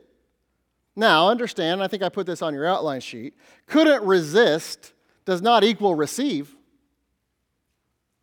Now, 0.99 1.29
understand, 1.29 1.81
I 1.81 1.87
think 1.87 2.03
I 2.03 2.09
put 2.09 2.25
this 2.25 2.41
on 2.41 2.53
your 2.53 2.65
outline 2.65 2.99
sheet. 2.99 3.33
Couldn't 3.67 4.03
resist 4.03 4.91
does 5.23 5.41
not 5.41 5.63
equal 5.63 5.95
receive, 5.95 6.53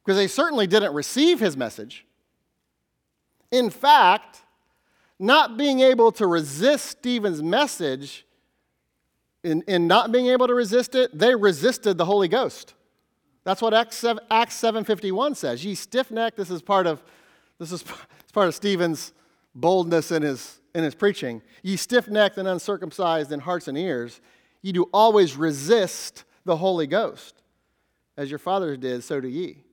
because 0.05 0.19
they 0.19 0.27
certainly 0.27 0.67
didn't 0.67 0.93
receive 0.93 1.41
his 1.41 1.57
message. 1.57 2.05
In 3.51 3.71
fact, 3.71 4.43
not 5.19 5.57
being 5.57 5.81
able 5.81 6.13
to 6.13 6.27
resist 6.27 6.85
Stephen's 6.85 7.43
message, 7.43 8.27
in, 9.43 9.63
in 9.63 9.87
not 9.87 10.13
being 10.13 10.27
able 10.27 10.47
to 10.47 10.55
resist 10.55 10.95
it, 10.95 11.19
they 11.19 11.35
resisted 11.35 11.97
the 11.97 12.05
Holy 12.05 12.29
Ghost. 12.29 12.75
That's 13.45 13.63
what 13.63 13.73
Acts, 13.73 13.97
7, 13.97 14.23
Acts 14.31 14.61
7.51 14.61 15.35
says. 15.35 15.65
Ye 15.65 15.75
stiff-necked, 15.75 16.37
this 16.37 16.51
is 16.51 16.61
part 16.61 16.87
of, 16.87 17.03
this 17.59 17.73
is 17.73 17.83
part 18.35 18.49
of 18.49 18.55
Stephen's 18.55 19.15
boldness 19.55 20.11
in 20.11 20.21
his, 20.21 20.61
in 20.77 20.85
his 20.85 20.95
preaching. 20.95 21.41
Ye 21.63 21.77
stiff-necked 21.77 22.37
and 22.37 22.47
uncircumcised 22.47 23.33
in 23.33 23.41
hearts 23.41 23.67
and 23.67 23.79
ears, 23.79 24.21
ye 24.61 24.73
do 24.73 24.85
always 24.93 25.35
resist 25.35 26.25
the 26.45 26.59
Holy 26.59 26.87
Ghost. 26.87 27.43
As 28.19 28.29
your 28.31 28.39
fathers 28.39 28.77
did, 28.77 29.03
so 29.03 29.19
do 29.19 29.27
ye. 29.27 29.65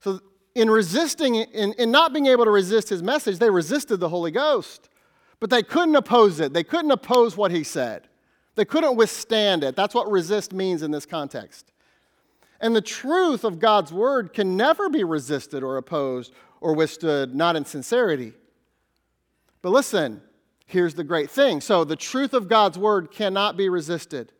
So 0.00 0.18
in 0.56 0.68
resisting, 0.68 1.36
in, 1.36 1.72
in 1.74 1.92
not 1.92 2.12
being 2.12 2.26
able 2.26 2.44
to 2.44 2.50
resist 2.50 2.88
his 2.88 3.00
message, 3.00 3.38
they 3.38 3.48
resisted 3.48 4.00
the 4.00 4.08
Holy 4.08 4.32
Ghost. 4.32 4.88
But 5.38 5.50
they 5.50 5.62
couldn't 5.62 5.94
oppose 5.94 6.40
it. 6.40 6.52
They 6.52 6.64
couldn't 6.64 6.90
oppose 6.90 7.36
what 7.36 7.52
he 7.52 7.62
said. 7.62 8.08
They 8.56 8.64
couldn't 8.64 8.96
withstand 8.96 9.62
it. 9.62 9.76
That's 9.76 9.94
what 9.94 10.10
resist 10.10 10.52
means 10.52 10.82
in 10.82 10.90
this 10.90 11.06
context. 11.06 11.70
And 12.60 12.74
the 12.74 12.82
truth 12.82 13.44
of 13.44 13.60
God's 13.60 13.92
word 13.92 14.32
can 14.32 14.56
never 14.56 14.88
be 14.88 15.04
resisted 15.04 15.62
or 15.62 15.76
opposed 15.76 16.32
or 16.60 16.74
withstood, 16.74 17.36
not 17.36 17.54
in 17.54 17.64
sincerity. 17.64 18.32
But 19.62 19.70
listen, 19.70 20.20
here's 20.66 20.94
the 20.94 21.04
great 21.04 21.30
thing. 21.30 21.60
So 21.60 21.84
the 21.84 21.96
truth 21.96 22.34
of 22.34 22.48
God's 22.48 22.78
word 22.78 23.10
cannot 23.10 23.56
be 23.56 23.68
resisted. 23.68 24.32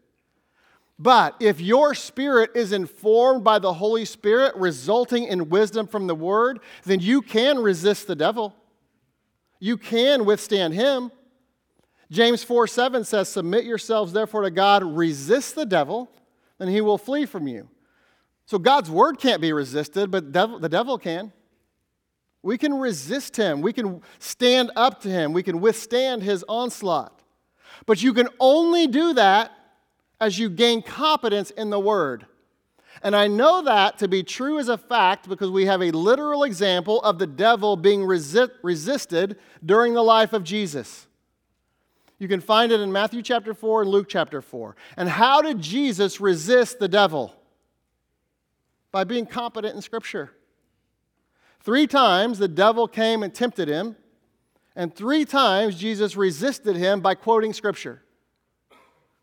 But 0.98 1.36
if 1.40 1.60
your 1.60 1.94
spirit 1.94 2.50
is 2.54 2.72
informed 2.72 3.42
by 3.42 3.58
the 3.58 3.72
Holy 3.72 4.04
Spirit, 4.04 4.54
resulting 4.56 5.24
in 5.24 5.48
wisdom 5.48 5.86
from 5.86 6.06
the 6.06 6.14
Word, 6.14 6.60
then 6.84 7.00
you 7.00 7.22
can 7.22 7.58
resist 7.58 8.06
the 8.06 8.14
devil. 8.14 8.54
You 9.58 9.76
can 9.76 10.24
withstand 10.24 10.74
him. 10.74 11.10
James 12.10 12.44
4 12.44 12.66
7 12.66 13.04
says, 13.04 13.28
Submit 13.28 13.64
yourselves 13.64 14.12
therefore 14.12 14.42
to 14.42 14.50
God, 14.50 14.84
resist 14.84 15.54
the 15.54 15.66
devil, 15.66 16.10
and 16.60 16.68
he 16.68 16.80
will 16.80 16.98
flee 16.98 17.26
from 17.26 17.48
you. 17.48 17.68
So 18.46 18.58
God's 18.58 18.90
word 18.90 19.18
can't 19.18 19.40
be 19.40 19.52
resisted, 19.52 20.10
but 20.10 20.32
the 20.32 20.68
devil 20.68 20.98
can. 20.98 21.32
We 22.42 22.58
can 22.58 22.74
resist 22.74 23.36
him. 23.36 23.60
We 23.60 23.72
can 23.72 24.02
stand 24.18 24.72
up 24.74 25.00
to 25.02 25.08
him. 25.08 25.32
We 25.32 25.42
can 25.42 25.60
withstand 25.60 26.22
his 26.22 26.44
onslaught. 26.48 27.20
But 27.86 28.02
you 28.02 28.12
can 28.12 28.28
only 28.40 28.86
do 28.86 29.14
that 29.14 29.52
as 30.20 30.38
you 30.38 30.50
gain 30.50 30.82
competence 30.82 31.50
in 31.50 31.70
the 31.70 31.80
word. 31.80 32.26
And 33.02 33.16
I 33.16 33.26
know 33.26 33.62
that 33.62 33.98
to 33.98 34.08
be 34.08 34.22
true 34.22 34.58
as 34.58 34.68
a 34.68 34.76
fact 34.76 35.28
because 35.28 35.50
we 35.50 35.66
have 35.66 35.82
a 35.82 35.90
literal 35.90 36.44
example 36.44 37.00
of 37.02 37.18
the 37.18 37.26
devil 37.26 37.76
being 37.76 38.00
resi- 38.00 38.50
resisted 38.62 39.38
during 39.64 39.94
the 39.94 40.02
life 40.02 40.32
of 40.32 40.44
Jesus. 40.44 41.06
You 42.18 42.28
can 42.28 42.40
find 42.40 42.70
it 42.70 42.80
in 42.80 42.92
Matthew 42.92 43.22
chapter 43.22 43.54
4 43.54 43.82
and 43.82 43.90
Luke 43.90 44.06
chapter 44.08 44.40
4. 44.40 44.76
And 44.96 45.08
how 45.08 45.42
did 45.42 45.60
Jesus 45.60 46.20
resist 46.20 46.78
the 46.78 46.86
devil? 46.86 47.34
By 48.92 49.02
being 49.04 49.26
competent 49.26 49.74
in 49.74 49.82
Scripture. 49.82 50.30
Three 51.62 51.86
times 51.86 52.38
the 52.38 52.48
devil 52.48 52.88
came 52.88 53.22
and 53.22 53.32
tempted 53.32 53.68
him, 53.68 53.96
and 54.74 54.94
three 54.94 55.24
times 55.24 55.76
Jesus 55.76 56.16
resisted 56.16 56.76
him 56.76 57.00
by 57.00 57.14
quoting 57.14 57.52
Scripture. 57.52 58.02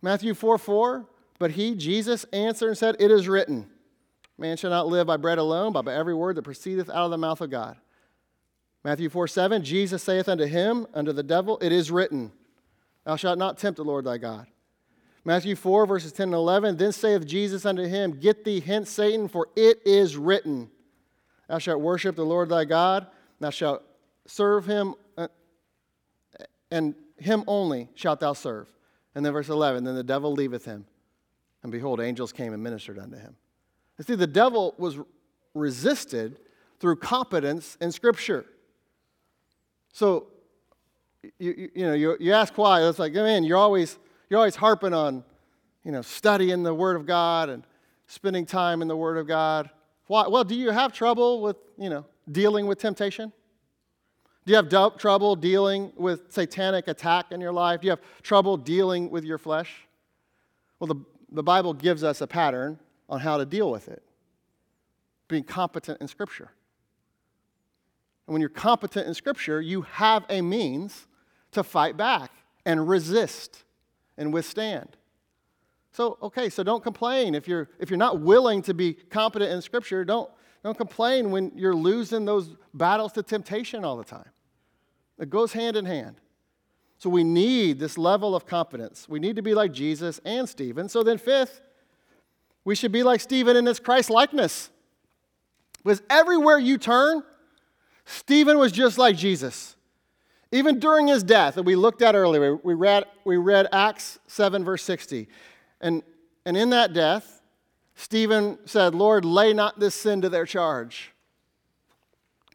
Matthew 0.01 0.33
4 0.33 0.57
4, 0.57 1.05
but 1.37 1.51
he, 1.51 1.75
Jesus, 1.75 2.25
answered 2.31 2.69
and 2.69 2.77
said, 2.77 2.95
It 2.99 3.11
is 3.11 3.27
written, 3.27 3.69
Man 4.37 4.55
shall 4.55 4.69
not 4.69 4.87
live 4.87 5.07
by 5.07 5.17
bread 5.17 5.37
alone, 5.37 5.73
but 5.73 5.83
by 5.83 5.93
every 5.93 6.13
word 6.13 6.35
that 6.35 6.43
proceedeth 6.43 6.89
out 6.89 7.05
of 7.05 7.11
the 7.11 7.17
mouth 7.17 7.41
of 7.41 7.49
God. 7.49 7.77
Matthew 8.83 9.09
4 9.09 9.27
7, 9.27 9.63
Jesus 9.63 10.01
saith 10.01 10.29
unto 10.29 10.45
him, 10.45 10.87
unto 10.93 11.11
the 11.11 11.23
devil, 11.23 11.57
It 11.61 11.73
is 11.73 11.91
written, 11.91 12.31
Thou 13.03 13.17
shalt 13.17 13.37
not 13.37 13.57
tempt 13.57 13.77
the 13.77 13.83
Lord 13.83 14.05
thy 14.05 14.17
God. 14.17 14.47
Matthew 15.25 15.55
4, 15.57 15.85
verses 15.85 16.13
10 16.13 16.29
and 16.29 16.33
11. 16.33 16.77
Then 16.77 16.93
saith 16.93 17.25
Jesus 17.25 17.65
unto 17.65 17.83
him, 17.83 18.19
Get 18.19 18.45
thee 18.45 18.61
hence, 18.61 18.89
Satan, 18.89 19.27
for 19.27 19.49
it 19.57 19.81
is 19.85 20.15
written, 20.15 20.69
Thou 21.49 21.57
shalt 21.57 21.81
worship 21.81 22.15
the 22.15 22.25
Lord 22.25 22.47
thy 22.47 22.63
God, 22.63 23.07
thou 23.39 23.49
shalt 23.49 23.81
serve 24.27 24.67
him, 24.67 24.93
uh, 25.17 25.27
and 26.69 26.93
him 27.17 27.43
only 27.47 27.89
shalt 27.95 28.19
thou 28.19 28.33
serve. 28.33 28.71
And 29.15 29.25
then 29.25 29.33
verse 29.33 29.49
11, 29.49 29.83
Then 29.83 29.95
the 29.95 30.03
devil 30.03 30.31
leaveth 30.31 30.63
him, 30.63 30.85
and 31.63 31.71
behold, 31.71 31.99
angels 31.99 32.31
came 32.31 32.53
and 32.53 32.61
ministered 32.61 32.99
unto 32.99 33.17
him. 33.17 33.35
You 33.97 34.03
see, 34.03 34.15
the 34.15 34.27
devil 34.27 34.75
was 34.77 34.99
resisted 35.55 36.37
through 36.79 36.97
competence 36.97 37.77
in 37.81 37.91
Scripture. 37.91 38.45
So, 39.91 40.27
you, 41.39 41.53
you, 41.57 41.71
you 41.73 41.85
know, 41.87 41.93
you, 41.93 42.15
you 42.19 42.31
ask 42.31 42.55
why. 42.59 42.87
It's 42.87 42.99
like, 42.99 43.13
man, 43.13 43.43
you're 43.43 43.57
always, 43.57 43.97
you're 44.29 44.37
always 44.37 44.55
harping 44.55 44.93
on, 44.93 45.23
you 45.83 45.91
know, 45.91 46.03
studying 46.03 46.61
the 46.61 46.75
Word 46.75 46.95
of 46.95 47.07
God 47.07 47.49
and 47.49 47.63
spending 48.05 48.45
time 48.45 48.83
in 48.83 48.87
the 48.87 48.95
Word 48.95 49.17
of 49.17 49.27
God. 49.27 49.71
Why? 50.09 50.27
Well, 50.27 50.43
do 50.43 50.55
you 50.55 50.71
have 50.71 50.91
trouble 50.91 51.39
with, 51.39 51.57
you 51.77 51.87
know, 51.87 52.03
dealing 52.31 52.65
with 52.65 52.79
temptation? 52.79 53.31
Do 54.43 54.51
you 54.51 54.55
have 54.55 54.97
trouble 54.97 55.35
dealing 55.35 55.93
with 55.95 56.33
satanic 56.33 56.87
attack 56.87 57.31
in 57.31 57.39
your 57.39 57.51
life? 57.53 57.81
Do 57.81 57.85
you 57.85 57.91
have 57.91 58.01
trouble 58.23 58.57
dealing 58.57 59.11
with 59.11 59.23
your 59.23 59.37
flesh? 59.37 59.71
Well, 60.79 60.87
the, 60.87 60.95
the 61.31 61.43
Bible 61.43 61.75
gives 61.75 62.03
us 62.03 62.21
a 62.21 62.27
pattern 62.27 62.79
on 63.07 63.19
how 63.19 63.37
to 63.37 63.45
deal 63.45 63.69
with 63.69 63.87
it 63.87 64.01
being 65.27 65.43
competent 65.43 66.01
in 66.01 66.07
Scripture. 66.07 66.49
And 68.25 68.33
when 68.33 68.41
you're 68.41 68.49
competent 68.49 69.05
in 69.05 69.13
Scripture, 69.13 69.61
you 69.61 69.83
have 69.83 70.25
a 70.27 70.41
means 70.41 71.05
to 71.51 71.61
fight 71.61 71.97
back 71.97 72.31
and 72.65 72.89
resist 72.89 73.63
and 74.17 74.33
withstand. 74.33 74.97
So, 75.91 76.17
okay, 76.21 76.49
so 76.49 76.63
don't 76.63 76.83
complain. 76.83 77.35
If 77.35 77.47
you're, 77.47 77.69
if 77.79 77.89
you're 77.89 77.97
not 77.97 78.19
willing 78.21 78.61
to 78.63 78.73
be 78.73 78.93
competent 78.93 79.51
in 79.51 79.61
Scripture, 79.61 80.05
don't, 80.05 80.29
don't 80.63 80.77
complain 80.77 81.31
when 81.31 81.51
you're 81.55 81.75
losing 81.75 82.25
those 82.25 82.55
battles 82.73 83.11
to 83.13 83.23
temptation 83.23 83.83
all 83.83 83.97
the 83.97 84.03
time. 84.03 84.29
It 85.17 85.29
goes 85.29 85.53
hand 85.53 85.75
in 85.75 85.85
hand. 85.85 86.21
So 86.97 87.09
we 87.09 87.23
need 87.23 87.79
this 87.79 87.97
level 87.97 88.35
of 88.35 88.45
competence. 88.45 89.07
We 89.07 89.19
need 89.19 89.37
to 89.37 89.41
be 89.41 89.53
like 89.53 89.71
Jesus 89.71 90.19
and 90.25 90.47
Stephen. 90.47 90.89
So 90.89 91.01
then, 91.01 91.17
fifth, 91.17 91.61
we 92.65 92.75
should 92.75 92.91
be 92.91 93.03
like 93.03 93.21
Stephen 93.21 93.55
in 93.55 93.65
his 93.65 93.79
Christ 93.79 94.09
likeness. 94.09 94.69
Because 95.83 96.01
everywhere 96.09 96.59
you 96.59 96.77
turn, 96.77 97.23
Stephen 98.05 98.57
was 98.57 98.71
just 98.71 98.97
like 98.97 99.15
Jesus. 99.15 99.77
Even 100.51 100.79
during 100.79 101.07
his 101.07 101.23
death, 101.23 101.55
that 101.55 101.63
we 101.63 101.75
looked 101.75 102.01
at 102.01 102.15
earlier, 102.15 102.55
we 102.57 102.73
read, 102.73 103.05
we 103.23 103.37
read 103.37 103.67
Acts 103.71 104.19
7, 104.27 104.65
verse 104.65 104.83
60. 104.83 105.27
And, 105.81 106.03
and 106.45 106.57
in 106.57 106.69
that 106.71 106.93
death, 106.93 107.41
Stephen 107.95 108.57
said, 108.65 108.95
Lord, 108.95 109.25
lay 109.25 109.53
not 109.53 109.79
this 109.79 109.95
sin 109.95 110.21
to 110.21 110.29
their 110.29 110.45
charge. 110.45 111.11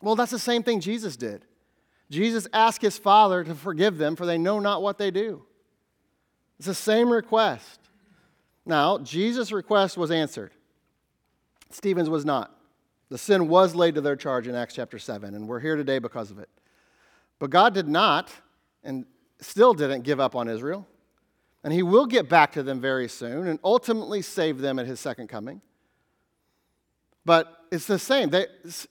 Well, 0.03 0.17
that's 0.17 0.31
the 0.31 0.39
same 0.39 0.63
thing 0.63 0.81
Jesus 0.81 1.17
did. 1.17 1.45
Jesus 2.11 2.47
asked 2.53 2.83
his 2.83 2.99
Father 2.99 3.45
to 3.45 3.55
forgive 3.55 3.99
them, 3.99 4.17
for 4.17 4.27
they 4.27 4.39
know 4.39 4.59
not 4.59 4.83
what 4.83 4.99
they 4.99 5.11
do. 5.11 5.43
It's 6.59 6.67
the 6.67 6.75
same 6.75 7.11
request. 7.11 7.81
Now, 8.67 8.99
Jesus' 8.99 9.53
request 9.53 9.97
was 9.97 10.11
answered, 10.11 10.53
Stephen's 11.71 12.09
was 12.09 12.25
not. 12.25 12.57
The 13.11 13.19
sin 13.19 13.49
was 13.49 13.75
laid 13.75 13.97
to 13.97 14.01
their 14.01 14.17
charge 14.17 14.49
in 14.49 14.55
Acts 14.55 14.75
chapter 14.75 14.99
7, 14.99 15.35
and 15.35 15.47
we're 15.49 15.61
here 15.61 15.77
today 15.77 15.99
because 15.99 16.31
of 16.31 16.39
it. 16.39 16.49
But 17.39 17.51
God 17.51 17.75
did 17.75 17.89
not, 17.89 18.31
and 18.83 19.05
still 19.41 19.75
didn't 19.75 20.03
give 20.03 20.21
up 20.21 20.35
on 20.35 20.49
Israel. 20.49 20.87
And 21.65 21.73
He 21.73 21.83
will 21.83 22.07
get 22.07 22.29
back 22.29 22.53
to 22.53 22.63
them 22.63 22.81
very 22.81 23.09
soon 23.09 23.49
and 23.49 23.59
ultimately 23.65 24.23
save 24.23 24.59
them 24.59 24.79
at 24.79 24.87
His 24.87 25.01
second 25.01 25.29
coming. 25.29 25.61
But 27.25 27.65
it's 27.73 27.87
the 27.87 27.99
same. 27.99 28.31
They, 28.31 28.47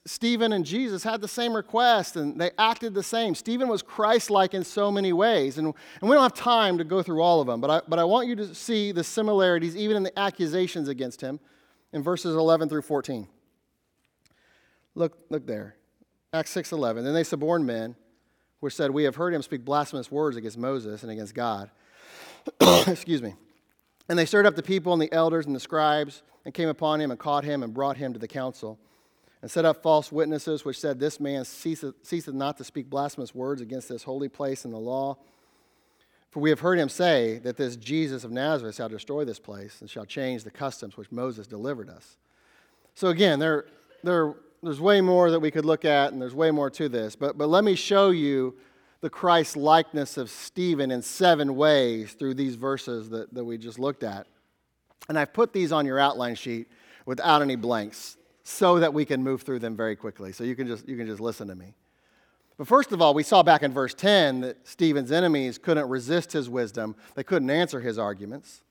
Stephen 0.05 0.51
and 0.53 0.65
Jesus 0.65 1.03
had 1.03 1.21
the 1.21 1.27
same 1.27 1.55
request 1.55 2.15
and 2.15 2.41
they 2.41 2.51
acted 2.57 2.93
the 2.93 3.03
same. 3.03 3.35
Stephen 3.35 3.67
was 3.67 3.81
Christ 3.81 4.29
like 4.29 4.53
in 4.53 4.63
so 4.63 4.91
many 4.91 5.13
ways. 5.13 5.57
And, 5.57 5.67
and 6.01 6.09
we 6.09 6.15
don't 6.15 6.23
have 6.23 6.33
time 6.33 6.79
to 6.79 6.83
go 6.83 7.01
through 7.01 7.21
all 7.21 7.39
of 7.39 7.47
them, 7.47 7.61
but 7.61 7.69
I, 7.69 7.81
but 7.87 7.99
I 7.99 8.03
want 8.03 8.27
you 8.27 8.35
to 8.37 8.53
see 8.53 8.91
the 8.91 9.03
similarities 9.03 9.77
even 9.77 9.95
in 9.95 10.03
the 10.03 10.19
accusations 10.19 10.89
against 10.89 11.21
him 11.21 11.39
in 11.93 12.01
verses 12.01 12.35
11 12.35 12.69
through 12.69 12.81
14. 12.81 13.27
Look, 14.95 15.17
look 15.29 15.45
there. 15.45 15.75
Acts 16.33 16.51
6:11. 16.55 17.03
Then 17.03 17.13
they 17.13 17.23
suborned 17.23 17.65
men, 17.65 17.95
which 18.59 18.73
said, 18.73 18.91
"We 18.91 19.03
have 19.03 19.15
heard 19.15 19.33
him 19.33 19.43
speak 19.43 19.63
blasphemous 19.63 20.11
words 20.11 20.35
against 20.35 20.57
Moses 20.57 21.03
and 21.03 21.11
against 21.11 21.35
God." 21.35 21.69
Excuse 22.87 23.21
me. 23.21 23.35
And 24.09 24.19
they 24.19 24.25
stirred 24.25 24.45
up 24.45 24.55
the 24.55 24.63
people 24.63 24.93
and 24.93 25.01
the 25.01 25.11
elders 25.13 25.45
and 25.45 25.55
the 25.55 25.59
scribes 25.59 26.23
and 26.45 26.53
came 26.53 26.69
upon 26.69 26.99
him 26.99 27.11
and 27.11 27.19
caught 27.19 27.43
him 27.43 27.63
and 27.63 27.73
brought 27.73 27.97
him 27.97 28.13
to 28.13 28.19
the 28.19 28.27
council 28.27 28.77
and 29.41 29.49
set 29.49 29.65
up 29.65 29.81
false 29.81 30.11
witnesses 30.11 30.65
which 30.65 30.79
said, 30.79 30.99
This 30.99 31.19
man 31.19 31.45
ceaseth, 31.45 31.95
ceaseth 32.03 32.33
not 32.33 32.57
to 32.57 32.63
speak 32.63 32.89
blasphemous 32.89 33.33
words 33.33 33.61
against 33.61 33.89
this 33.89 34.03
holy 34.03 34.29
place 34.29 34.65
and 34.65 34.73
the 34.73 34.79
law. 34.79 35.17
For 36.31 36.39
we 36.39 36.49
have 36.49 36.61
heard 36.61 36.79
him 36.79 36.89
say 36.89 37.37
that 37.39 37.57
this 37.57 37.75
Jesus 37.75 38.23
of 38.23 38.31
Nazareth 38.31 38.75
shall 38.75 38.89
destroy 38.89 39.23
this 39.23 39.39
place 39.39 39.81
and 39.81 39.89
shall 39.89 40.05
change 40.05 40.43
the 40.43 40.51
customs 40.51 40.97
which 40.97 41.11
Moses 41.11 41.45
delivered 41.45 41.89
us. 41.89 42.17
So 42.95 43.09
again, 43.09 43.39
there, 43.39 43.65
there 44.03 44.33
there's 44.63 44.79
way 44.79 45.01
more 45.01 45.29
that 45.29 45.39
we 45.39 45.51
could 45.51 45.65
look 45.65 45.83
at, 45.83 46.13
and 46.13 46.21
there's 46.21 46.33
way 46.33 46.49
more 46.49 46.69
to 46.71 46.87
this. 46.87 47.15
But, 47.15 47.37
but 47.37 47.47
let 47.47 47.63
me 47.63 47.75
show 47.75 48.11
you 48.11 48.55
the 49.03 49.09
Christ 49.09 49.57
likeness 49.57 50.15
of 50.15 50.29
Stephen 50.29 50.89
in 50.89 51.01
seven 51.01 51.57
ways 51.57 52.13
through 52.13 52.35
these 52.35 52.55
verses 52.55 53.09
that, 53.09 53.33
that 53.33 53.43
we 53.43 53.57
just 53.57 53.77
looked 53.77 54.01
at. 54.01 54.27
And 55.09 55.19
I've 55.19 55.33
put 55.33 55.51
these 55.51 55.73
on 55.73 55.85
your 55.85 55.99
outline 55.99 56.35
sheet 56.35 56.69
without 57.05 57.41
any 57.41 57.57
blanks 57.57 58.15
so 58.43 58.79
that 58.79 58.93
we 58.93 59.03
can 59.03 59.21
move 59.21 59.41
through 59.41 59.59
them 59.59 59.75
very 59.75 59.97
quickly. 59.97 60.31
So 60.31 60.45
you 60.45 60.55
can 60.55 60.67
just, 60.67 60.87
you 60.87 60.95
can 60.95 61.05
just 61.05 61.19
listen 61.19 61.49
to 61.49 61.55
me. 61.55 61.73
But 62.57 62.69
first 62.69 62.93
of 62.93 63.01
all, 63.01 63.13
we 63.13 63.23
saw 63.23 63.43
back 63.43 63.61
in 63.61 63.73
verse 63.73 63.93
10 63.93 64.39
that 64.39 64.65
Stephen's 64.65 65.11
enemies 65.11 65.57
couldn't 65.57 65.89
resist 65.89 66.31
his 66.31 66.49
wisdom, 66.49 66.95
they 67.15 67.25
couldn't 67.25 67.49
answer 67.49 67.81
his 67.81 67.99
arguments. 67.99 68.63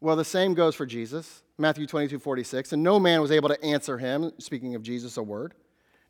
Well, 0.00 0.16
the 0.16 0.24
same 0.24 0.54
goes 0.54 0.74
for 0.74 0.86
Jesus. 0.86 1.42
Matthew 1.58 1.86
22, 1.86 2.18
46. 2.18 2.72
And 2.72 2.82
no 2.82 2.98
man 2.98 3.20
was 3.20 3.30
able 3.30 3.50
to 3.50 3.62
answer 3.62 3.98
him, 3.98 4.32
speaking 4.38 4.74
of 4.74 4.82
Jesus, 4.82 5.18
a 5.18 5.22
word. 5.22 5.52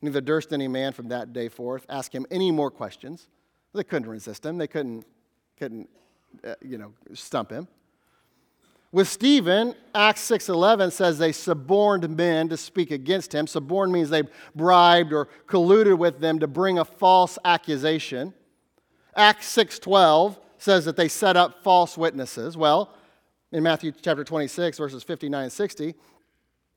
Neither 0.03 0.21
durst 0.21 0.53
any 0.53 0.69
man 0.69 0.93
from 0.93 1.09
that 1.09 1.33
day 1.33 1.49
forth 1.49 1.85
ask 1.89 2.15
him 2.15 2.27
any 2.31 2.53
more 2.53 2.71
questions. 2.71 3.27
They 3.77 3.85
couldn't 3.85 4.09
resist 4.09 4.45
him. 4.45 4.59
They 4.59 4.67
couldn't, 4.67 5.05
couldn't 5.59 5.89
uh, 6.45 6.55
you 6.63 6.79
know, 6.79 6.93
stump 7.15 7.51
him. 7.51 7.69
With 8.93 9.09
Stephen, 9.09 9.75
Acts 9.95 10.23
6.11 10.29 10.93
says 10.93 11.19
they 11.19 11.33
suborned 11.33 12.09
men 12.17 12.49
to 12.49 12.57
speak 12.57 12.91
against 12.91 13.35
him. 13.35 13.47
Suborned 13.47 13.93
means 13.93 14.09
they 14.09 14.23
bribed 14.55 15.13
or 15.13 15.29
colluded 15.47 15.99
with 15.99 16.21
them 16.21 16.39
to 16.39 16.47
bring 16.47 16.79
a 16.79 16.85
false 16.85 17.39
accusation. 17.45 18.33
Acts 19.15 19.55
6.12 19.55 20.39
says 20.59 20.85
that 20.85 20.97
they 20.97 21.09
set 21.09 21.37
up 21.37 21.63
false 21.63 21.99
witnesses. 21.99 22.57
Well, 22.57 22.95
in 23.53 23.63
Matthew 23.63 23.93
chapter 24.01 24.25
26, 24.25 24.79
verses 24.79 25.03
59 25.03 25.43
and 25.45 25.53
60, 25.53 25.89
it 25.89 25.97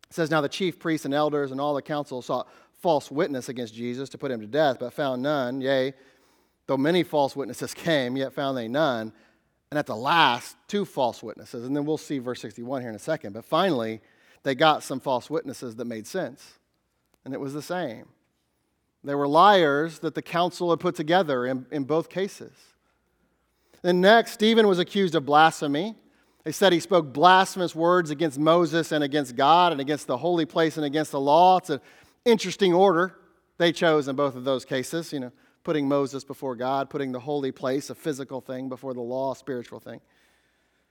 says, 0.10 0.30
Now 0.30 0.42
the 0.42 0.50
chief 0.50 0.80
priests 0.80 1.06
and 1.06 1.14
elders 1.14 1.52
and 1.52 1.62
all 1.62 1.74
the 1.74 1.82
council 1.82 2.22
sought 2.22 2.50
false 2.80 3.12
witness 3.12 3.50
against 3.50 3.74
Jesus 3.74 4.10
to 4.10 4.18
put 4.18 4.32
him 4.32 4.42
to 4.42 4.48
death, 4.48 4.78
but 4.80 4.94
found 4.94 5.22
none. 5.22 5.62
Yea, 5.62 5.94
though 6.70 6.78
many 6.78 7.02
false 7.02 7.36
witnesses 7.36 7.74
came, 7.74 8.16
yet 8.16 8.32
found 8.32 8.56
they 8.56 8.68
none. 8.68 9.12
And 9.72 9.80
at 9.80 9.88
the 9.88 9.96
last, 9.96 10.56
two 10.68 10.86
false 10.86 11.24
witnesses. 11.24 11.66
And 11.66 11.76
then 11.76 11.84
we'll 11.84 11.98
see 11.98 12.20
verse 12.20 12.40
61 12.42 12.82
here 12.82 12.92
in 12.92 12.96
a 12.96 13.00
second. 13.00 13.34
But 13.34 13.44
finally, 13.44 14.02
they 14.44 14.54
got 14.54 14.84
some 14.84 15.00
false 15.00 15.32
witnesses 15.32 15.76
that 15.78 15.86
made 15.86 16.06
sense. 16.06 16.60
And 17.26 17.34
it 17.34 17.40
was 17.40 17.56
the 17.56 17.64
same. 17.64 18.06
They 19.04 19.16
were 19.16 19.28
liars 19.28 19.98
that 20.00 20.14
the 20.14 20.22
council 20.22 20.70
had 20.70 20.80
put 20.80 20.94
together 20.94 21.48
in, 21.48 21.66
in 21.72 21.86
both 21.86 22.08
cases. 22.08 22.54
Then 23.82 24.00
next, 24.00 24.34
Stephen 24.34 24.68
was 24.68 24.78
accused 24.78 25.16
of 25.16 25.26
blasphemy. 25.26 25.96
They 26.44 26.52
said 26.52 26.72
he 26.72 26.80
spoke 26.80 27.12
blasphemous 27.12 27.74
words 27.74 28.12
against 28.12 28.38
Moses 28.38 28.92
and 28.92 29.04
against 29.04 29.36
God 29.36 29.72
and 29.72 29.82
against 29.82 30.06
the 30.06 30.18
holy 30.18 30.46
place 30.46 30.78
and 30.78 30.86
against 30.86 31.14
the 31.14 31.20
law. 31.20 31.58
It's 31.58 31.72
an 31.72 31.82
interesting 32.26 32.76
order 32.76 33.16
they 33.58 33.72
chose 33.72 34.08
in 34.08 34.16
both 34.16 34.36
of 34.36 34.44
those 34.44 34.66
cases, 34.66 35.12
you 35.12 35.20
know, 35.20 35.32
putting 35.64 35.88
Moses 35.88 36.24
before 36.24 36.56
God, 36.56 36.90
putting 36.90 37.12
the 37.12 37.20
holy 37.20 37.52
place, 37.52 37.90
a 37.90 37.96
physical 37.96 38.42
thing, 38.42 38.70
before 38.70 38.94
the 38.94 39.02
law, 39.02 39.34
a 39.34 39.36
spiritual 39.36 39.80
thing. 39.80 40.00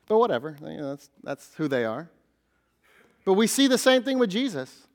But 0.07 0.19
whatever, 0.19 0.57
you 0.61 0.77
know, 0.77 0.91
that's, 0.91 1.11
that's 1.23 1.55
who 1.55 1.69
they 1.69 1.85
are. 1.85 2.09
But 3.25 3.35
we 3.35 3.47
see 3.47 3.67
the 3.67 3.79
same 3.79 4.03
thing 4.03 4.19
with 4.19 4.31
Jesus. 4.31 4.87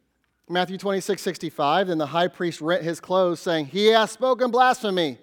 Matthew 0.50 0.78
26, 0.78 1.22
65, 1.22 1.88
then 1.88 1.98
the 1.98 2.08
high 2.08 2.28
priest 2.28 2.62
rent 2.62 2.84
his 2.84 3.00
clothes, 3.00 3.40
saying, 3.40 3.68
He 3.68 3.88
has 3.88 4.12
spoken 4.12 4.52
blasphemy. 4.52 5.18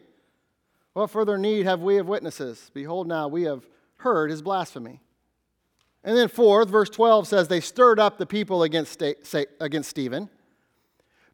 What 0.92 1.10
further 1.10 1.38
need 1.38 1.66
have 1.66 1.80
we 1.80 1.98
of 1.98 2.08
witnesses? 2.08 2.70
Behold, 2.74 3.06
now 3.06 3.28
we 3.28 3.42
have 3.42 3.66
heard 3.96 4.30
his 4.30 4.42
blasphemy. 4.42 5.00
And 6.02 6.16
then, 6.16 6.28
fourth, 6.28 6.68
verse 6.68 6.88
12 6.88 7.28
says 7.28 7.48
they 7.48 7.60
stirred 7.60 7.98
up 7.98 8.16
the 8.16 8.26
people 8.26 8.62
against, 8.62 9.02
against 9.60 9.90
Stephen. 9.90 10.30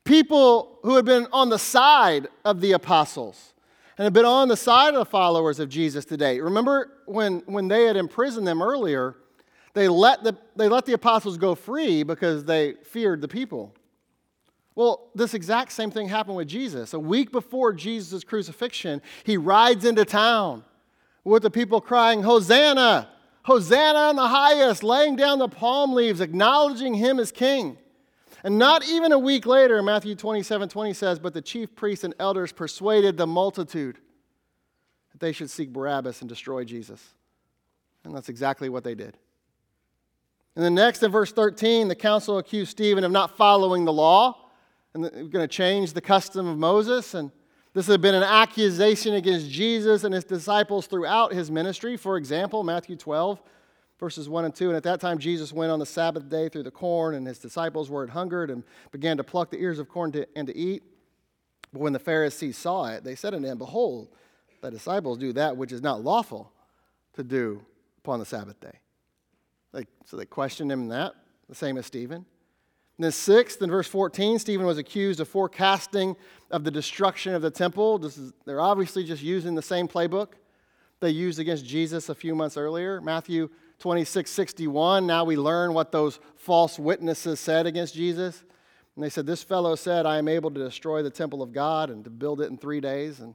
People 0.06 0.78
who 0.82 0.94
had 0.94 1.04
been 1.04 1.26
on 1.32 1.50
the 1.50 1.58
side 1.58 2.28
of 2.44 2.60
the 2.60 2.72
apostles 2.72 3.54
and 3.98 4.04
had 4.04 4.12
been 4.12 4.24
on 4.24 4.46
the 4.46 4.56
side 4.56 4.94
of 4.94 5.00
the 5.00 5.04
followers 5.04 5.58
of 5.58 5.68
Jesus 5.68 6.04
today. 6.04 6.40
Remember 6.40 6.92
when, 7.06 7.42
when 7.46 7.66
they 7.66 7.84
had 7.84 7.96
imprisoned 7.96 8.46
them 8.46 8.62
earlier, 8.62 9.16
they 9.74 9.88
let, 9.88 10.22
the, 10.22 10.36
they 10.54 10.68
let 10.68 10.86
the 10.86 10.92
apostles 10.92 11.36
go 11.36 11.56
free 11.56 12.04
because 12.04 12.44
they 12.44 12.74
feared 12.84 13.20
the 13.20 13.28
people. 13.28 13.74
Well, 14.76 15.10
this 15.14 15.34
exact 15.34 15.72
same 15.72 15.90
thing 15.90 16.08
happened 16.08 16.36
with 16.36 16.48
Jesus. 16.48 16.94
A 16.94 17.00
week 17.00 17.32
before 17.32 17.72
Jesus' 17.72 18.22
crucifixion, 18.22 19.02
he 19.24 19.36
rides 19.36 19.84
into 19.84 20.04
town 20.04 20.64
with 21.24 21.42
the 21.42 21.50
people 21.50 21.80
crying, 21.80 22.22
Hosanna! 22.22 23.08
Hosanna 23.42 24.10
in 24.10 24.16
the 24.16 24.28
highest, 24.28 24.82
laying 24.82 25.16
down 25.16 25.38
the 25.40 25.48
palm 25.48 25.94
leaves, 25.94 26.20
acknowledging 26.20 26.94
him 26.94 27.18
as 27.18 27.32
king. 27.32 27.78
And 28.46 28.58
not 28.58 28.88
even 28.88 29.10
a 29.10 29.18
week 29.18 29.44
later, 29.44 29.82
Matthew 29.82 30.14
27 30.14 30.68
20 30.68 30.92
says, 30.92 31.18
But 31.18 31.34
the 31.34 31.42
chief 31.42 31.74
priests 31.74 32.04
and 32.04 32.14
elders 32.20 32.52
persuaded 32.52 33.16
the 33.16 33.26
multitude 33.26 33.98
that 35.10 35.18
they 35.18 35.32
should 35.32 35.50
seek 35.50 35.72
Barabbas 35.72 36.20
and 36.20 36.28
destroy 36.28 36.62
Jesus. 36.62 37.02
And 38.04 38.14
that's 38.14 38.28
exactly 38.28 38.68
what 38.68 38.84
they 38.84 38.94
did. 38.94 39.18
And 40.54 40.64
then 40.64 40.76
next 40.76 41.02
in 41.02 41.10
verse 41.10 41.32
13, 41.32 41.88
the 41.88 41.96
council 41.96 42.38
accused 42.38 42.70
Stephen 42.70 43.02
of 43.02 43.10
not 43.10 43.36
following 43.36 43.84
the 43.84 43.92
law 43.92 44.50
and 44.94 45.02
going 45.10 45.42
to 45.42 45.48
change 45.48 45.92
the 45.92 46.00
custom 46.00 46.46
of 46.46 46.56
Moses. 46.56 47.14
And 47.14 47.32
this 47.74 47.88
had 47.88 48.00
been 48.00 48.14
an 48.14 48.22
accusation 48.22 49.14
against 49.14 49.50
Jesus 49.50 50.04
and 50.04 50.14
his 50.14 50.22
disciples 50.22 50.86
throughout 50.86 51.32
his 51.32 51.50
ministry. 51.50 51.96
For 51.96 52.16
example, 52.16 52.62
Matthew 52.62 52.94
12, 52.94 53.42
verses 53.98 54.28
1 54.28 54.44
and 54.44 54.54
2. 54.54 54.68
And 54.68 54.76
at 54.76 54.82
that 54.84 55.00
time, 55.00 55.18
Jesus 55.18 55.52
went 55.52 55.72
on 55.72 55.78
the 55.78 55.86
Sabbath 55.86 56.28
day 56.28 56.48
through 56.48 56.64
the 56.64 56.70
corn, 56.70 57.14
and 57.14 57.26
his 57.26 57.38
disciples 57.38 57.90
were 57.90 58.06
hungered 58.06 58.50
and 58.50 58.62
began 58.92 59.16
to 59.16 59.24
pluck 59.24 59.50
the 59.50 59.58
ears 59.58 59.78
of 59.78 59.88
corn 59.88 60.12
to, 60.12 60.26
and 60.36 60.46
to 60.48 60.56
eat. 60.56 60.82
But 61.72 61.80
when 61.80 61.92
the 61.92 61.98
Pharisees 61.98 62.56
saw 62.56 62.86
it, 62.86 63.04
they 63.04 63.14
said 63.14 63.34
unto 63.34 63.46
him, 63.46 63.58
Behold, 63.58 64.08
the 64.60 64.70
disciples 64.70 65.18
do 65.18 65.32
that 65.34 65.56
which 65.56 65.72
is 65.72 65.82
not 65.82 66.02
lawful 66.02 66.52
to 67.14 67.22
do 67.22 67.64
upon 67.98 68.18
the 68.18 68.26
Sabbath 68.26 68.60
day. 68.60 68.78
They, 69.72 69.86
so 70.04 70.16
they 70.16 70.26
questioned 70.26 70.70
him 70.70 70.82
in 70.82 70.88
that, 70.88 71.14
the 71.48 71.54
same 71.54 71.76
as 71.76 71.86
Stephen. 71.86 72.24
And 72.98 73.04
then, 73.04 73.12
sixth, 73.12 73.60
in 73.60 73.70
verse 73.70 73.86
14, 73.88 74.38
Stephen 74.38 74.64
was 74.64 74.78
accused 74.78 75.20
of 75.20 75.28
forecasting 75.28 76.16
of 76.50 76.64
the 76.64 76.70
destruction 76.70 77.34
of 77.34 77.42
the 77.42 77.50
temple. 77.50 78.02
Is, 78.04 78.32
they're 78.46 78.60
obviously 78.60 79.04
just 79.04 79.22
using 79.22 79.54
the 79.54 79.62
same 79.62 79.86
playbook 79.86 80.28
they 81.00 81.10
used 81.10 81.38
against 81.38 81.66
Jesus 81.66 82.08
a 82.08 82.14
few 82.14 82.34
months 82.34 82.56
earlier. 82.56 83.00
Matthew 83.00 83.50
26, 83.78 84.30
61. 84.30 85.06
Now 85.06 85.24
we 85.24 85.36
learn 85.36 85.74
what 85.74 85.92
those 85.92 86.18
false 86.36 86.78
witnesses 86.78 87.40
said 87.40 87.66
against 87.66 87.94
Jesus. 87.94 88.42
And 88.94 89.04
they 89.04 89.10
said, 89.10 89.26
This 89.26 89.42
fellow 89.42 89.74
said, 89.74 90.06
I 90.06 90.18
am 90.18 90.28
able 90.28 90.50
to 90.50 90.60
destroy 90.60 91.02
the 91.02 91.10
temple 91.10 91.42
of 91.42 91.52
God 91.52 91.90
and 91.90 92.02
to 92.04 92.10
build 92.10 92.40
it 92.40 92.50
in 92.50 92.56
three 92.56 92.80
days. 92.80 93.20
And, 93.20 93.34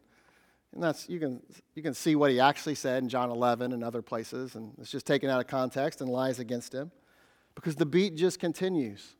and 0.73 0.81
that's, 0.81 1.07
you 1.07 1.19
can, 1.19 1.41
you 1.75 1.83
can 1.83 1.93
see 1.93 2.15
what 2.15 2.31
he 2.31 2.39
actually 2.39 2.75
said 2.75 3.03
in 3.03 3.09
John 3.09 3.29
11 3.29 3.71
and 3.71 3.83
other 3.83 4.01
places. 4.01 4.55
And 4.55 4.73
it's 4.79 4.91
just 4.91 5.05
taken 5.05 5.29
out 5.29 5.39
of 5.39 5.47
context 5.47 6.01
and 6.01 6.09
lies 6.09 6.39
against 6.39 6.73
him 6.73 6.91
because 7.53 7.75
the 7.75 7.85
beat 7.85 8.15
just 8.15 8.39
continues. 8.39 9.15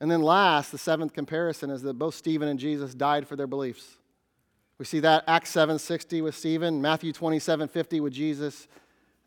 And 0.00 0.10
then 0.10 0.22
last, 0.22 0.72
the 0.72 0.78
seventh 0.78 1.12
comparison 1.14 1.70
is 1.70 1.82
that 1.82 1.94
both 1.94 2.14
Stephen 2.14 2.48
and 2.48 2.58
Jesus 2.58 2.94
died 2.94 3.26
for 3.26 3.34
their 3.34 3.46
beliefs. 3.46 3.96
We 4.78 4.84
see 4.84 5.00
that 5.00 5.24
Acts 5.26 5.50
7:60 5.52 6.20
with 6.22 6.36
Stephen, 6.36 6.82
Matthew 6.82 7.12
27:50 7.12 8.00
with 8.00 8.12
Jesus, 8.12 8.68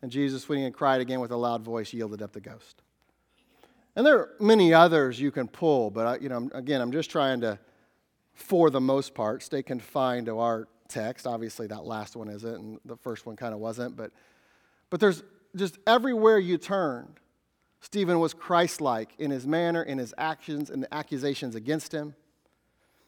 and 0.02 0.10
Jesus 0.10 0.48
when 0.48 0.58
he 0.58 0.64
had 0.64 0.74
cried 0.74 1.00
again 1.00 1.20
with 1.20 1.30
a 1.30 1.36
loud 1.36 1.62
voice 1.62 1.92
yielded 1.92 2.22
up 2.22 2.32
the 2.32 2.40
ghost. 2.40 2.82
And 3.96 4.06
there 4.06 4.18
are 4.18 4.30
many 4.38 4.72
others 4.72 5.20
you 5.20 5.30
can 5.30 5.48
pull, 5.48 5.90
but 5.90 6.06
I, 6.06 6.16
you 6.18 6.28
know, 6.28 6.48
again, 6.54 6.80
I'm 6.80 6.92
just 6.92 7.10
trying 7.10 7.40
to, 7.42 7.58
for 8.32 8.70
the 8.70 8.80
most 8.80 9.14
part, 9.14 9.42
stay 9.42 9.62
confined 9.62 10.26
to 10.26 10.38
our 10.38 10.68
text. 10.88 11.26
Obviously, 11.26 11.66
that 11.66 11.84
last 11.84 12.16
one 12.16 12.28
isn't, 12.28 12.54
and 12.54 12.80
the 12.84 12.96
first 12.96 13.26
one 13.26 13.36
kind 13.36 13.52
of 13.52 13.60
wasn't, 13.60 13.96
but, 13.96 14.12
but 14.88 15.00
there's 15.00 15.22
just 15.56 15.78
everywhere 15.86 16.38
you 16.38 16.56
turned, 16.56 17.18
Stephen 17.80 18.20
was 18.20 18.34
Christ 18.34 18.80
like 18.80 19.12
in 19.18 19.30
his 19.30 19.46
manner, 19.46 19.82
in 19.82 19.98
his 19.98 20.14
actions, 20.16 20.70
and 20.70 20.82
the 20.82 20.94
accusations 20.94 21.54
against 21.54 21.92
him. 21.92 22.14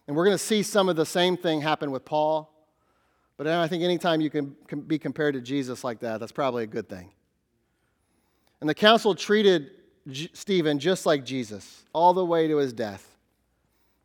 And 0.07 0.17
we're 0.17 0.25
going 0.25 0.37
to 0.37 0.45
see 0.45 0.63
some 0.63 0.89
of 0.89 0.97
the 0.97 1.07
same 1.07 1.37
thing 1.37 1.61
happen 1.61 1.91
with 1.91 2.05
Paul. 2.05 2.52
But 3.37 3.47
I 3.47 3.67
think 3.67 3.83
anytime 3.83 4.21
you 4.21 4.31
can 4.31 4.55
be 4.87 4.99
compared 4.99 5.35
to 5.35 5.41
Jesus 5.41 5.83
like 5.83 6.01
that, 6.01 6.21
that's 6.21 6.33
probably 6.33 6.65
a 6.65 6.69
good 6.69 6.89
thing. 6.89 7.11
And 8.61 8.69
the 8.69 8.75
council 8.75 9.15
treated 9.15 9.71
Stephen 10.33 10.79
just 10.79 11.07
like 11.07 11.25
Jesus, 11.25 11.85
all 11.93 12.15
the 12.15 12.25
way 12.25 12.47
to 12.49 12.59
his 12.59 12.73
death. 12.73 13.07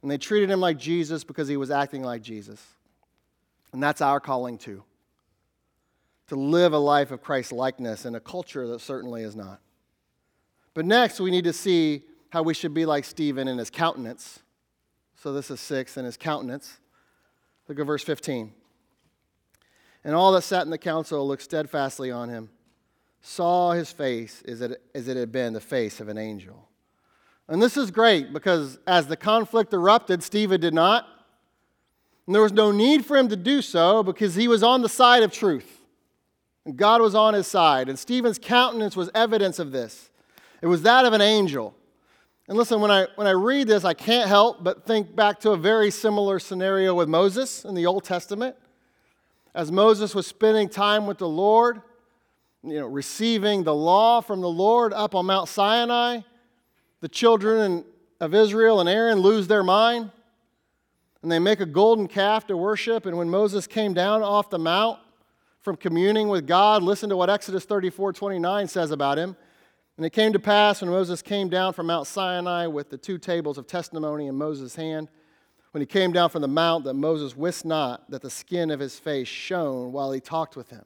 And 0.02 0.10
they 0.10 0.18
treated 0.18 0.50
him 0.50 0.60
like 0.60 0.78
Jesus 0.78 1.24
because 1.24 1.48
he 1.48 1.58
was 1.58 1.72
acting 1.72 2.04
like 2.04 2.22
Jesus. 2.22 2.64
And 3.74 3.84
that's 3.84 4.02
our 4.02 4.20
calling 4.20 4.58
too 4.58 4.84
to 6.28 6.36
live 6.36 6.74
a 6.74 6.78
life 6.78 7.12
of 7.12 7.22
Christ 7.22 7.52
likeness 7.52 8.06
in 8.06 8.16
a 8.16 8.20
culture 8.20 8.68
that 8.68 8.82
certainly 8.82 9.24
is 9.24 9.36
not. 9.36 9.62
But 10.74 10.86
next, 10.86 11.20
we 11.20 11.32
need 11.32 11.46
to 11.46 11.54
see 11.54 12.04
how 12.30 12.44
we 12.44 12.54
should 12.54 12.74
be 12.74 12.86
like 12.86 13.06
Stephen 13.06 13.48
in 13.48 13.58
his 13.58 13.70
countenance. 13.70 14.40
So 15.16 15.34
this 15.34 15.50
is 15.50 15.60
six 15.60 15.98
in 15.98 16.06
his 16.06 16.18
countenance. 16.18 16.80
Look 17.68 17.80
at 17.80 17.86
verse 17.86 18.04
15. 18.04 18.52
And 20.08 20.16
all 20.16 20.32
that 20.32 20.44
sat 20.44 20.64
in 20.64 20.70
the 20.70 20.78
council 20.78 21.28
looked 21.28 21.42
steadfastly 21.42 22.12
on 22.12 22.30
him, 22.30 22.50
saw 23.20 23.74
his 23.74 23.92
face 23.92 24.42
as 24.48 24.62
it, 24.62 24.82
as 24.96 25.10
it 25.10 25.18
had 25.18 25.34
been 25.34 25.52
the 25.52 25.60
face 25.60 26.00
of 26.00 26.08
an 26.08 26.18
angel. 26.18 26.70
And 27.50 27.62
this 27.62 27.76
is 27.76 27.92
great 27.92 28.32
because 28.32 28.80
as 28.88 29.08
the 29.08 29.18
conflict 29.18 29.74
erupted, 29.74 30.24
Stephen 30.24 30.62
did 30.62 30.74
not. 30.74 31.06
And 32.26 32.34
there 32.34 32.42
was 32.42 32.54
no 32.54 32.72
need 32.72 33.06
for 33.06 33.18
him 33.18 33.28
to 33.28 33.36
do 33.36 33.62
so 33.62 34.02
because 34.02 34.34
he 34.34 34.48
was 34.48 34.64
on 34.64 34.82
the 34.82 34.88
side 34.88 35.24
of 35.24 35.34
truth. 35.34 35.82
And 36.64 36.78
God 36.78 37.02
was 37.02 37.14
on 37.14 37.34
his 37.34 37.48
side. 37.48 37.90
And 37.90 38.00
Stephen's 38.00 38.40
countenance 38.40 38.96
was 38.96 39.10
evidence 39.14 39.60
of 39.60 39.74
this. 39.74 40.10
It 40.62 40.68
was 40.68 40.84
that 40.84 41.04
of 41.04 41.12
an 41.12 41.22
angel. 41.22 41.76
And 42.48 42.58
listen, 42.58 42.80
when 42.80 42.92
I, 42.92 43.08
when 43.16 43.28
I 43.28 43.32
read 43.32 43.68
this, 43.68 43.84
I 43.84 43.94
can't 43.94 44.30
help 44.30 44.64
but 44.64 44.86
think 44.86 45.14
back 45.18 45.42
to 45.42 45.52
a 45.52 45.58
very 45.58 45.92
similar 45.92 46.40
scenario 46.40 46.96
with 46.96 47.10
Moses 47.10 47.66
in 47.66 47.76
the 47.76 47.86
Old 47.86 48.06
Testament. 48.06 48.56
As 49.58 49.72
Moses 49.72 50.14
was 50.14 50.28
spending 50.28 50.70
time 50.70 51.08
with 51.08 51.18
the 51.18 51.28
Lord, 51.28 51.82
you 52.62 52.80
know, 52.80 52.86
receiving 52.86 53.64
the 53.64 53.74
law 53.74 54.22
from 54.22 54.40
the 54.40 54.48
Lord 54.48 54.94
up 54.94 55.16
on 55.16 55.26
Mount 55.26 55.50
Sinai, 55.50 56.20
the 57.02 57.10
children 57.10 57.84
of 58.20 58.36
Israel 58.36 58.80
and 58.80 58.88
Aaron 58.88 59.18
lose 59.18 59.48
their 59.48 59.64
mind 59.64 60.12
and 61.24 61.32
they 61.32 61.40
make 61.40 61.60
a 61.60 61.66
golden 61.66 62.08
calf 62.08 62.46
to 62.48 62.56
worship. 62.56 63.08
And 63.08 63.18
when 63.18 63.32
Moses 63.32 63.66
came 63.66 63.96
down 63.96 64.22
off 64.22 64.52
the 64.52 64.60
mount 64.60 65.00
from 65.62 65.76
communing 65.76 66.28
with 66.28 66.46
God, 66.46 66.84
listen 66.84 67.10
to 67.10 67.18
what 67.18 67.32
Exodus 67.32 67.66
34 67.66 68.14
29 68.14 68.68
says 68.68 68.92
about 68.92 69.18
him. 69.18 69.36
And 69.98 70.06
it 70.06 70.12
came 70.12 70.34
to 70.34 70.40
pass 70.40 70.82
when 70.82 70.92
Moses 70.92 71.24
came 71.24 71.50
down 71.50 71.74
from 71.74 71.88
Mount 71.88 72.06
Sinai 72.06 72.68
with 72.68 72.92
the 72.92 72.98
two 73.00 73.18
tables 73.18 73.58
of 73.58 73.66
testimony 73.66 74.28
in 74.28 74.36
Moses' 74.36 74.76
hand, 74.76 75.10
when 75.72 75.82
he 75.82 75.86
came 75.86 76.12
down 76.12 76.30
from 76.30 76.42
the 76.42 76.48
mount, 76.48 76.86
that 76.86 76.94
Moses 76.94 77.36
wist 77.36 77.66
not 77.66 78.10
that 78.10 78.22
the 78.22 78.30
skin 78.30 78.72
of 78.72 78.80
his 78.80 78.98
face 78.98 79.28
shone 79.28 79.92
while 79.92 80.12
he 80.12 80.20
talked 80.20 80.56
with 80.56 80.70
him. 80.70 80.86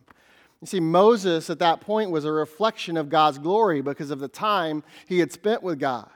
You 0.62 0.68
see, 0.68 0.80
Moses 0.80 1.50
at 1.50 1.60
that 1.60 1.82
point 1.82 2.12
was 2.12 2.26
a 2.26 2.32
reflection 2.32 2.98
of 2.98 3.10
God's 3.10 3.40
glory 3.40 3.82
because 3.82 4.12
of 4.12 4.20
the 4.20 4.28
time 4.28 4.84
he 5.08 5.20
had 5.20 5.32
spent 5.32 5.64
with 5.64 5.80
God. 5.80 6.10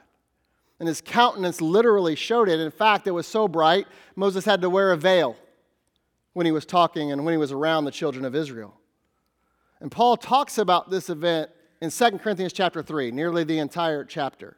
And 0.78 0.88
his 0.88 1.00
countenance 1.00 1.60
literally 1.60 2.14
showed 2.14 2.48
it. 2.48 2.60
In 2.60 2.70
fact, 2.70 3.06
it 3.06 3.12
was 3.12 3.26
so 3.26 3.48
bright, 3.48 3.86
Moses 4.14 4.44
had 4.44 4.60
to 4.60 4.70
wear 4.70 4.92
a 4.92 4.96
veil 4.96 5.36
when 6.34 6.46
he 6.46 6.52
was 6.52 6.66
talking 6.66 7.12
and 7.12 7.24
when 7.24 7.32
he 7.32 7.38
was 7.38 7.50
around 7.50 7.86
the 7.86 7.90
children 7.90 8.24
of 8.24 8.34
Israel. 8.34 8.78
And 9.80 9.90
Paul 9.90 10.16
talks 10.16 10.58
about 10.58 10.90
this 10.90 11.08
event 11.08 11.50
in 11.80 11.90
2 11.90 12.18
Corinthians 12.18 12.52
chapter 12.52 12.82
3, 12.82 13.10
nearly 13.10 13.42
the 13.42 13.58
entire 13.58 14.04
chapter. 14.04 14.56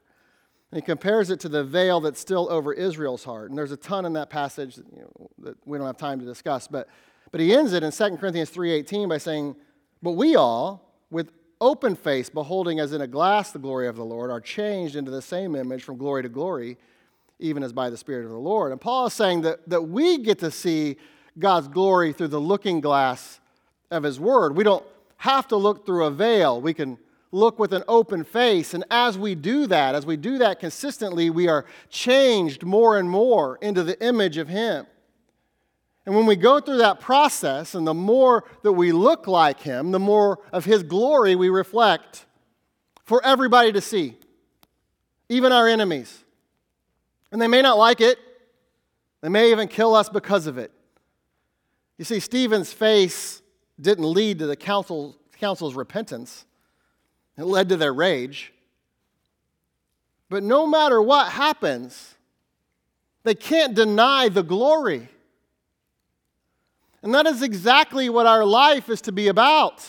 And 0.70 0.80
he 0.80 0.84
compares 0.84 1.30
it 1.30 1.40
to 1.40 1.48
the 1.48 1.64
veil 1.64 2.00
that's 2.00 2.20
still 2.20 2.50
over 2.50 2.72
Israel's 2.72 3.24
heart. 3.24 3.48
And 3.48 3.58
there's 3.58 3.72
a 3.72 3.76
ton 3.76 4.04
in 4.04 4.12
that 4.14 4.28
passage 4.28 4.76
that, 4.76 4.86
you 4.92 5.00
know, 5.00 5.30
that 5.38 5.56
we 5.64 5.78
don't 5.78 5.86
have 5.86 5.96
time 5.96 6.20
to 6.20 6.26
discuss. 6.26 6.68
But, 6.68 6.88
but 7.30 7.40
he 7.40 7.54
ends 7.54 7.72
it 7.72 7.82
in 7.82 7.90
2 7.90 8.16
Corinthians 8.18 8.50
3.18 8.50 9.08
by 9.08 9.18
saying, 9.18 9.56
But 10.02 10.12
we 10.12 10.36
all, 10.36 10.92
with 11.10 11.30
open 11.60 11.96
face, 11.96 12.28
beholding 12.28 12.80
as 12.80 12.92
in 12.92 13.00
a 13.00 13.06
glass 13.06 13.50
the 13.50 13.58
glory 13.58 13.88
of 13.88 13.96
the 13.96 14.04
Lord, 14.04 14.30
are 14.30 14.40
changed 14.40 14.94
into 14.94 15.10
the 15.10 15.22
same 15.22 15.56
image 15.56 15.82
from 15.82 15.96
glory 15.96 16.22
to 16.22 16.28
glory, 16.28 16.76
even 17.38 17.62
as 17.62 17.72
by 17.72 17.88
the 17.88 17.96
Spirit 17.96 18.24
of 18.26 18.30
the 18.30 18.38
Lord. 18.38 18.70
And 18.70 18.80
Paul 18.80 19.06
is 19.06 19.14
saying 19.14 19.42
that, 19.42 19.66
that 19.70 19.82
we 19.82 20.18
get 20.18 20.38
to 20.40 20.50
see 20.50 20.96
God's 21.38 21.68
glory 21.68 22.12
through 22.12 22.28
the 22.28 22.40
looking 22.40 22.80
glass 22.80 23.40
of 23.90 24.02
his 24.02 24.20
word. 24.20 24.54
We 24.54 24.64
don't 24.64 24.84
have 25.16 25.48
to 25.48 25.56
look 25.56 25.86
through 25.86 26.04
a 26.04 26.10
veil. 26.10 26.60
We 26.60 26.74
can 26.74 26.98
look 27.30 27.58
with 27.58 27.72
an 27.72 27.84
open 27.88 28.24
face. 28.24 28.74
And 28.74 28.84
as 28.90 29.18
we 29.18 29.34
do 29.34 29.66
that, 29.66 29.94
as 29.94 30.06
we 30.06 30.16
do 30.16 30.38
that 30.38 30.60
consistently, 30.60 31.30
we 31.30 31.48
are 31.48 31.66
changed 31.90 32.64
more 32.64 32.98
and 32.98 33.08
more 33.08 33.58
into 33.60 33.82
the 33.82 34.02
image 34.04 34.36
of 34.36 34.48
Him. 34.48 34.86
And 36.06 36.16
when 36.16 36.24
we 36.24 36.36
go 36.36 36.58
through 36.58 36.78
that 36.78 37.00
process, 37.00 37.74
and 37.74 37.86
the 37.86 37.92
more 37.92 38.44
that 38.62 38.72
we 38.72 38.92
look 38.92 39.26
like 39.26 39.60
Him, 39.60 39.90
the 39.90 39.98
more 39.98 40.38
of 40.52 40.64
His 40.64 40.82
glory 40.82 41.36
we 41.36 41.50
reflect 41.50 42.24
for 43.04 43.24
everybody 43.24 43.72
to 43.72 43.80
see, 43.80 44.16
even 45.28 45.52
our 45.52 45.68
enemies. 45.68 46.24
And 47.30 47.42
they 47.42 47.46
may 47.46 47.60
not 47.60 47.76
like 47.76 48.00
it, 48.00 48.18
they 49.20 49.28
may 49.28 49.50
even 49.50 49.68
kill 49.68 49.94
us 49.94 50.08
because 50.08 50.46
of 50.46 50.56
it. 50.56 50.72
You 51.98 52.04
see, 52.04 52.20
Stephen's 52.20 52.72
face 52.72 53.42
didn't 53.80 54.04
lead 54.04 54.38
to 54.38 54.46
the 54.46 54.56
council, 54.56 55.16
council's 55.38 55.74
repentance, 55.74 56.46
it 57.38 57.44
led 57.44 57.68
to 57.70 57.76
their 57.76 57.94
rage. 57.94 58.52
But 60.28 60.42
no 60.42 60.66
matter 60.66 61.00
what 61.00 61.32
happens, 61.32 62.16
they 63.22 63.34
can't 63.34 63.74
deny 63.74 64.28
the 64.28 64.42
glory. 64.42 65.08
And 67.02 67.14
that 67.14 67.26
is 67.26 67.42
exactly 67.42 68.10
what 68.10 68.26
our 68.26 68.44
life 68.44 68.90
is 68.90 69.00
to 69.02 69.12
be 69.12 69.28
about 69.28 69.86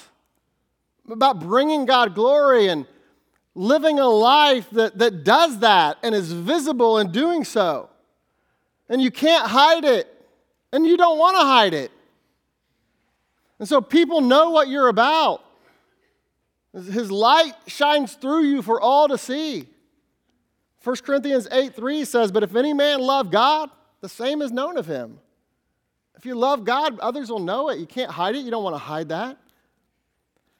about 1.11 1.39
bringing 1.39 1.85
God 1.85 2.15
glory 2.15 2.67
and 2.67 2.85
living 3.55 3.99
a 3.99 4.07
life 4.07 4.69
that, 4.71 4.97
that 4.99 5.23
does 5.23 5.59
that 5.59 5.97
and 6.03 6.13
is 6.13 6.31
visible 6.31 6.99
in 6.99 7.11
doing 7.11 7.43
so. 7.43 7.89
And 8.87 9.01
you 9.01 9.11
can't 9.11 9.47
hide 9.47 9.85
it, 9.85 10.07
and 10.71 10.85
you 10.85 10.97
don't 10.97 11.17
want 11.17 11.35
to 11.37 11.41
hide 11.41 11.73
it. 11.73 11.91
And 13.59 13.67
so 13.67 13.81
people 13.81 14.21
know 14.21 14.51
what 14.51 14.67
you're 14.67 14.87
about. 14.87 15.43
His 16.87 17.11
light 17.11 17.53
shines 17.67 18.13
through 18.13 18.43
you 18.43 18.61
for 18.61 18.79
all 18.79 19.07
to 19.07 19.17
see. 19.17 19.67
1 20.83 20.95
Corinthians 20.97 21.47
8 21.51 21.75
3 21.75 22.05
says, 22.05 22.31
But 22.31 22.43
if 22.43 22.55
any 22.55 22.73
man 22.73 22.99
love 22.99 23.31
God, 23.31 23.69
the 24.01 24.09
same 24.09 24.41
is 24.41 24.51
known 24.51 24.77
of 24.77 24.85
him. 24.85 25.19
If 26.15 26.25
you 26.25 26.35
love 26.35 26.65
God, 26.65 26.99
others 26.99 27.29
will 27.29 27.39
know 27.39 27.69
it. 27.69 27.79
You 27.79 27.85
can't 27.85 28.11
hide 28.11 28.35
it. 28.35 28.39
You 28.39 28.51
don't 28.51 28.63
want 28.63 28.75
to 28.75 28.79
hide 28.79 29.09
that. 29.09 29.37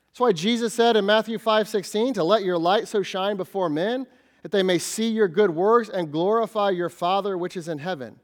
That's 0.08 0.20
why 0.20 0.32
Jesus 0.32 0.74
said 0.74 0.98
in 0.98 1.06
Matthew 1.06 1.38
5 1.38 1.68
16, 1.68 2.14
to 2.16 2.24
let 2.24 2.44
your 2.44 2.58
light 2.58 2.88
so 2.88 3.04
shine 3.04 3.38
before 3.38 3.70
men 3.70 4.08
that 4.42 4.52
they 4.52 4.64
may 4.64 4.78
see 4.78 5.10
your 5.10 5.28
good 5.28 5.50
works 5.50 5.90
and 5.90 6.12
glorify 6.12 6.70
your 6.70 6.90
Father 6.90 7.38
which 7.38 7.58
is 7.58 7.68
in 7.68 7.78
heaven. 7.78 8.20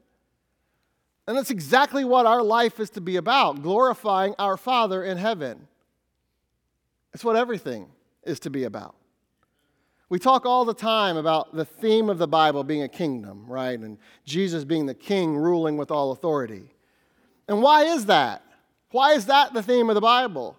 And 1.26 1.36
that's 1.36 1.50
exactly 1.50 2.04
what 2.04 2.26
our 2.26 2.42
life 2.42 2.78
is 2.80 2.90
to 2.90 3.00
be 3.00 3.16
about 3.16 3.62
glorifying 3.62 4.34
our 4.38 4.56
Father 4.56 5.02
in 5.04 5.18
heaven. 5.18 5.66
It's 7.16 7.24
what 7.24 7.34
everything 7.34 7.86
is 8.24 8.40
to 8.40 8.50
be 8.50 8.64
about. 8.64 8.94
We 10.10 10.18
talk 10.18 10.44
all 10.44 10.66
the 10.66 10.74
time 10.74 11.16
about 11.16 11.54
the 11.54 11.64
theme 11.64 12.10
of 12.10 12.18
the 12.18 12.28
Bible 12.28 12.62
being 12.62 12.82
a 12.82 12.90
kingdom, 12.90 13.46
right? 13.46 13.80
And 13.80 13.96
Jesus 14.26 14.64
being 14.64 14.84
the 14.84 14.92
king 14.92 15.34
ruling 15.34 15.78
with 15.78 15.90
all 15.90 16.12
authority. 16.12 16.74
And 17.48 17.62
why 17.62 17.84
is 17.84 18.04
that? 18.04 18.42
Why 18.90 19.14
is 19.14 19.24
that 19.24 19.54
the 19.54 19.62
theme 19.62 19.88
of 19.88 19.94
the 19.94 20.02
Bible? 20.02 20.58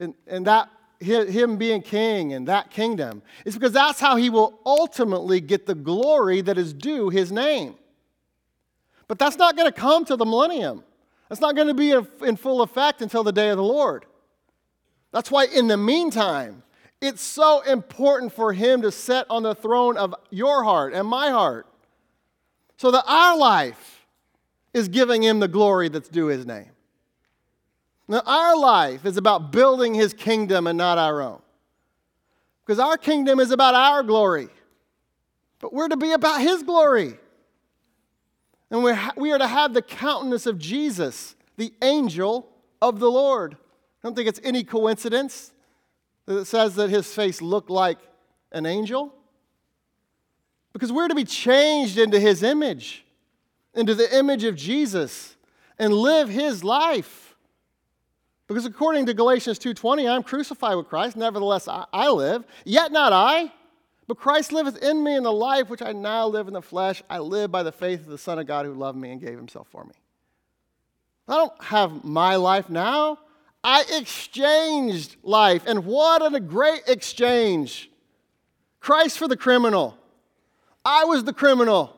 And, 0.00 0.14
and 0.26 0.48
that 0.48 0.68
him 0.98 1.58
being 1.58 1.82
king 1.82 2.32
and 2.32 2.48
that 2.48 2.72
kingdom 2.72 3.22
is 3.44 3.54
because 3.54 3.70
that's 3.70 4.00
how 4.00 4.16
he 4.16 4.30
will 4.30 4.58
ultimately 4.66 5.40
get 5.40 5.66
the 5.66 5.76
glory 5.76 6.40
that 6.40 6.58
is 6.58 6.72
due 6.72 7.08
his 7.08 7.30
name. 7.30 7.76
But 9.06 9.20
that's 9.20 9.36
not 9.36 9.56
going 9.56 9.72
to 9.72 9.80
come 9.80 10.04
till 10.04 10.16
the 10.16 10.26
millennium. 10.26 10.82
That's 11.28 11.40
not 11.40 11.54
going 11.54 11.68
to 11.68 11.74
be 11.74 11.92
in 12.26 12.34
full 12.34 12.62
effect 12.62 13.00
until 13.00 13.22
the 13.22 13.30
day 13.30 13.50
of 13.50 13.58
the 13.58 13.62
Lord. 13.62 14.06
That's 15.12 15.30
why, 15.30 15.46
in 15.46 15.68
the 15.68 15.76
meantime, 15.76 16.62
it's 17.00 17.22
so 17.22 17.60
important 17.62 18.32
for 18.32 18.52
him 18.52 18.82
to 18.82 18.92
sit 18.92 19.26
on 19.30 19.42
the 19.42 19.54
throne 19.54 19.96
of 19.96 20.14
your 20.30 20.64
heart 20.64 20.92
and 20.92 21.06
my 21.06 21.30
heart 21.30 21.66
so 22.76 22.90
that 22.90 23.04
our 23.06 23.36
life 23.36 24.06
is 24.74 24.88
giving 24.88 25.22
him 25.22 25.40
the 25.40 25.48
glory 25.48 25.88
that's 25.88 26.08
due 26.08 26.26
his 26.26 26.44
name. 26.44 26.70
Now, 28.06 28.22
our 28.26 28.56
life 28.56 29.04
is 29.04 29.16
about 29.16 29.52
building 29.52 29.94
his 29.94 30.12
kingdom 30.12 30.66
and 30.66 30.78
not 30.78 30.98
our 30.98 31.20
own. 31.20 31.40
Because 32.64 32.78
our 32.78 32.98
kingdom 32.98 33.40
is 33.40 33.50
about 33.50 33.74
our 33.74 34.02
glory, 34.02 34.48
but 35.58 35.72
we're 35.72 35.88
to 35.88 35.96
be 35.96 36.12
about 36.12 36.40
his 36.40 36.62
glory. 36.62 37.14
And 38.70 38.82
we 38.82 39.32
are 39.32 39.38
to 39.38 39.46
have 39.46 39.72
the 39.72 39.82
countenance 39.82 40.44
of 40.46 40.58
Jesus, 40.58 41.34
the 41.56 41.72
angel 41.80 42.50
of 42.82 43.00
the 43.00 43.10
Lord. 43.10 43.56
I 44.02 44.06
don't 44.06 44.14
think 44.14 44.28
it's 44.28 44.40
any 44.44 44.64
coincidence 44.64 45.52
that 46.26 46.36
it 46.36 46.44
says 46.44 46.74
that 46.76 46.90
his 46.90 47.12
face 47.12 47.42
looked 47.42 47.70
like 47.70 47.98
an 48.52 48.66
angel. 48.66 49.14
Because 50.72 50.92
we're 50.92 51.08
to 51.08 51.14
be 51.14 51.24
changed 51.24 51.98
into 51.98 52.20
his 52.20 52.42
image, 52.42 53.04
into 53.74 53.94
the 53.94 54.16
image 54.16 54.44
of 54.44 54.54
Jesus, 54.54 55.36
and 55.78 55.92
live 55.92 56.28
his 56.28 56.62
life. 56.62 57.36
Because 58.46 58.64
according 58.64 59.06
to 59.06 59.14
Galatians 59.14 59.58
2:20, 59.58 60.08
I'm 60.08 60.22
crucified 60.22 60.76
with 60.76 60.88
Christ, 60.88 61.16
nevertheless 61.16 61.68
I, 61.68 61.84
I 61.92 62.10
live, 62.10 62.44
yet 62.64 62.92
not 62.92 63.12
I, 63.12 63.52
but 64.06 64.16
Christ 64.16 64.52
liveth 64.52 64.82
in 64.82 65.04
me 65.04 65.16
in 65.16 65.22
the 65.22 65.32
life 65.32 65.68
which 65.68 65.82
I 65.82 65.92
now 65.92 66.26
live 66.26 66.48
in 66.48 66.54
the 66.54 66.62
flesh. 66.62 67.02
I 67.10 67.18
live 67.18 67.50
by 67.50 67.62
the 67.62 67.72
faith 67.72 68.00
of 68.00 68.06
the 68.06 68.18
Son 68.18 68.38
of 68.38 68.46
God 68.46 68.64
who 68.64 68.72
loved 68.72 68.98
me 68.98 69.10
and 69.10 69.20
gave 69.20 69.36
himself 69.36 69.68
for 69.68 69.84
me. 69.84 69.92
I 71.28 71.34
don't 71.34 71.62
have 71.62 72.04
my 72.04 72.36
life 72.36 72.70
now. 72.70 73.18
I 73.62 73.84
exchanged 73.92 75.16
life. 75.22 75.64
And 75.66 75.84
what 75.84 76.34
a 76.34 76.40
great 76.40 76.82
exchange! 76.86 77.90
Christ 78.80 79.18
for 79.18 79.28
the 79.28 79.36
criminal. 79.36 79.96
I 80.84 81.04
was 81.04 81.24
the 81.24 81.32
criminal. 81.32 81.94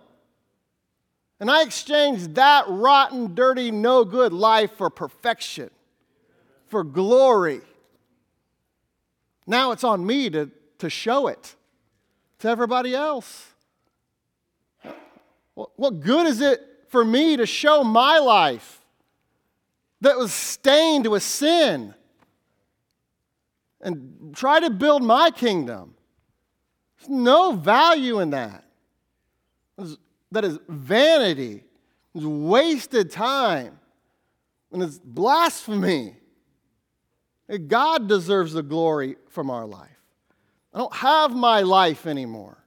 And 1.39 1.51
I 1.51 1.63
exchanged 1.63 2.35
that 2.35 2.65
rotten, 2.69 3.35
dirty, 3.35 3.71
no 3.71 4.05
good 4.05 4.33
life 4.33 4.73
for 4.77 4.91
perfection, 4.91 5.71
for 6.69 6.85
glory. 6.85 7.61
Now 9.47 9.73
it's 9.73 9.85
on 9.85 10.05
me 10.05 10.29
to, 10.31 10.51
to 10.79 10.91
show 10.91 11.29
it 11.29 11.55
to 12.41 12.49
everybody 12.49 12.95
else. 12.95 13.47
What 15.55 16.01
good 16.01 16.27
is 16.27 16.41
it 16.41 16.61
for 16.89 17.05
me 17.05 17.37
to 17.37 17.47
show 17.47 17.85
my 17.85 18.19
life 18.19 18.80
that 20.01 20.17
was 20.17 20.33
stained 20.33 21.07
with 21.07 21.23
sin 21.23 21.95
and 23.81 24.35
try 24.35 24.61
to 24.61 24.71
build 24.71 25.03
my 25.03 25.31
kingdom? 25.31 25.95
There's 26.99 27.11
no 27.11 27.53
value 27.53 28.21
in 28.21 28.31
that. 28.31 28.65
That 30.33 30.45
is 30.45 30.59
vanity, 30.69 31.65
it's 32.15 32.25
wasted 32.25 33.11
time, 33.11 33.79
and 34.73 34.83
it's 34.83 34.99
blasphemy. 34.99 36.17
God 37.67 38.09
deserves 38.09 38.53
the 38.53 38.63
glory 38.63 39.17
from 39.29 39.51
our 39.51 39.67
life. 39.67 39.89
I 40.73 40.79
don't 40.79 40.95
have 40.95 41.35
my 41.35 41.63
life 41.63 42.07
anymore. 42.07 42.59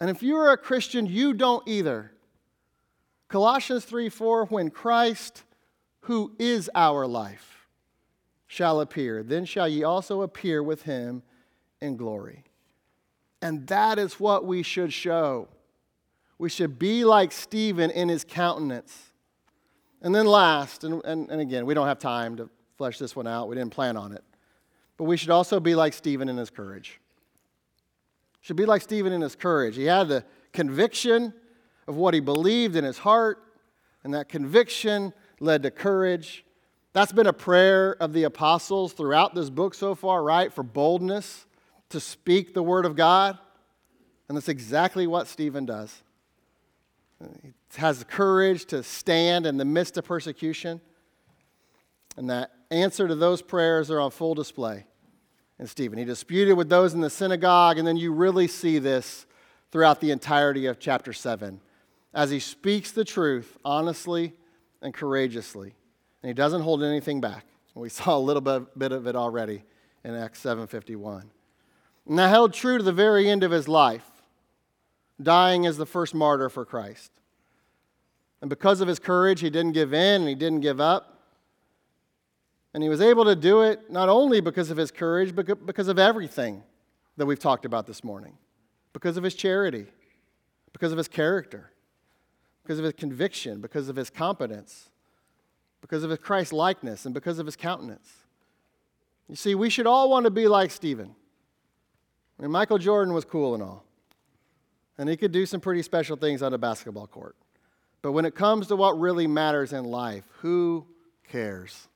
And 0.00 0.10
if 0.10 0.22
you're 0.22 0.52
a 0.52 0.58
Christian, 0.58 1.06
you 1.06 1.32
don't 1.32 1.66
either. 1.66 2.12
Colossians 3.28 3.84
3 3.84 4.08
4, 4.08 4.46
when 4.46 4.70
Christ, 4.70 5.44
who 6.08 6.32
is 6.38 6.70
our 6.74 7.06
life, 7.06 7.68
shall 8.46 8.80
appear, 8.80 9.22
then 9.22 9.44
shall 9.44 9.68
ye 9.68 9.84
also 9.84 10.22
appear 10.22 10.62
with 10.62 10.84
him 10.84 11.22
in 11.82 11.98
glory. 11.98 12.44
And 13.42 13.66
that 13.66 13.98
is 13.98 14.18
what 14.18 14.46
we 14.46 14.62
should 14.62 14.90
show. 14.90 15.48
We 16.38 16.48
should 16.48 16.78
be 16.78 17.04
like 17.04 17.30
Stephen 17.30 17.90
in 17.90 18.08
his 18.08 18.24
countenance. 18.24 19.12
And 20.00 20.14
then, 20.14 20.24
last, 20.24 20.82
and, 20.82 21.04
and, 21.04 21.30
and 21.30 21.42
again, 21.42 21.66
we 21.66 21.74
don't 21.74 21.86
have 21.86 21.98
time 21.98 22.38
to 22.38 22.48
flesh 22.78 22.98
this 22.98 23.14
one 23.14 23.26
out, 23.26 23.50
we 23.50 23.56
didn't 23.56 23.72
plan 23.72 23.98
on 23.98 24.12
it. 24.12 24.24
But 24.96 25.04
we 25.04 25.18
should 25.18 25.28
also 25.28 25.60
be 25.60 25.74
like 25.74 25.92
Stephen 25.92 26.30
in 26.30 26.38
his 26.38 26.48
courage. 26.48 27.02
Should 28.40 28.56
be 28.56 28.64
like 28.64 28.80
Stephen 28.80 29.12
in 29.12 29.20
his 29.20 29.36
courage. 29.36 29.76
He 29.76 29.84
had 29.84 30.08
the 30.08 30.24
conviction 30.54 31.34
of 31.86 31.96
what 31.96 32.14
he 32.14 32.20
believed 32.20 32.76
in 32.76 32.84
his 32.84 32.96
heart, 32.96 33.42
and 34.04 34.14
that 34.14 34.30
conviction 34.30 35.12
led 35.40 35.62
to 35.62 35.70
courage. 35.70 36.44
That's 36.92 37.12
been 37.12 37.26
a 37.26 37.32
prayer 37.32 37.96
of 38.00 38.12
the 38.12 38.24
apostles 38.24 38.92
throughout 38.92 39.34
this 39.34 39.50
book 39.50 39.74
so 39.74 39.94
far, 39.94 40.22
right? 40.22 40.52
For 40.52 40.62
boldness 40.62 41.46
to 41.90 42.00
speak 42.00 42.54
the 42.54 42.62
word 42.62 42.84
of 42.84 42.96
God. 42.96 43.38
And 44.28 44.36
that's 44.36 44.48
exactly 44.48 45.06
what 45.06 45.26
Stephen 45.26 45.64
does. 45.64 46.02
He 47.42 47.52
has 47.76 47.98
the 47.98 48.04
courage 48.04 48.66
to 48.66 48.82
stand 48.82 49.46
in 49.46 49.56
the 49.56 49.64
midst 49.64 49.96
of 49.96 50.04
persecution. 50.04 50.80
And 52.16 52.30
that 52.30 52.50
answer 52.70 53.08
to 53.08 53.14
those 53.14 53.42
prayers 53.42 53.90
are 53.90 54.00
on 54.00 54.10
full 54.10 54.34
display 54.34 54.86
in 55.58 55.66
Stephen. 55.66 55.98
He 55.98 56.04
disputed 56.04 56.56
with 56.56 56.68
those 56.68 56.94
in 56.94 57.00
the 57.00 57.10
synagogue, 57.10 57.78
and 57.78 57.86
then 57.86 57.96
you 57.96 58.12
really 58.12 58.46
see 58.46 58.78
this 58.78 59.26
throughout 59.70 60.00
the 60.00 60.10
entirety 60.10 60.66
of 60.66 60.78
chapter 60.78 61.12
7 61.12 61.60
as 62.14 62.30
he 62.30 62.40
speaks 62.40 62.90
the 62.90 63.04
truth 63.04 63.58
honestly 63.64 64.32
and 64.82 64.94
courageously. 64.94 65.74
And 66.22 66.28
he 66.28 66.34
doesn't 66.34 66.62
hold 66.62 66.82
anything 66.82 67.20
back. 67.20 67.44
We 67.74 67.88
saw 67.88 68.16
a 68.16 68.18
little 68.18 68.40
bit, 68.40 68.78
bit 68.78 68.92
of 68.92 69.06
it 69.06 69.16
already 69.16 69.64
in 70.04 70.14
Acts 70.14 70.42
7:51. 70.42 71.24
And 72.06 72.18
that 72.18 72.28
held 72.28 72.54
true 72.54 72.78
to 72.78 72.84
the 72.84 72.92
very 72.92 73.28
end 73.28 73.44
of 73.44 73.50
his 73.50 73.68
life, 73.68 74.08
dying 75.20 75.66
as 75.66 75.76
the 75.76 75.86
first 75.86 76.14
martyr 76.14 76.48
for 76.48 76.64
Christ. 76.64 77.12
And 78.40 78.48
because 78.48 78.80
of 78.80 78.88
his 78.88 78.98
courage, 78.98 79.40
he 79.40 79.50
didn't 79.50 79.72
give 79.72 79.92
in 79.92 80.22
and 80.22 80.28
he 80.28 80.34
didn't 80.34 80.60
give 80.60 80.80
up. 80.80 81.22
And 82.72 82.82
he 82.82 82.88
was 82.88 83.00
able 83.00 83.24
to 83.24 83.34
do 83.34 83.62
it 83.62 83.90
not 83.90 84.08
only 84.08 84.40
because 84.40 84.70
of 84.70 84.76
his 84.76 84.90
courage, 84.90 85.34
but 85.34 85.66
because 85.66 85.88
of 85.88 85.98
everything 85.98 86.62
that 87.16 87.26
we've 87.26 87.38
talked 87.38 87.64
about 87.64 87.86
this 87.86 88.04
morning 88.04 88.38
because 88.92 89.16
of 89.16 89.22
his 89.22 89.34
charity, 89.34 89.86
because 90.72 90.92
of 90.92 90.98
his 90.98 91.08
character, 91.08 91.70
because 92.68 92.78
of 92.78 92.84
his 92.84 92.92
conviction, 92.92 93.62
because 93.62 93.88
of 93.88 93.96
his 93.96 94.10
competence, 94.10 94.90
because 95.80 96.04
of 96.04 96.10
his 96.10 96.18
Christ 96.18 96.52
likeness 96.52 97.06
and 97.06 97.14
because 97.14 97.38
of 97.38 97.46
his 97.46 97.56
countenance. 97.56 98.12
You 99.26 99.36
see, 99.36 99.54
we 99.54 99.70
should 99.70 99.86
all 99.86 100.10
want 100.10 100.24
to 100.24 100.30
be 100.30 100.48
like 100.48 100.70
Stephen. 100.70 101.14
I 102.38 102.42
mean, 102.42 102.50
Michael 102.50 102.76
Jordan 102.76 103.14
was 103.14 103.24
cool 103.24 103.54
and 103.54 103.62
all, 103.62 103.84
and 104.98 105.08
he 105.08 105.16
could 105.16 105.32
do 105.32 105.46
some 105.46 105.62
pretty 105.62 105.80
special 105.80 106.18
things 106.18 106.42
on 106.42 106.52
a 106.52 106.58
basketball 106.58 107.06
court. 107.06 107.36
But 108.02 108.12
when 108.12 108.26
it 108.26 108.34
comes 108.34 108.66
to 108.66 108.76
what 108.76 109.00
really 109.00 109.26
matters 109.26 109.72
in 109.72 109.84
life, 109.84 110.24
who 110.40 110.84
cares? 111.26 111.88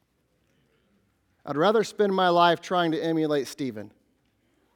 I'd 1.45 1.59
rather 1.59 1.85
spend 1.85 2.14
my 2.14 2.31
life 2.31 2.62
trying 2.62 2.93
to 2.93 3.05
emulate 3.05 3.47
Stephen 3.47 3.91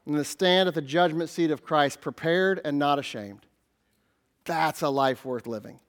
than 0.05 0.17
to 0.17 0.25
stand 0.25 0.69
at 0.69 0.75
the 0.75 0.83
judgment 0.83 1.31
seat 1.31 1.51
of 1.51 1.65
Christ 1.65 2.03
prepared 2.03 2.61
and 2.67 2.79
not 2.79 2.99
ashamed. 2.99 3.47
That's 4.45 4.83
a 4.83 4.91
life 4.91 5.25
worth 5.25 5.47
living. 5.47 5.81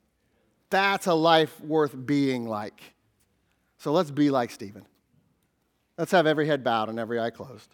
That's 0.69 1.07
a 1.07 1.13
life 1.13 1.59
worth 1.61 1.95
being 2.05 2.47
like. 2.47 2.81
So 3.77 3.91
let's 3.91 4.11
be 4.11 4.29
like 4.29 4.51
Stephen. 4.51 4.85
Let's 5.97 6.11
have 6.11 6.27
every 6.27 6.47
head 6.47 6.63
bowed 6.63 6.89
and 6.89 6.99
every 6.99 7.19
eye 7.19 7.29
closed. 7.29 7.69